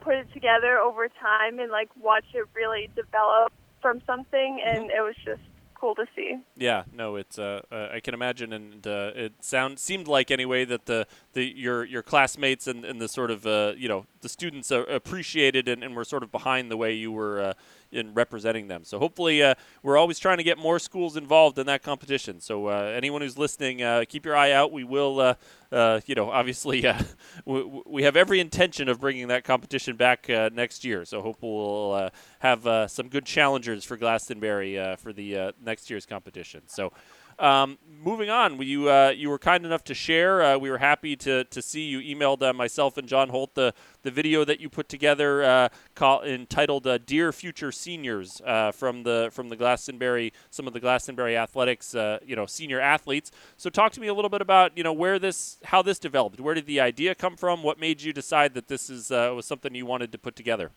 put 0.00 0.14
it 0.14 0.32
together 0.32 0.78
over 0.78 1.08
time 1.08 1.58
and 1.58 1.70
like 1.70 1.88
watch 2.00 2.26
it 2.34 2.46
really 2.54 2.88
develop 2.94 3.52
from 3.80 4.02
something, 4.06 4.60
and 4.64 4.84
mm-hmm. 4.84 4.90
it 4.90 5.00
was 5.02 5.14
just 5.24 5.42
cool 5.86 5.94
to 5.94 6.10
see. 6.16 6.36
Yeah, 6.56 6.84
no, 6.92 7.16
it's 7.16 7.38
uh, 7.38 7.60
uh, 7.70 7.88
I 7.92 8.00
can 8.00 8.14
imagine, 8.14 8.52
and 8.52 8.86
uh, 8.86 9.12
it 9.14 9.32
sound 9.40 9.78
seemed 9.78 10.08
like 10.08 10.30
anyway 10.30 10.64
that 10.64 10.86
the, 10.86 11.06
the 11.32 11.44
your 11.44 11.84
your 11.84 12.02
classmates 12.02 12.66
and, 12.66 12.84
and 12.84 13.00
the 13.00 13.08
sort 13.08 13.30
of 13.30 13.46
uh, 13.46 13.74
you 13.76 13.88
know 13.88 14.06
the 14.20 14.28
students 14.28 14.70
appreciated 14.70 15.68
and, 15.68 15.84
and 15.84 15.94
were 15.94 16.04
sort 16.04 16.22
of 16.22 16.32
behind 16.32 16.70
the 16.70 16.76
way 16.76 16.92
you 16.92 17.12
were 17.12 17.40
uh, 17.40 17.52
in 17.92 18.14
representing 18.14 18.68
them. 18.68 18.84
So 18.84 18.98
hopefully, 18.98 19.42
uh, 19.42 19.54
we're 19.82 19.96
always 19.96 20.18
trying 20.18 20.38
to 20.38 20.42
get 20.42 20.58
more 20.58 20.78
schools 20.78 21.16
involved 21.16 21.58
in 21.58 21.66
that 21.66 21.82
competition. 21.82 22.40
So 22.40 22.66
uh, 22.66 22.92
anyone 22.94 23.22
who's 23.22 23.38
listening, 23.38 23.82
uh, 23.82 24.04
keep 24.08 24.24
your 24.24 24.36
eye 24.36 24.52
out. 24.52 24.72
We 24.72 24.84
will, 24.84 25.20
uh, 25.20 25.34
uh, 25.72 26.00
you 26.06 26.14
know, 26.14 26.30
obviously, 26.36 26.84
we, 27.44 27.82
we, 27.86 28.02
have 28.02 28.16
every 28.16 28.40
intention 28.40 28.88
of 28.88 29.00
bringing 29.00 29.28
that 29.28 29.44
competition 29.44 29.96
back 29.96 30.28
next 30.28 30.84
year. 30.84 31.04
So 31.04 31.22
hope 31.22 31.38
we'll 31.40 32.10
have 32.40 32.90
some 32.90 33.08
good 33.08 33.24
challengers 33.24 33.84
for 33.84 33.96
Glastonbury 33.96 34.96
for 34.98 35.12
the 35.12 35.52
next 35.62 35.90
year's 35.90 36.06
competition. 36.06 36.62
So. 36.66 36.92
Um, 37.38 37.78
moving 38.02 38.30
on, 38.30 38.60
you 38.62 38.88
uh, 38.88 39.12
you 39.14 39.28
were 39.28 39.38
kind 39.38 39.66
enough 39.66 39.84
to 39.84 39.94
share. 39.94 40.42
Uh, 40.42 40.58
we 40.58 40.70
were 40.70 40.78
happy 40.78 41.16
to, 41.16 41.44
to 41.44 41.60
see 41.60 41.82
you 41.82 41.98
emailed 42.00 42.42
uh, 42.42 42.52
myself 42.52 42.96
and 42.96 43.08
John 43.08 43.28
Holt 43.28 43.54
the, 43.54 43.74
the 44.02 44.10
video 44.10 44.44
that 44.44 44.60
you 44.60 44.68
put 44.68 44.88
together 44.88 45.42
uh, 45.42 45.68
call, 45.94 46.22
entitled 46.22 46.86
uh, 46.86 46.98
"Dear 46.98 47.32
Future 47.32 47.72
Seniors" 47.72 48.40
uh, 48.46 48.72
from 48.72 49.02
the 49.02 49.28
from 49.32 49.48
the 49.48 49.56
Glastonbury 49.56 50.32
some 50.50 50.66
of 50.66 50.72
the 50.72 50.80
Glastonbury 50.80 51.36
athletics 51.36 51.94
you 52.24 52.36
know 52.36 52.46
senior 52.46 52.80
athletes. 52.80 53.32
So 53.56 53.68
talk 53.68 53.92
to 53.92 54.00
me 54.00 54.06
a 54.06 54.14
little 54.14 54.30
bit 54.30 54.40
about 54.40 54.76
you 54.76 54.84
know 54.84 54.92
where 54.92 55.18
this 55.18 55.58
how 55.64 55.82
this 55.82 55.98
developed. 55.98 56.40
Where 56.40 56.54
did 56.54 56.66
the 56.66 56.80
idea 56.80 57.14
come 57.14 57.36
from? 57.36 57.62
What 57.62 57.78
made 57.78 58.02
you 58.02 58.12
decide 58.12 58.54
that 58.54 58.68
this 58.68 58.88
is 58.88 59.10
was 59.10 59.46
something 59.46 59.74
you 59.74 59.86
wanted 59.86 60.12
to 60.12 60.18
put 60.18 60.36
together? 60.36 60.70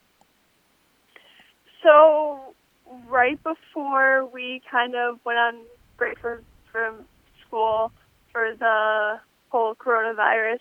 So 1.83 2.53
right 3.07 3.41
before 3.43 4.25
we 4.25 4.61
kind 4.69 4.95
of 4.95 5.19
went 5.23 5.37
on 5.37 5.55
break 5.99 6.17
from 6.19 6.39
from 6.71 7.05
school 7.45 7.91
for 8.31 8.55
the 8.57 9.19
whole 9.49 9.75
coronavirus, 9.75 10.59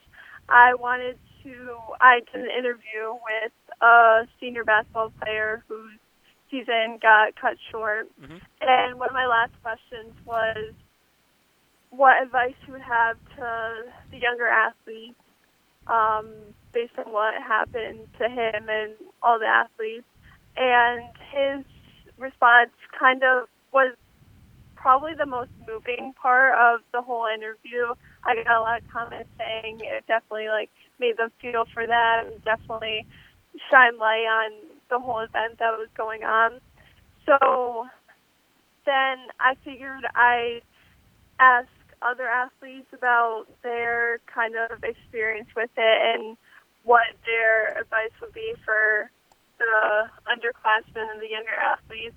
I 0.49 0.75
wanted 0.75 1.17
to. 1.45 1.77
I 2.01 2.21
did 2.33 2.43
an 2.43 2.51
interview 2.51 3.13
with 3.13 3.53
a 3.81 4.27
senior 4.41 4.65
basketball 4.65 5.13
player 5.23 5.65
whose 5.69 5.99
season 6.51 6.99
got 7.01 7.37
cut 7.41 7.57
short, 7.71 8.09
mm-hmm. 8.21 8.37
and 8.61 8.99
one 8.99 9.09
of 9.09 9.15
my 9.15 9.27
last 9.27 9.53
questions 9.63 10.13
was 10.27 10.75
what 11.91 12.23
advice 12.23 12.55
you 12.67 12.75
would 12.75 12.83
have 12.83 13.17
to 13.37 13.85
the 14.11 14.19
younger 14.19 14.47
athletes 14.47 15.17
um, 15.87 16.29
based 16.73 16.93
on 16.99 17.13
what 17.13 17.35
happened 17.35 18.01
to 18.19 18.29
him 18.29 18.69
and 18.69 18.93
all 19.23 19.39
the 19.39 19.47
athletes. 19.47 20.05
And 20.57 21.05
his 21.33 21.65
response 22.19 22.71
kind 22.99 23.23
of 23.23 23.49
was 23.73 23.95
probably 24.81 25.13
the 25.15 25.27
most 25.27 25.51
moving 25.67 26.13
part 26.21 26.55
of 26.55 26.81
the 26.93 27.03
whole 27.03 27.27
interview. 27.27 27.95
I 28.25 28.35
got 28.35 28.57
a 28.57 28.61
lot 28.61 28.83
of 28.83 28.89
comments 28.91 29.29
saying 29.37 29.81
it 29.83 30.05
definitely 30.07 30.49
like 30.49 30.71
made 31.01 31.17
them 31.17 31.31
feel 31.41 31.65
for 31.73 31.87
them, 31.87 32.27
definitely 32.45 33.07
shine 33.71 33.99
light 33.99 34.27
on 34.27 34.53
the 34.89 34.99
whole 34.99 35.19
event 35.21 35.59
that 35.59 35.77
was 35.79 35.89
going 35.97 36.23
on. 36.23 36.61
So 37.27 37.87
then 38.87 39.19
I 39.41 39.55
figured 39.65 40.05
I'd 40.15 40.63
ask 41.41 41.69
other 42.01 42.29
athletes 42.29 42.87
about 42.93 43.47
their 43.63 44.21
kind 44.33 44.55
of 44.55 44.85
experience 44.85 45.49
with 45.57 45.71
it 45.77 46.21
and 46.21 46.37
what 46.85 47.07
their 47.27 47.77
advice 47.79 48.15
would 48.21 48.33
be 48.33 48.55
for 48.65 49.11
the 49.59 50.09
underclassmen 50.31 51.11
and 51.11 51.21
the 51.21 51.29
younger 51.29 51.53
athletes 51.53 52.15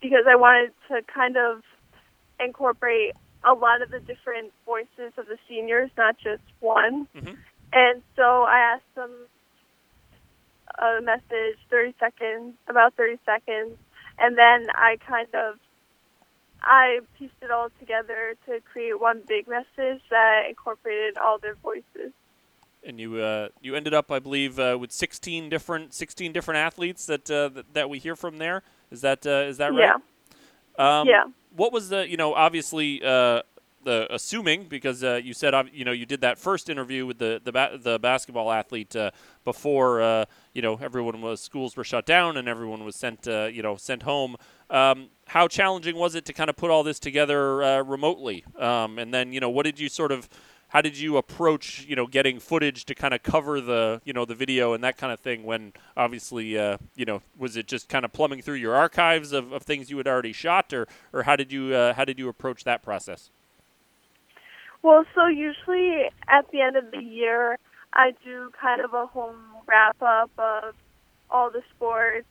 because 0.00 0.24
I 0.26 0.36
wanted 0.36 0.72
to 0.88 1.02
kind 1.12 1.36
of 1.36 1.62
incorporate 2.40 3.14
a 3.44 3.52
lot 3.52 3.82
of 3.82 3.90
the 3.90 4.00
different 4.00 4.52
voices 4.66 5.12
of 5.16 5.26
the 5.26 5.38
seniors, 5.48 5.90
not 5.96 6.16
just 6.18 6.42
one. 6.60 7.06
Mm-hmm. 7.16 7.34
And 7.72 8.02
so 8.16 8.42
I 8.42 8.74
asked 8.74 8.94
them 8.94 9.10
a 10.78 11.00
message, 11.02 11.58
30 11.70 11.94
seconds, 11.98 12.54
about 12.68 12.94
30 12.94 13.18
seconds, 13.24 13.76
and 14.18 14.36
then 14.36 14.68
I 14.74 14.96
kind 15.06 15.28
of 15.34 15.56
I 16.60 17.00
pieced 17.16 17.34
it 17.40 17.52
all 17.52 17.68
together 17.78 18.34
to 18.46 18.60
create 18.72 19.00
one 19.00 19.22
big 19.28 19.46
message 19.46 20.02
that 20.10 20.42
incorporated 20.48 21.16
all 21.16 21.38
their 21.38 21.54
voices. 21.54 22.12
And 22.84 22.98
you 22.98 23.20
uh, 23.20 23.48
you 23.60 23.74
ended 23.74 23.94
up, 23.94 24.10
I 24.10 24.18
believe, 24.18 24.58
uh, 24.58 24.76
with 24.80 24.92
16 24.92 25.48
different 25.48 25.94
16 25.94 26.32
different 26.32 26.58
athletes 26.58 27.06
that 27.06 27.30
uh, 27.30 27.48
that, 27.50 27.74
that 27.74 27.90
we 27.90 27.98
hear 27.98 28.16
from 28.16 28.38
there. 28.38 28.62
Is 28.90 29.02
that 29.02 29.26
uh, 29.26 29.46
is 29.46 29.58
that 29.58 29.72
right? 29.72 29.90
Yeah. 30.78 31.00
Um, 31.00 31.08
yeah 31.08 31.24
what 31.54 31.72
was 31.72 31.88
the 31.88 32.08
you 32.08 32.16
know 32.16 32.34
obviously 32.34 33.02
uh, 33.02 33.42
the 33.84 34.12
assuming 34.12 34.64
because 34.64 35.02
uh, 35.04 35.20
you 35.22 35.32
said 35.32 35.54
you 35.72 35.84
know 35.84 35.92
you 35.92 36.06
did 36.06 36.20
that 36.20 36.38
first 36.38 36.68
interview 36.68 37.06
with 37.06 37.18
the 37.18 37.40
the, 37.42 37.52
ba- 37.52 37.78
the 37.80 37.98
basketball 37.98 38.50
athlete 38.50 38.94
uh, 38.96 39.10
before 39.44 40.02
uh, 40.02 40.24
you 40.52 40.62
know 40.62 40.78
everyone 40.82 41.20
was 41.22 41.40
schools 41.40 41.76
were 41.76 41.84
shut 41.84 42.06
down 42.06 42.36
and 42.36 42.48
everyone 42.48 42.84
was 42.84 42.96
sent 42.96 43.26
uh, 43.28 43.48
you 43.52 43.62
know 43.62 43.76
sent 43.76 44.02
home. 44.02 44.36
Um, 44.70 45.08
how 45.26 45.48
challenging 45.48 45.96
was 45.96 46.14
it 46.14 46.24
to 46.26 46.32
kind 46.32 46.50
of 46.50 46.56
put 46.56 46.70
all 46.70 46.82
this 46.82 46.98
together 46.98 47.62
uh, 47.62 47.82
remotely? 47.82 48.44
Um, 48.58 48.98
and 48.98 49.12
then, 49.12 49.32
you 49.32 49.40
know, 49.40 49.50
what 49.50 49.64
did 49.64 49.78
you 49.78 49.88
sort 49.88 50.12
of, 50.12 50.28
how 50.68 50.82
did 50.82 50.98
you 50.98 51.16
approach, 51.16 51.84
you 51.88 51.96
know, 51.96 52.06
getting 52.06 52.38
footage 52.38 52.84
to 52.86 52.94
kind 52.94 53.14
of 53.14 53.22
cover 53.22 53.60
the, 53.60 54.00
you 54.04 54.12
know, 54.12 54.24
the 54.24 54.34
video 54.34 54.74
and 54.74 54.84
that 54.84 54.96
kind 54.96 55.12
of 55.12 55.20
thing? 55.20 55.44
When 55.44 55.72
obviously, 55.96 56.58
uh, 56.58 56.76
you 56.94 57.04
know, 57.04 57.22
was 57.38 57.56
it 57.56 57.66
just 57.66 57.88
kind 57.88 58.04
of 58.04 58.12
plumbing 58.12 58.42
through 58.42 58.56
your 58.56 58.74
archives 58.74 59.32
of, 59.32 59.52
of 59.52 59.62
things 59.62 59.90
you 59.90 59.96
had 59.96 60.06
already 60.06 60.32
shot, 60.32 60.72
or, 60.72 60.86
or 61.12 61.22
how 61.22 61.36
did 61.36 61.50
you, 61.50 61.74
uh, 61.74 61.94
how 61.94 62.04
did 62.04 62.18
you 62.18 62.28
approach 62.28 62.64
that 62.64 62.82
process? 62.82 63.30
Well, 64.82 65.04
so 65.14 65.26
usually 65.26 66.04
at 66.28 66.50
the 66.52 66.60
end 66.60 66.76
of 66.76 66.90
the 66.90 67.02
year, 67.02 67.58
I 67.94 68.12
do 68.24 68.50
kind 68.60 68.80
of 68.80 68.92
a 68.94 69.06
home 69.06 69.40
wrap 69.66 69.96
up 70.02 70.30
of 70.38 70.74
all 71.30 71.50
the 71.50 71.62
sports, 71.74 72.26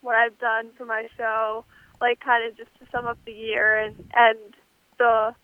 what 0.00 0.16
I've 0.16 0.38
done 0.38 0.70
for 0.76 0.86
my 0.86 1.06
show, 1.16 1.64
like 2.00 2.20
kind 2.20 2.46
of 2.46 2.56
just 2.56 2.70
to 2.78 2.86
sum 2.90 3.06
up 3.06 3.18
the 3.24 3.32
year 3.32 3.78
and 3.78 3.96
and 4.14 4.38
the 4.98 5.34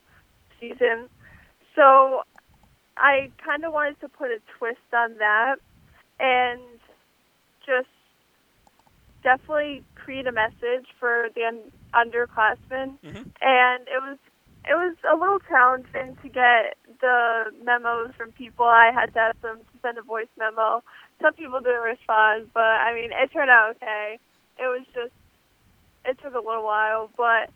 season. 0.59 1.09
So 1.75 2.23
I 3.01 3.31
kind 3.45 3.65
of 3.65 3.73
wanted 3.73 3.99
to 4.01 4.09
put 4.09 4.31
a 4.31 4.39
twist 4.59 4.79
on 4.95 5.17
that 5.19 5.57
and 6.21 6.61
just 7.65 7.89
definitely 9.23 9.83
create 9.95 10.27
a 10.27 10.33
message 10.33 10.87
for 10.99 11.29
the 11.35 11.45
un- 11.45 11.73
underclassmen. 11.95 12.99
Mhm. 13.01 13.33
And 13.41 13.89
it 13.89 14.03
was 14.03 14.19
it 14.69 14.75
was 14.75 14.95
a 15.11 15.17
little 15.17 15.39
challenging 15.41 16.17
to 16.17 16.29
get 16.29 16.77
the 17.01 17.51
memos 17.65 18.15
from 18.15 18.31
people. 18.33 18.67
I 18.67 18.91
had 18.93 19.15
to 19.15 19.19
ask 19.19 19.41
them 19.41 19.59
to 19.59 19.79
send 19.81 19.97
a 19.97 20.03
voice 20.03 20.29
memo. 20.37 20.83
Some 21.23 21.33
people 21.33 21.61
didn't 21.61 21.81
respond, 21.83 22.51
but 22.53 22.61
I 22.85 22.93
mean, 22.95 23.11
it 23.11 23.33
turned 23.33 23.49
out 23.51 23.77
okay. 23.77 24.19
It 24.59 24.67
was 24.67 24.85
just, 24.95 25.15
it 26.05 26.19
took 26.21 26.35
a 26.35 26.41
little 26.41 26.63
while, 26.63 27.11
but 27.17 27.49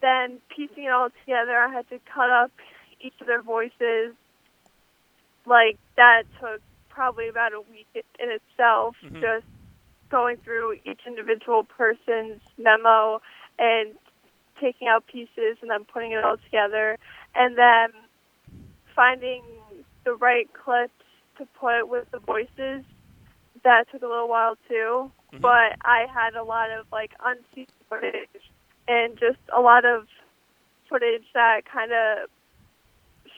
then 0.00 0.40
piecing 0.48 0.84
it 0.84 0.90
all 0.90 1.10
together, 1.20 1.58
I 1.58 1.68
had 1.68 1.86
to 1.90 1.98
cut 2.06 2.30
up 2.30 2.50
each 3.00 3.20
of 3.20 3.26
their 3.26 3.42
voices. 3.42 4.14
Like, 5.46 5.78
that 5.96 6.24
took 6.40 6.60
probably 6.88 7.28
about 7.28 7.52
a 7.52 7.60
week 7.60 7.86
in 7.94 8.30
itself, 8.30 8.96
Mhm. 9.02 9.20
just 9.20 9.46
going 10.10 10.36
through 10.38 10.78
each 10.84 11.00
individual 11.06 11.64
person's 11.64 12.40
memo 12.58 13.20
and 13.58 13.98
taking 14.60 14.88
out 14.88 15.06
pieces 15.06 15.58
and 15.60 15.70
then 15.70 15.84
putting 15.84 16.12
it 16.12 16.24
all 16.24 16.36
together 16.38 16.96
and 17.34 17.56
then 17.56 17.92
finding 18.94 19.42
the 20.04 20.14
right 20.14 20.50
clips 20.52 20.92
to 21.36 21.46
put 21.46 21.88
with 21.88 22.10
the 22.10 22.18
voices 22.20 22.84
that 23.62 23.88
took 23.90 24.02
a 24.02 24.06
little 24.06 24.28
while 24.28 24.56
too 24.68 25.10
Mhm. 25.32 25.40
but 25.40 25.76
i 25.82 26.06
had 26.06 26.34
a 26.34 26.42
lot 26.42 26.70
of 26.70 26.90
like 26.92 27.12
unseen 27.24 27.66
footage 27.88 28.28
and 28.88 29.18
just 29.18 29.38
a 29.52 29.60
lot 29.60 29.84
of 29.84 30.08
footage 30.88 31.30
that 31.34 31.64
kind 31.66 31.92
of 31.92 32.30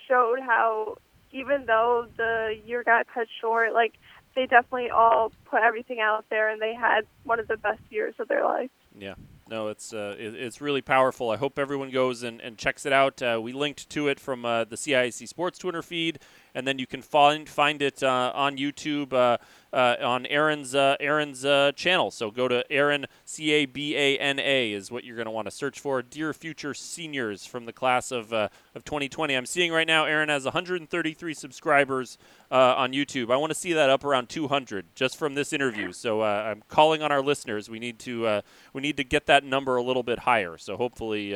showed 0.06 0.38
how 0.40 0.96
even 1.32 1.66
though 1.66 2.06
the 2.16 2.58
year 2.64 2.82
got 2.82 3.06
cut 3.12 3.26
short 3.40 3.72
like 3.72 3.94
they 4.34 4.46
definitely 4.46 4.90
all 4.90 5.32
put 5.46 5.62
everything 5.62 6.00
out 6.00 6.24
there 6.30 6.48
and 6.48 6.60
they 6.60 6.74
had 6.74 7.02
one 7.24 7.40
of 7.40 7.48
the 7.48 7.56
best 7.56 7.80
years 7.90 8.14
of 8.18 8.28
their 8.28 8.44
life 8.44 8.70
Yeah. 8.98 9.14
No, 9.48 9.68
it's 9.68 9.94
uh, 9.94 10.14
it, 10.18 10.34
it's 10.34 10.60
really 10.60 10.82
powerful. 10.82 11.30
I 11.30 11.36
hope 11.36 11.58
everyone 11.58 11.90
goes 11.90 12.22
and, 12.22 12.40
and 12.40 12.58
checks 12.58 12.84
it 12.84 12.92
out. 12.92 13.22
Uh, 13.22 13.40
we 13.42 13.52
linked 13.52 13.88
to 13.90 14.08
it 14.08 14.20
from 14.20 14.44
uh, 14.44 14.64
the 14.64 14.76
CIAC 14.76 15.26
Sports 15.26 15.58
Twitter 15.58 15.80
feed, 15.80 16.18
and 16.58 16.66
then 16.66 16.76
you 16.80 16.88
can 16.88 17.02
find 17.02 17.48
find 17.48 17.80
it 17.80 18.02
uh, 18.02 18.32
on 18.34 18.56
YouTube 18.56 19.12
uh, 19.12 19.38
uh, 19.72 19.94
on 20.02 20.26
Erin's 20.26 20.74
uh, 20.74 20.96
Erin's 20.98 21.44
uh, 21.44 21.70
channel. 21.76 22.10
So 22.10 22.32
go 22.32 22.48
to 22.48 22.64
Erin 22.68 23.06
C 23.24 23.52
A 23.52 23.64
B 23.64 23.96
A 23.96 24.18
N 24.18 24.40
A 24.40 24.72
is 24.72 24.90
what 24.90 25.04
you're 25.04 25.14
going 25.14 25.26
to 25.26 25.30
want 25.30 25.46
to 25.46 25.52
search 25.52 25.78
for. 25.78 26.02
Dear 26.02 26.32
future 26.32 26.74
seniors 26.74 27.46
from 27.46 27.66
the 27.66 27.72
class 27.72 28.10
of 28.10 28.32
of 28.32 28.50
2020. 28.74 29.34
I'm 29.34 29.46
seeing 29.46 29.70
right 29.70 29.86
now 29.86 30.04
Erin 30.04 30.30
has 30.30 30.42
133 30.42 31.32
subscribers 31.32 32.18
on 32.50 32.92
YouTube. 32.92 33.32
I 33.32 33.36
want 33.36 33.52
to 33.52 33.58
see 33.58 33.72
that 33.74 33.88
up 33.88 34.02
around 34.02 34.28
200 34.28 34.86
just 34.96 35.16
from 35.16 35.36
this 35.36 35.52
interview. 35.52 35.92
So 35.92 36.24
I'm 36.24 36.64
calling 36.66 37.02
on 37.02 37.12
our 37.12 37.22
listeners. 37.22 37.70
We 37.70 37.78
need 37.78 38.00
to 38.00 38.42
we 38.72 38.82
need 38.82 38.96
to 38.96 39.04
get 39.04 39.26
that 39.26 39.44
number 39.44 39.76
a 39.76 39.82
little 39.82 40.02
bit 40.02 40.20
higher. 40.20 40.58
So 40.58 40.76
hopefully 40.76 41.30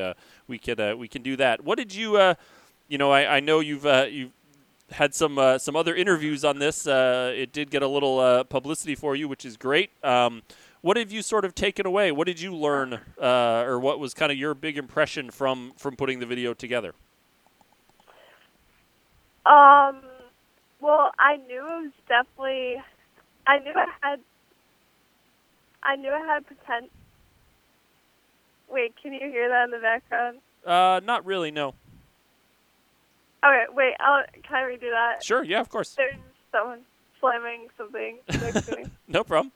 we 0.49 0.59
uh, 0.59 0.97
we 0.97 1.07
can 1.07 1.23
do 1.23 1.37
that. 1.37 1.63
What 1.63 1.79
did 1.79 1.95
you 1.95 2.35
you 2.89 2.99
know 2.99 3.13
I, 3.13 3.37
I 3.37 3.41
know 3.41 3.61
you've 3.61 3.87
uh, 3.87 4.07
you've 4.11 4.33
had 4.93 5.15
some 5.15 5.39
uh, 5.39 5.59
some 5.59 5.77
other 5.77 5.95
interviews 5.95 6.45
on 6.45 6.59
this. 6.59 6.87
Uh, 6.87 7.33
it 7.35 7.53
did 7.53 7.71
get 7.71 7.83
a 7.83 7.89
little 7.89 8.19
uh, 8.19 8.45
publicity 8.45 8.95
for 8.95 9.17
you, 9.17 9.29
which 9.29 9.45
is 9.45 9.57
great. 9.57 9.91
Um, 10.05 10.43
what 10.81 10.97
have 10.97 11.13
you 11.13 11.23
sort 11.23 11.45
of 11.45 11.55
taken 11.55 11.87
away? 11.87 12.13
What 12.13 12.27
did 12.27 12.41
you 12.41 12.55
learn, 12.55 13.01
uh, 13.21 13.65
or 13.67 13.79
what 13.79 13.99
was 14.01 14.15
kind 14.15 14.33
of 14.33 14.39
your 14.39 14.55
big 14.55 14.77
impression 14.77 15.31
from 15.31 15.73
from 15.77 15.97
putting 15.97 16.19
the 16.19 16.27
video 16.27 16.55
together? 16.55 16.95
Um, 19.47 20.03
well, 20.81 21.13
I 21.19 21.37
knew 21.49 21.61
it 21.61 21.83
was 21.85 21.93
definitely. 22.09 22.83
I 23.47 23.59
knew 23.59 23.73
I 23.75 23.87
had. 24.01 24.21
I 25.83 25.97
knew 25.97 26.11
I 26.11 26.21
had 26.27 26.47
potential. 26.47 26.91
Wait, 28.69 28.95
can 29.03 29.13
you 29.13 29.21
hear 29.21 29.49
that 29.49 29.65
in 29.65 29.71
the 29.71 29.79
background? 29.79 30.39
Uh, 30.65 31.01
not 31.05 31.27
really. 31.27 31.51
No. 31.51 31.75
Okay, 33.45 33.65
wait. 33.75 33.95
I'll, 34.01 34.25
can 34.43 34.57
I 34.57 34.63
redo 34.63 34.91
that? 34.91 35.25
Sure. 35.25 35.43
Yeah. 35.43 35.61
Of 35.61 35.69
course. 35.69 35.95
There's 35.95 36.15
someone 36.53 36.81
slamming 37.21 37.69
something 37.77 38.19
next 38.29 38.67
to 38.67 38.77
me. 38.77 38.85
No 39.09 39.25
problem. 39.25 39.53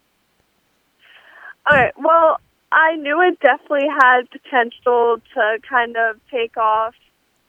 Okay, 1.69 1.91
well, 1.99 2.39
I 2.71 2.97
knew 2.97 3.21
it 3.23 3.41
definitely 3.41 3.89
had 3.89 4.31
potential 4.31 5.17
to 5.35 5.59
kind 5.69 5.97
of 5.97 6.21
take 6.31 6.57
off 6.57 6.95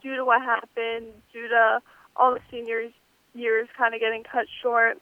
due 0.01 0.15
to 0.15 0.25
what 0.25 0.41
happened, 0.41 1.07
due 1.33 1.47
to 1.49 1.81
all 2.15 2.33
the 2.33 2.39
seniors' 2.49 2.93
years 3.35 3.67
kind 3.77 3.93
of 3.93 3.99
getting 3.99 4.23
cut 4.23 4.45
short. 4.61 4.97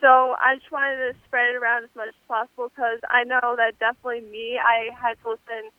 So 0.00 0.36
I 0.38 0.56
just 0.56 0.70
wanted 0.70 0.96
to 1.10 1.18
spread 1.26 1.54
it 1.54 1.56
around 1.56 1.84
as 1.84 1.90
much 1.96 2.08
as 2.08 2.14
possible 2.28 2.68
because 2.68 3.00
I 3.08 3.24
know 3.24 3.56
that 3.56 3.78
definitely 3.80 4.28
me, 4.30 4.58
I 4.62 4.90
had 4.94 5.16
to 5.22 5.30
listen. 5.30 5.70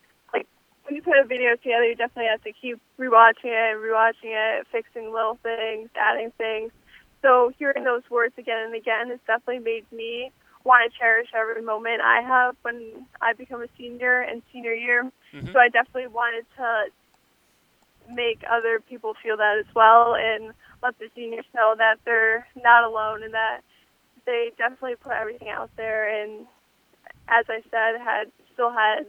When 0.87 0.95
you 0.95 1.01
put 1.01 1.17
a 1.19 1.25
video 1.27 1.51
together, 1.57 1.83
you 1.83 1.95
definitely 1.95 2.31
have 2.31 2.43
to 2.43 2.53
keep 2.53 2.79
rewatching 2.97 3.51
it, 3.51 3.75
and 3.75 3.83
rewatching 3.83 4.31
it, 4.31 4.67
fixing 4.71 5.11
little 5.11 5.37
things, 5.43 5.89
adding 5.99 6.31
things. 6.37 6.71
So 7.21 7.51
hearing 7.59 7.83
those 7.83 8.03
words 8.09 8.33
again 8.37 8.63
and 8.63 8.73
again 8.73 9.09
has 9.09 9.19
definitely 9.27 9.59
made 9.59 9.91
me 9.91 10.31
want 10.63 10.89
to 10.89 10.97
cherish 10.97 11.27
every 11.35 11.61
moment 11.61 11.99
I 12.01 12.21
have 12.21 12.55
when 12.61 13.05
I 13.21 13.33
become 13.33 13.61
a 13.61 13.67
senior 13.77 14.21
and 14.21 14.41
senior 14.53 14.73
year. 14.73 15.11
Mhm. 15.33 15.51
So 15.51 15.59
I 15.59 15.67
definitely 15.67 16.07
wanted 16.07 16.45
to 16.55 16.85
make 18.09 18.43
other 18.49 18.79
people 18.79 19.13
feel 19.15 19.35
that 19.35 19.57
as 19.57 19.75
well 19.75 20.15
and 20.15 20.53
let 20.81 20.97
the 20.99 21.09
seniors 21.13 21.45
know 21.53 21.75
that 21.75 21.99
they're 22.05 22.47
not 22.55 22.85
alone 22.85 23.23
and 23.23 23.33
that 23.33 23.61
they 24.25 24.51
definitely 24.57 24.95
put 24.95 25.11
everything 25.11 25.49
out 25.49 25.69
there 25.75 26.07
and 26.07 26.47
as 27.27 27.45
I 27.49 27.61
said 27.69 27.99
had 27.99 28.31
still 28.53 28.71
had 28.71 29.05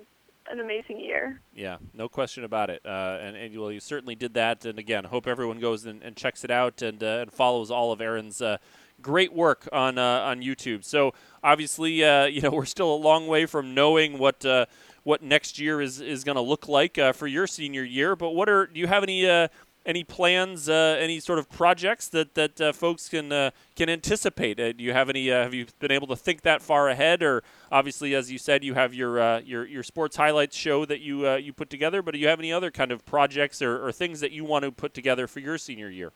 an 0.50 0.60
amazing 0.60 1.00
year. 1.00 1.40
Yeah, 1.54 1.78
no 1.94 2.08
question 2.08 2.44
about 2.44 2.70
it. 2.70 2.82
Uh, 2.84 3.18
and, 3.20 3.36
and 3.36 3.58
well, 3.58 3.72
you 3.72 3.80
certainly 3.80 4.14
did 4.14 4.34
that. 4.34 4.64
And 4.64 4.78
again, 4.78 5.04
hope 5.04 5.26
everyone 5.26 5.60
goes 5.60 5.84
and, 5.84 6.02
and 6.02 6.16
checks 6.16 6.44
it 6.44 6.50
out 6.50 6.82
and, 6.82 7.02
uh, 7.02 7.18
and 7.22 7.32
follows 7.32 7.70
all 7.70 7.92
of 7.92 8.00
Erin's 8.00 8.40
uh, 8.40 8.58
great 9.00 9.32
work 9.32 9.68
on 9.72 9.98
uh, 9.98 10.20
on 10.20 10.40
YouTube. 10.40 10.84
So 10.84 11.12
obviously, 11.42 12.04
uh, 12.04 12.24
you 12.26 12.40
know, 12.40 12.50
we're 12.50 12.64
still 12.64 12.94
a 12.94 12.96
long 12.96 13.26
way 13.26 13.46
from 13.46 13.74
knowing 13.74 14.18
what 14.18 14.44
uh, 14.44 14.66
what 15.04 15.22
next 15.22 15.58
year 15.58 15.80
is 15.80 16.00
is 16.00 16.24
going 16.24 16.36
to 16.36 16.42
look 16.42 16.68
like 16.68 16.98
for 17.14 17.26
your 17.26 17.46
senior 17.46 17.84
year. 17.84 18.16
But 18.16 18.30
what 18.30 18.48
are 18.48 18.66
do 18.66 18.80
you 18.80 18.86
have 18.86 19.02
any 19.02 19.48
any 19.88 20.04
plans, 20.04 20.68
uh, 20.68 20.98
any 21.00 21.18
sort 21.18 21.38
of 21.38 21.48
projects 21.48 22.08
that 22.08 22.34
that 22.34 22.60
uh, 22.60 22.72
folks 22.72 23.08
can 23.08 23.32
uh, 23.32 23.50
can 23.74 23.88
anticipate? 23.88 24.60
Uh, 24.60 24.72
do 24.72 24.84
you 24.84 24.92
have 24.92 25.08
any? 25.08 25.32
Uh, 25.32 25.42
have 25.42 25.54
you 25.54 25.66
been 25.80 25.90
able 25.90 26.06
to 26.08 26.16
think 26.16 26.42
that 26.42 26.60
far 26.60 26.90
ahead? 26.90 27.22
Or 27.22 27.42
obviously, 27.72 28.14
as 28.14 28.30
you 28.30 28.36
said, 28.38 28.62
you 28.62 28.74
have 28.74 28.92
your 28.92 29.18
uh, 29.18 29.40
your 29.40 29.66
your 29.66 29.82
sports 29.82 30.16
highlights 30.16 30.54
show 30.56 30.84
that 30.84 31.00
you 31.00 31.26
uh, 31.26 31.36
you 31.36 31.54
put 31.54 31.70
together. 31.70 32.02
But 32.02 32.12
do 32.12 32.20
you 32.20 32.28
have 32.28 32.38
any 32.38 32.52
other 32.52 32.70
kind 32.70 32.92
of 32.92 33.04
projects 33.06 33.62
or, 33.62 33.84
or 33.84 33.90
things 33.90 34.20
that 34.20 34.30
you 34.30 34.44
want 34.44 34.64
to 34.66 34.70
put 34.70 34.92
together 34.92 35.26
for 35.26 35.40
your 35.40 35.56
senior 35.56 35.88
year? 35.88 36.12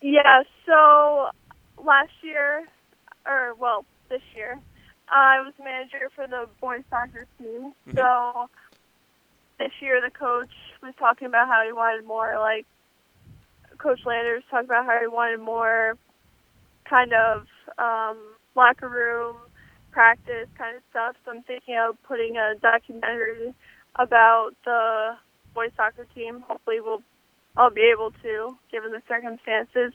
Yeah, 0.00 0.42
so 0.66 1.28
last 1.82 2.12
year, 2.22 2.66
or 3.24 3.54
well, 3.54 3.86
this 4.10 4.20
year, 4.34 4.58
I 5.08 5.40
was 5.42 5.54
manager 5.62 6.10
for 6.14 6.26
the 6.26 6.48
boys 6.60 6.82
soccer 6.90 7.26
team. 7.38 7.72
Mhm. 7.88 7.94
So 7.94 8.50
this 9.58 9.72
year, 9.80 10.00
the 10.00 10.10
coach 10.10 10.50
was 10.82 10.94
talking 10.98 11.26
about 11.28 11.48
how 11.48 11.62
he 11.64 11.72
wanted 11.72 12.06
more, 12.06 12.36
like 12.38 12.66
Coach 13.78 14.00
Landers 14.06 14.42
talked 14.50 14.64
about 14.66 14.86
how 14.86 14.98
he 15.00 15.06
wanted 15.06 15.40
more 15.40 15.96
kind 16.88 17.12
of 17.12 17.46
um, 17.78 18.18
locker 18.54 18.88
room 18.88 19.36
practice 19.90 20.48
kind 20.58 20.76
of 20.76 20.82
stuff. 20.90 21.16
So 21.24 21.32
I'm 21.32 21.42
thinking 21.42 21.76
of 21.78 21.96
putting 22.02 22.36
a 22.36 22.54
documentary 22.60 23.54
about 23.96 24.50
the 24.64 25.14
boys 25.54 25.70
soccer 25.76 26.06
team. 26.14 26.44
Hopefully, 26.48 26.80
we'll 26.80 27.02
I'll 27.56 27.70
be 27.70 27.88
able 27.92 28.10
to, 28.22 28.58
given 28.70 28.90
the 28.90 29.02
circumstances. 29.06 29.94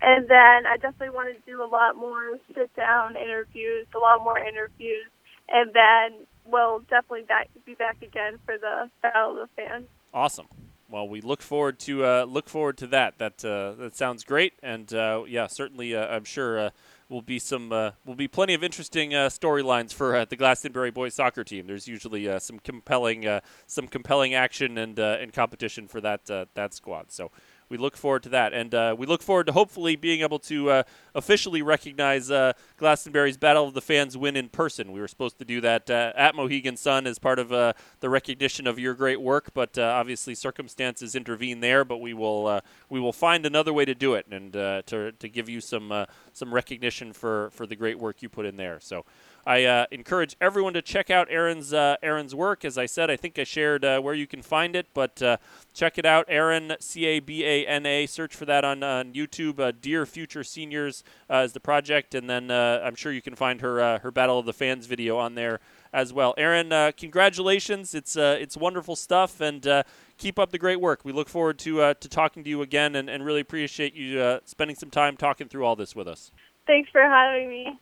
And 0.00 0.28
then 0.28 0.66
I 0.66 0.76
definitely 0.80 1.14
want 1.14 1.36
to 1.36 1.50
do 1.50 1.62
a 1.62 1.68
lot 1.68 1.96
more 1.96 2.38
sit 2.54 2.74
down 2.74 3.16
interviews, 3.16 3.86
a 3.94 3.98
lot 3.98 4.24
more 4.24 4.38
interviews, 4.38 5.06
and 5.48 5.72
then 5.72 6.26
we'll 6.44 6.80
definitely 6.80 7.22
back, 7.22 7.48
be 7.64 7.74
back 7.74 8.02
again 8.02 8.38
for 8.44 8.56
the 8.58 8.90
Battle 9.02 9.40
of 9.42 9.48
the 9.48 9.62
Fans. 9.62 9.86
Awesome. 10.12 10.46
Well, 10.88 11.08
we 11.08 11.20
look 11.20 11.42
forward 11.42 11.78
to 11.80 12.04
uh, 12.04 12.24
look 12.24 12.48
forward 12.48 12.76
to 12.78 12.86
that. 12.88 13.18
That 13.18 13.44
uh, 13.44 13.72
that 13.82 13.96
sounds 13.96 14.22
great, 14.22 14.52
and 14.62 14.92
uh, 14.92 15.24
yeah, 15.26 15.46
certainly, 15.46 15.96
uh, 15.96 16.06
I'm 16.06 16.24
sure 16.24 16.58
uh, 16.58 16.70
will 17.08 17.22
be 17.22 17.38
some 17.38 17.72
uh, 17.72 17.92
will 18.04 18.14
be 18.14 18.28
plenty 18.28 18.54
of 18.54 18.62
interesting 18.62 19.10
storylines 19.10 19.92
for 19.92 20.24
the 20.26 20.36
Glastonbury 20.36 20.90
boys 20.90 21.14
soccer 21.14 21.42
team. 21.42 21.66
There's 21.66 21.88
usually 21.88 22.38
some 22.38 22.58
compelling 22.58 23.40
some 23.66 23.88
compelling 23.88 24.34
action 24.34 24.78
and 24.78 24.98
and 24.98 25.32
competition 25.32 25.88
for 25.88 26.00
that 26.02 26.26
that 26.26 26.74
squad. 26.74 27.10
So 27.10 27.30
we 27.68 27.76
look 27.76 27.96
forward 27.96 28.22
to 28.24 28.28
that, 28.30 28.52
and 28.52 28.74
uh, 28.74 28.94
we 28.96 29.06
look 29.06 29.22
forward 29.22 29.46
to 29.46 29.52
hopefully 29.52 29.96
being 29.96 30.20
able 30.20 30.38
to 30.40 30.70
uh, 30.70 30.82
officially 31.14 31.62
recognize 31.62 32.30
uh, 32.30 32.52
Glastonbury's 32.76 33.36
Battle 33.36 33.66
of 33.66 33.74
the 33.74 33.80
Fans 33.80 34.16
win 34.16 34.36
in 34.36 34.48
person. 34.48 34.92
We 34.92 35.00
were 35.00 35.08
supposed 35.08 35.38
to 35.38 35.44
do 35.44 35.60
that 35.60 35.88
uh, 35.90 36.12
at 36.16 36.34
Mohegan 36.34 36.76
Sun 36.76 37.06
as 37.06 37.18
part 37.18 37.38
of 37.38 37.52
uh, 37.52 37.72
the 38.00 38.08
recognition 38.08 38.66
of 38.66 38.78
your 38.78 38.94
great 38.94 39.20
work, 39.20 39.50
but 39.54 39.78
uh, 39.78 39.82
obviously 39.82 40.34
circumstances 40.34 41.14
intervene 41.14 41.60
there. 41.60 41.84
But 41.84 41.98
we 41.98 42.14
will 42.14 42.60
we 42.88 43.00
will 43.00 43.12
find 43.12 43.46
another 43.46 43.72
way 43.72 43.84
to 43.84 43.94
do 43.94 44.14
it 44.14 44.26
and 44.30 44.52
to 44.52 45.12
to 45.12 45.28
give 45.28 45.48
you 45.48 45.60
some 45.60 46.06
some 46.32 46.52
recognition 46.52 47.12
for 47.12 47.50
for 47.50 47.66
the 47.66 47.76
great 47.76 47.98
work 47.98 48.22
you 48.22 48.28
put 48.28 48.46
in 48.46 48.56
there. 48.56 48.80
So. 48.80 49.04
I 49.46 49.64
uh, 49.64 49.86
encourage 49.90 50.36
everyone 50.40 50.72
to 50.74 50.82
check 50.82 51.10
out 51.10 51.28
Erin's 51.30 51.72
uh, 51.72 51.96
Erin's 52.02 52.34
work. 52.34 52.64
As 52.64 52.78
I 52.78 52.86
said, 52.86 53.10
I 53.10 53.16
think 53.16 53.38
I 53.38 53.44
shared 53.44 53.84
uh, 53.84 54.00
where 54.00 54.14
you 54.14 54.26
can 54.26 54.42
find 54.42 54.74
it, 54.74 54.86
but 54.94 55.20
uh, 55.20 55.36
check 55.74 55.98
it 55.98 56.06
out. 56.06 56.24
Erin 56.28 56.76
C 56.80 57.04
A 57.04 57.20
B 57.20 57.44
A 57.44 57.66
N 57.66 57.84
A. 57.84 58.06
Search 58.06 58.34
for 58.34 58.46
that 58.46 58.64
on, 58.64 58.82
on 58.82 59.12
YouTube. 59.12 59.60
Uh, 59.60 59.72
Dear 59.78 60.06
Future 60.06 60.44
Seniors 60.44 61.04
uh, 61.30 61.38
is 61.38 61.52
the 61.52 61.60
project, 61.60 62.14
and 62.14 62.28
then 62.28 62.50
I'm 62.50 62.94
sure 62.94 63.12
you 63.12 63.22
can 63.22 63.34
find 63.34 63.60
her 63.60 63.98
her 63.98 64.10
Battle 64.10 64.38
of 64.38 64.46
the 64.46 64.52
Fans 64.52 64.86
video 64.86 65.18
on 65.18 65.34
there 65.34 65.60
as 65.92 66.12
well. 66.12 66.34
Erin, 66.38 66.92
congratulations! 66.96 67.94
It's 67.94 68.16
it's 68.16 68.56
wonderful 68.56 68.96
stuff, 68.96 69.40
and 69.40 69.84
keep 70.16 70.38
up 70.38 70.52
the 70.52 70.58
great 70.58 70.80
work. 70.80 71.00
We 71.04 71.12
look 71.12 71.28
forward 71.28 71.58
to 71.60 71.94
to 71.94 72.08
talking 72.08 72.44
to 72.44 72.50
you 72.50 72.62
again, 72.62 72.94
and, 72.96 73.10
and 73.10 73.24
really 73.24 73.40
appreciate 73.40 73.94
you 73.94 74.40
spending 74.44 74.76
some 74.76 74.90
time 74.90 75.16
talking 75.16 75.48
through 75.48 75.64
all 75.64 75.76
this 75.76 75.94
with 75.94 76.08
us. 76.08 76.32
Thanks 76.66 76.88
for 76.90 77.02
having 77.02 77.48
me. 77.48 77.78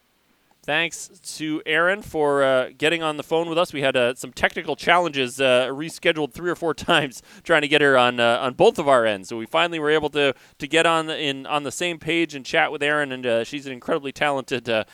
Thanks 0.64 1.08
to 1.38 1.60
Erin 1.66 2.02
for 2.02 2.44
uh, 2.44 2.68
getting 2.78 3.02
on 3.02 3.16
the 3.16 3.24
phone 3.24 3.48
with 3.48 3.58
us. 3.58 3.72
We 3.72 3.82
had 3.82 3.96
uh, 3.96 4.14
some 4.14 4.32
technical 4.32 4.76
challenges 4.76 5.40
uh, 5.40 5.66
rescheduled 5.66 6.32
three 6.34 6.48
or 6.48 6.54
four 6.54 6.72
times 6.74 7.20
trying 7.42 7.62
to 7.62 7.68
get 7.68 7.80
her 7.80 7.98
on 7.98 8.20
uh, 8.20 8.38
on 8.40 8.54
both 8.54 8.78
of 8.78 8.86
our 8.86 9.04
ends. 9.04 9.28
So 9.28 9.36
we 9.36 9.44
finally 9.44 9.80
were 9.80 9.90
able 9.90 10.08
to 10.10 10.36
to 10.58 10.68
get 10.68 10.86
on 10.86 11.10
in 11.10 11.46
on 11.46 11.64
the 11.64 11.72
same 11.72 11.98
page 11.98 12.36
and 12.36 12.46
chat 12.46 12.70
with 12.70 12.80
Erin. 12.80 13.10
And 13.10 13.26
uh, 13.26 13.42
she's 13.42 13.66
an 13.66 13.72
incredibly 13.72 14.12
talented 14.12 14.68
uh, 14.68 14.84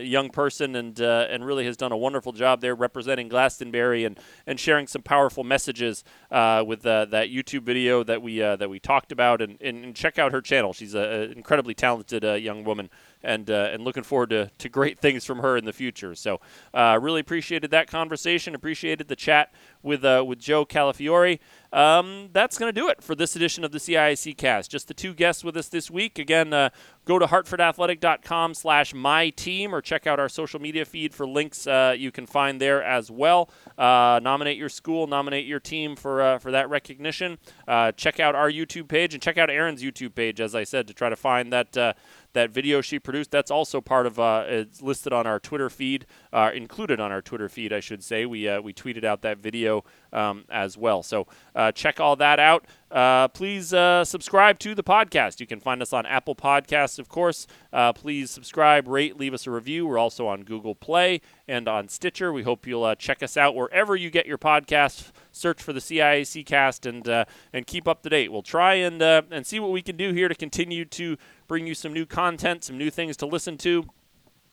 young 0.00 0.30
person 0.30 0.76
and 0.76 1.00
and 1.00 1.44
really 1.44 1.64
has 1.66 1.76
done 1.76 1.90
a 1.90 1.96
wonderful 1.96 2.30
job 2.30 2.60
there 2.60 2.76
representing 2.76 3.26
Glastonbury 3.26 4.04
and, 4.04 4.20
and 4.46 4.60
sharing 4.60 4.86
some 4.86 5.02
powerful 5.02 5.42
messages 5.42 6.04
with 6.30 6.82
that 6.82 7.10
YouTube 7.10 7.64
video 7.64 8.04
that 8.04 8.22
we 8.22 8.38
that 8.38 8.70
we 8.70 8.78
talked 8.78 9.10
about. 9.10 9.42
And, 9.42 9.60
and, 9.60 9.96
check 9.96 10.16
out 10.16 10.30
her 10.30 10.40
channel. 10.40 10.72
She's 10.72 10.94
an 10.94 11.32
incredibly 11.32 11.74
talented 11.74 12.22
young 12.40 12.62
woman 12.62 12.88
and 13.22 13.50
and 13.50 13.82
looking 13.82 14.02
forward 14.04 14.30
to, 14.30 14.50
to 14.58 14.68
great 14.68 14.91
things 15.00 15.24
from 15.24 15.38
her 15.38 15.56
in 15.56 15.64
the 15.64 15.72
future. 15.72 16.14
So, 16.14 16.40
uh, 16.74 16.98
really 17.00 17.20
appreciated 17.20 17.70
that 17.70 17.88
conversation. 17.88 18.54
Appreciated 18.54 19.08
the 19.08 19.16
chat 19.16 19.52
with 19.82 20.04
uh, 20.04 20.24
with 20.26 20.38
Joe 20.38 20.64
Calafiore. 20.64 21.38
Um, 21.72 22.28
that's 22.32 22.58
going 22.58 22.68
to 22.68 22.78
do 22.78 22.88
it 22.88 23.02
for 23.02 23.14
this 23.14 23.34
edition 23.34 23.64
of 23.64 23.72
the 23.72 23.78
CIAC 23.78 24.36
Cast. 24.36 24.70
Just 24.70 24.88
the 24.88 24.94
two 24.94 25.14
guests 25.14 25.42
with 25.42 25.56
us 25.56 25.68
this 25.68 25.90
week. 25.90 26.18
Again, 26.18 26.52
uh, 26.52 26.68
go 27.06 27.18
to 27.18 27.26
hartfordathletic.com 27.26 28.52
slash 28.52 28.92
my 28.92 29.30
team 29.30 29.74
or 29.74 29.80
check 29.80 30.06
out 30.06 30.20
our 30.20 30.28
social 30.28 30.60
media 30.60 30.84
feed 30.84 31.14
for 31.14 31.26
links 31.26 31.66
uh, 31.66 31.94
you 31.96 32.10
can 32.10 32.26
find 32.26 32.60
there 32.60 32.82
as 32.82 33.10
well. 33.10 33.50
Uh, 33.78 34.20
nominate 34.22 34.58
your 34.58 34.68
school, 34.68 35.06
nominate 35.06 35.46
your 35.46 35.60
team 35.60 35.96
for 35.96 36.20
uh, 36.20 36.38
for 36.38 36.50
that 36.50 36.68
recognition. 36.68 37.38
Uh, 37.66 37.92
check 37.92 38.20
out 38.20 38.34
our 38.34 38.50
YouTube 38.50 38.88
page 38.88 39.14
and 39.14 39.22
check 39.22 39.38
out 39.38 39.48
Erin's 39.48 39.82
YouTube 39.82 40.14
page, 40.14 40.40
as 40.40 40.54
I 40.54 40.64
said, 40.64 40.86
to 40.88 40.94
try 40.94 41.08
to 41.08 41.16
find 41.16 41.52
that 41.52 41.76
uh, 41.76 41.92
that 42.34 42.50
video 42.50 42.80
she 42.80 42.98
produced. 42.98 43.30
That's 43.30 43.50
also 43.50 43.80
part 43.80 44.06
of 44.06 44.18
uh, 44.18 44.44
it's 44.46 44.82
listed 44.82 45.12
on 45.12 45.26
our 45.26 45.38
Twitter 45.38 45.70
feed, 45.70 46.06
uh, 46.32 46.50
included 46.54 47.00
on 47.00 47.12
our 47.12 47.20
Twitter 47.20 47.48
feed, 47.48 47.72
I 47.72 47.80
should 47.80 48.02
say. 48.02 48.24
We 48.26 48.48
uh, 48.48 48.60
we 48.60 48.72
tweeted 48.72 49.04
out 49.04 49.22
that 49.22 49.38
video 49.38 49.84
um, 50.12 50.44
as 50.48 50.78
well. 50.78 51.02
So 51.02 51.26
uh, 51.54 51.72
check 51.72 52.00
all 52.00 52.16
that 52.16 52.38
out. 52.38 52.64
Uh, 52.90 53.28
please 53.28 53.72
uh, 53.72 54.04
subscribe 54.04 54.58
to 54.60 54.74
the 54.74 54.82
podcast. 54.82 55.40
You 55.40 55.46
can 55.46 55.60
find 55.60 55.80
us 55.80 55.92
on 55.92 56.04
Apple 56.04 56.34
Podcasts, 56.34 56.98
of 56.98 57.08
course. 57.08 57.46
please 57.94 58.30
subscribe, 58.30 58.86
rate, 58.86 59.18
leave 59.18 59.32
us 59.32 59.46
a 59.46 59.50
review. 59.50 59.86
We're 59.86 59.98
also 59.98 60.26
on 60.26 60.42
Google 60.42 60.74
Play 60.74 61.22
and 61.48 61.68
on 61.68 61.88
Stitcher. 61.88 62.32
We 62.32 62.42
hope 62.42 62.66
you'll 62.66 62.94
check 62.96 63.22
us 63.22 63.36
out 63.36 63.54
wherever 63.54 63.96
you 63.96 64.10
get 64.10 64.26
your 64.26 64.38
podcasts. 64.38 65.10
Search 65.32 65.62
for 65.62 65.72
the 65.72 65.80
CIAC 65.80 66.44
Cast 66.44 66.84
and 66.84 67.06
and 67.08 67.66
keep 67.66 67.88
up 67.88 68.02
to 68.02 68.10
date. 68.10 68.30
We'll 68.30 68.42
try 68.42 68.74
and 68.74 69.02
and 69.02 69.46
see 69.46 69.58
what 69.58 69.70
we 69.70 69.80
can 69.80 69.96
do 69.96 70.12
here 70.12 70.28
to 70.28 70.34
continue 70.34 70.84
to 70.86 71.16
bring 71.48 71.66
you 71.66 71.74
some 71.74 71.92
new 71.92 72.04
content, 72.04 72.64
some 72.64 72.76
new 72.76 72.90
things 72.90 73.16
to 73.18 73.26
listen 73.26 73.56
to. 73.58 73.86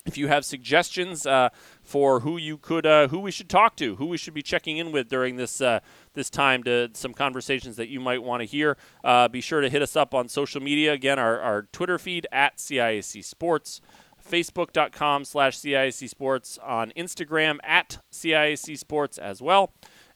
If 0.10 0.18
you 0.18 0.28
have 0.28 0.44
suggestions 0.44 1.28
uh, 1.28 1.50
for 1.84 2.22
who 2.22 2.38
you 2.38 2.58
could, 2.58 2.88
uh, 2.88 3.10
who 3.10 3.20
we 3.20 3.30
should 3.30 3.48
talk 3.48 3.76
to, 3.76 3.96
who 3.98 4.08
we 4.08 4.18
should 4.18 4.34
be 4.34 4.42
checking 4.42 4.78
in 4.78 4.92
with 4.92 5.08
during 5.08 5.36
this 5.36 5.62
uh, 5.62 5.82
this 6.16 6.32
time, 6.32 6.64
to 6.64 6.90
some 6.94 7.14
conversations 7.14 7.76
that 7.76 7.90
you 7.90 8.00
might 8.00 8.24
want 8.24 8.42
to 8.42 8.46
hear, 8.48 8.76
uh, 9.04 9.28
be 9.28 9.40
sure 9.40 9.62
to 9.62 9.70
hit 9.70 9.84
us 9.84 9.96
up 9.96 10.16
on 10.16 10.28
social 10.28 10.62
media. 10.62 10.94
Again, 10.94 11.20
our, 11.20 11.40
our 11.40 11.62
Twitter 11.72 12.00
feed 12.00 12.26
at 12.32 12.58
CIAC 12.58 13.24
Sports, 13.24 13.82
Facebook.com 14.28 15.26
slash 15.26 15.60
CIAC 15.60 16.10
Sports, 16.10 16.58
on 16.64 16.92
Instagram 16.98 17.60
at 17.64 18.00
CIAC 18.12 18.80
Sports 18.80 19.20
as 19.20 19.44
well 19.44 19.72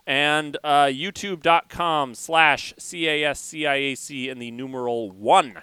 and 0.05 0.57
uh, 0.65 0.85
youtube.com 0.85 2.13
slash 2.13 2.73
CASCIAC 2.77 4.29
in 4.29 4.39
the 4.39 4.51
numeral 4.51 5.11
one 5.11 5.61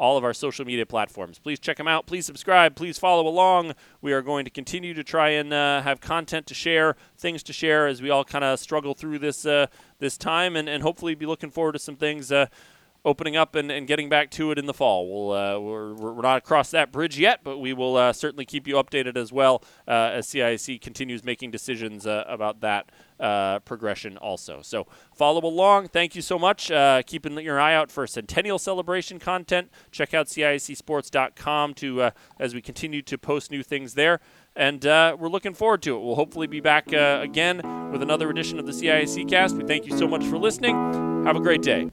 all 0.00 0.16
of 0.16 0.24
our 0.24 0.32
social 0.32 0.64
media 0.64 0.86
platforms. 0.86 1.38
Please 1.38 1.58
check 1.58 1.76
them 1.76 1.86
out. 1.86 2.06
Please 2.06 2.24
subscribe. 2.24 2.74
Please 2.74 2.98
follow 2.98 3.28
along. 3.28 3.74
We 4.00 4.14
are 4.14 4.22
going 4.22 4.46
to 4.46 4.50
continue 4.50 4.94
to 4.94 5.04
try 5.04 5.28
and 5.28 5.52
uh, 5.52 5.82
have 5.82 6.00
content 6.00 6.46
to 6.46 6.54
share, 6.54 6.96
things 7.18 7.42
to 7.42 7.52
share 7.52 7.86
as 7.86 8.00
we 8.00 8.08
all 8.08 8.24
kind 8.24 8.42
of 8.42 8.58
struggle 8.58 8.94
through 8.94 9.18
this 9.18 9.44
uh, 9.44 9.66
this 9.98 10.16
time, 10.16 10.56
and, 10.56 10.70
and 10.70 10.82
hopefully 10.82 11.14
be 11.14 11.26
looking 11.26 11.50
forward 11.50 11.72
to 11.72 11.78
some 11.78 11.96
things. 11.96 12.32
Opening 13.02 13.34
up 13.34 13.54
and, 13.54 13.72
and 13.72 13.86
getting 13.86 14.10
back 14.10 14.30
to 14.32 14.50
it 14.50 14.58
in 14.58 14.66
the 14.66 14.74
fall. 14.74 15.10
We'll, 15.10 15.36
uh, 15.36 15.58
we're, 15.58 15.94
we're 15.94 16.20
not 16.20 16.36
across 16.36 16.70
that 16.72 16.92
bridge 16.92 17.18
yet, 17.18 17.40
but 17.42 17.56
we 17.56 17.72
will 17.72 17.96
uh, 17.96 18.12
certainly 18.12 18.44
keep 18.44 18.68
you 18.68 18.74
updated 18.74 19.16
as 19.16 19.32
well 19.32 19.64
uh, 19.88 20.10
as 20.12 20.26
CIAC 20.26 20.82
continues 20.82 21.24
making 21.24 21.50
decisions 21.50 22.06
uh, 22.06 22.24
about 22.28 22.60
that 22.60 22.90
uh, 23.18 23.60
progression 23.60 24.18
also. 24.18 24.60
So 24.62 24.86
follow 25.14 25.42
along. 25.42 25.88
Thank 25.88 26.14
you 26.14 26.20
so 26.20 26.38
much. 26.38 26.70
Uh, 26.70 27.02
keeping 27.06 27.38
your 27.38 27.58
eye 27.58 27.74
out 27.74 27.90
for 27.90 28.06
Centennial 28.06 28.58
Celebration 28.58 29.18
content. 29.18 29.70
Check 29.90 30.12
out 30.12 30.26
CIACsports.com 30.26 31.74
to, 31.74 32.10
as 32.38 32.54
we 32.54 32.60
continue 32.60 33.00
to 33.00 33.16
post 33.16 33.50
new 33.50 33.62
things 33.62 33.94
there. 33.94 34.20
And 34.54 34.84
we're 34.84 35.28
looking 35.28 35.54
forward 35.54 35.80
to 35.82 35.96
it. 35.96 36.00
We'll 36.00 36.16
hopefully 36.16 36.48
be 36.48 36.60
back 36.60 36.92
again 36.92 37.62
with 37.90 38.02
another 38.02 38.28
edition 38.28 38.58
of 38.58 38.66
the 38.66 38.72
CIAC 38.72 39.26
cast. 39.28 39.56
We 39.56 39.64
thank 39.64 39.86
you 39.86 39.96
so 39.96 40.06
much 40.06 40.24
for 40.24 40.36
listening. 40.36 41.24
Have 41.24 41.36
a 41.36 41.40
great 41.40 41.62
day. 41.62 41.88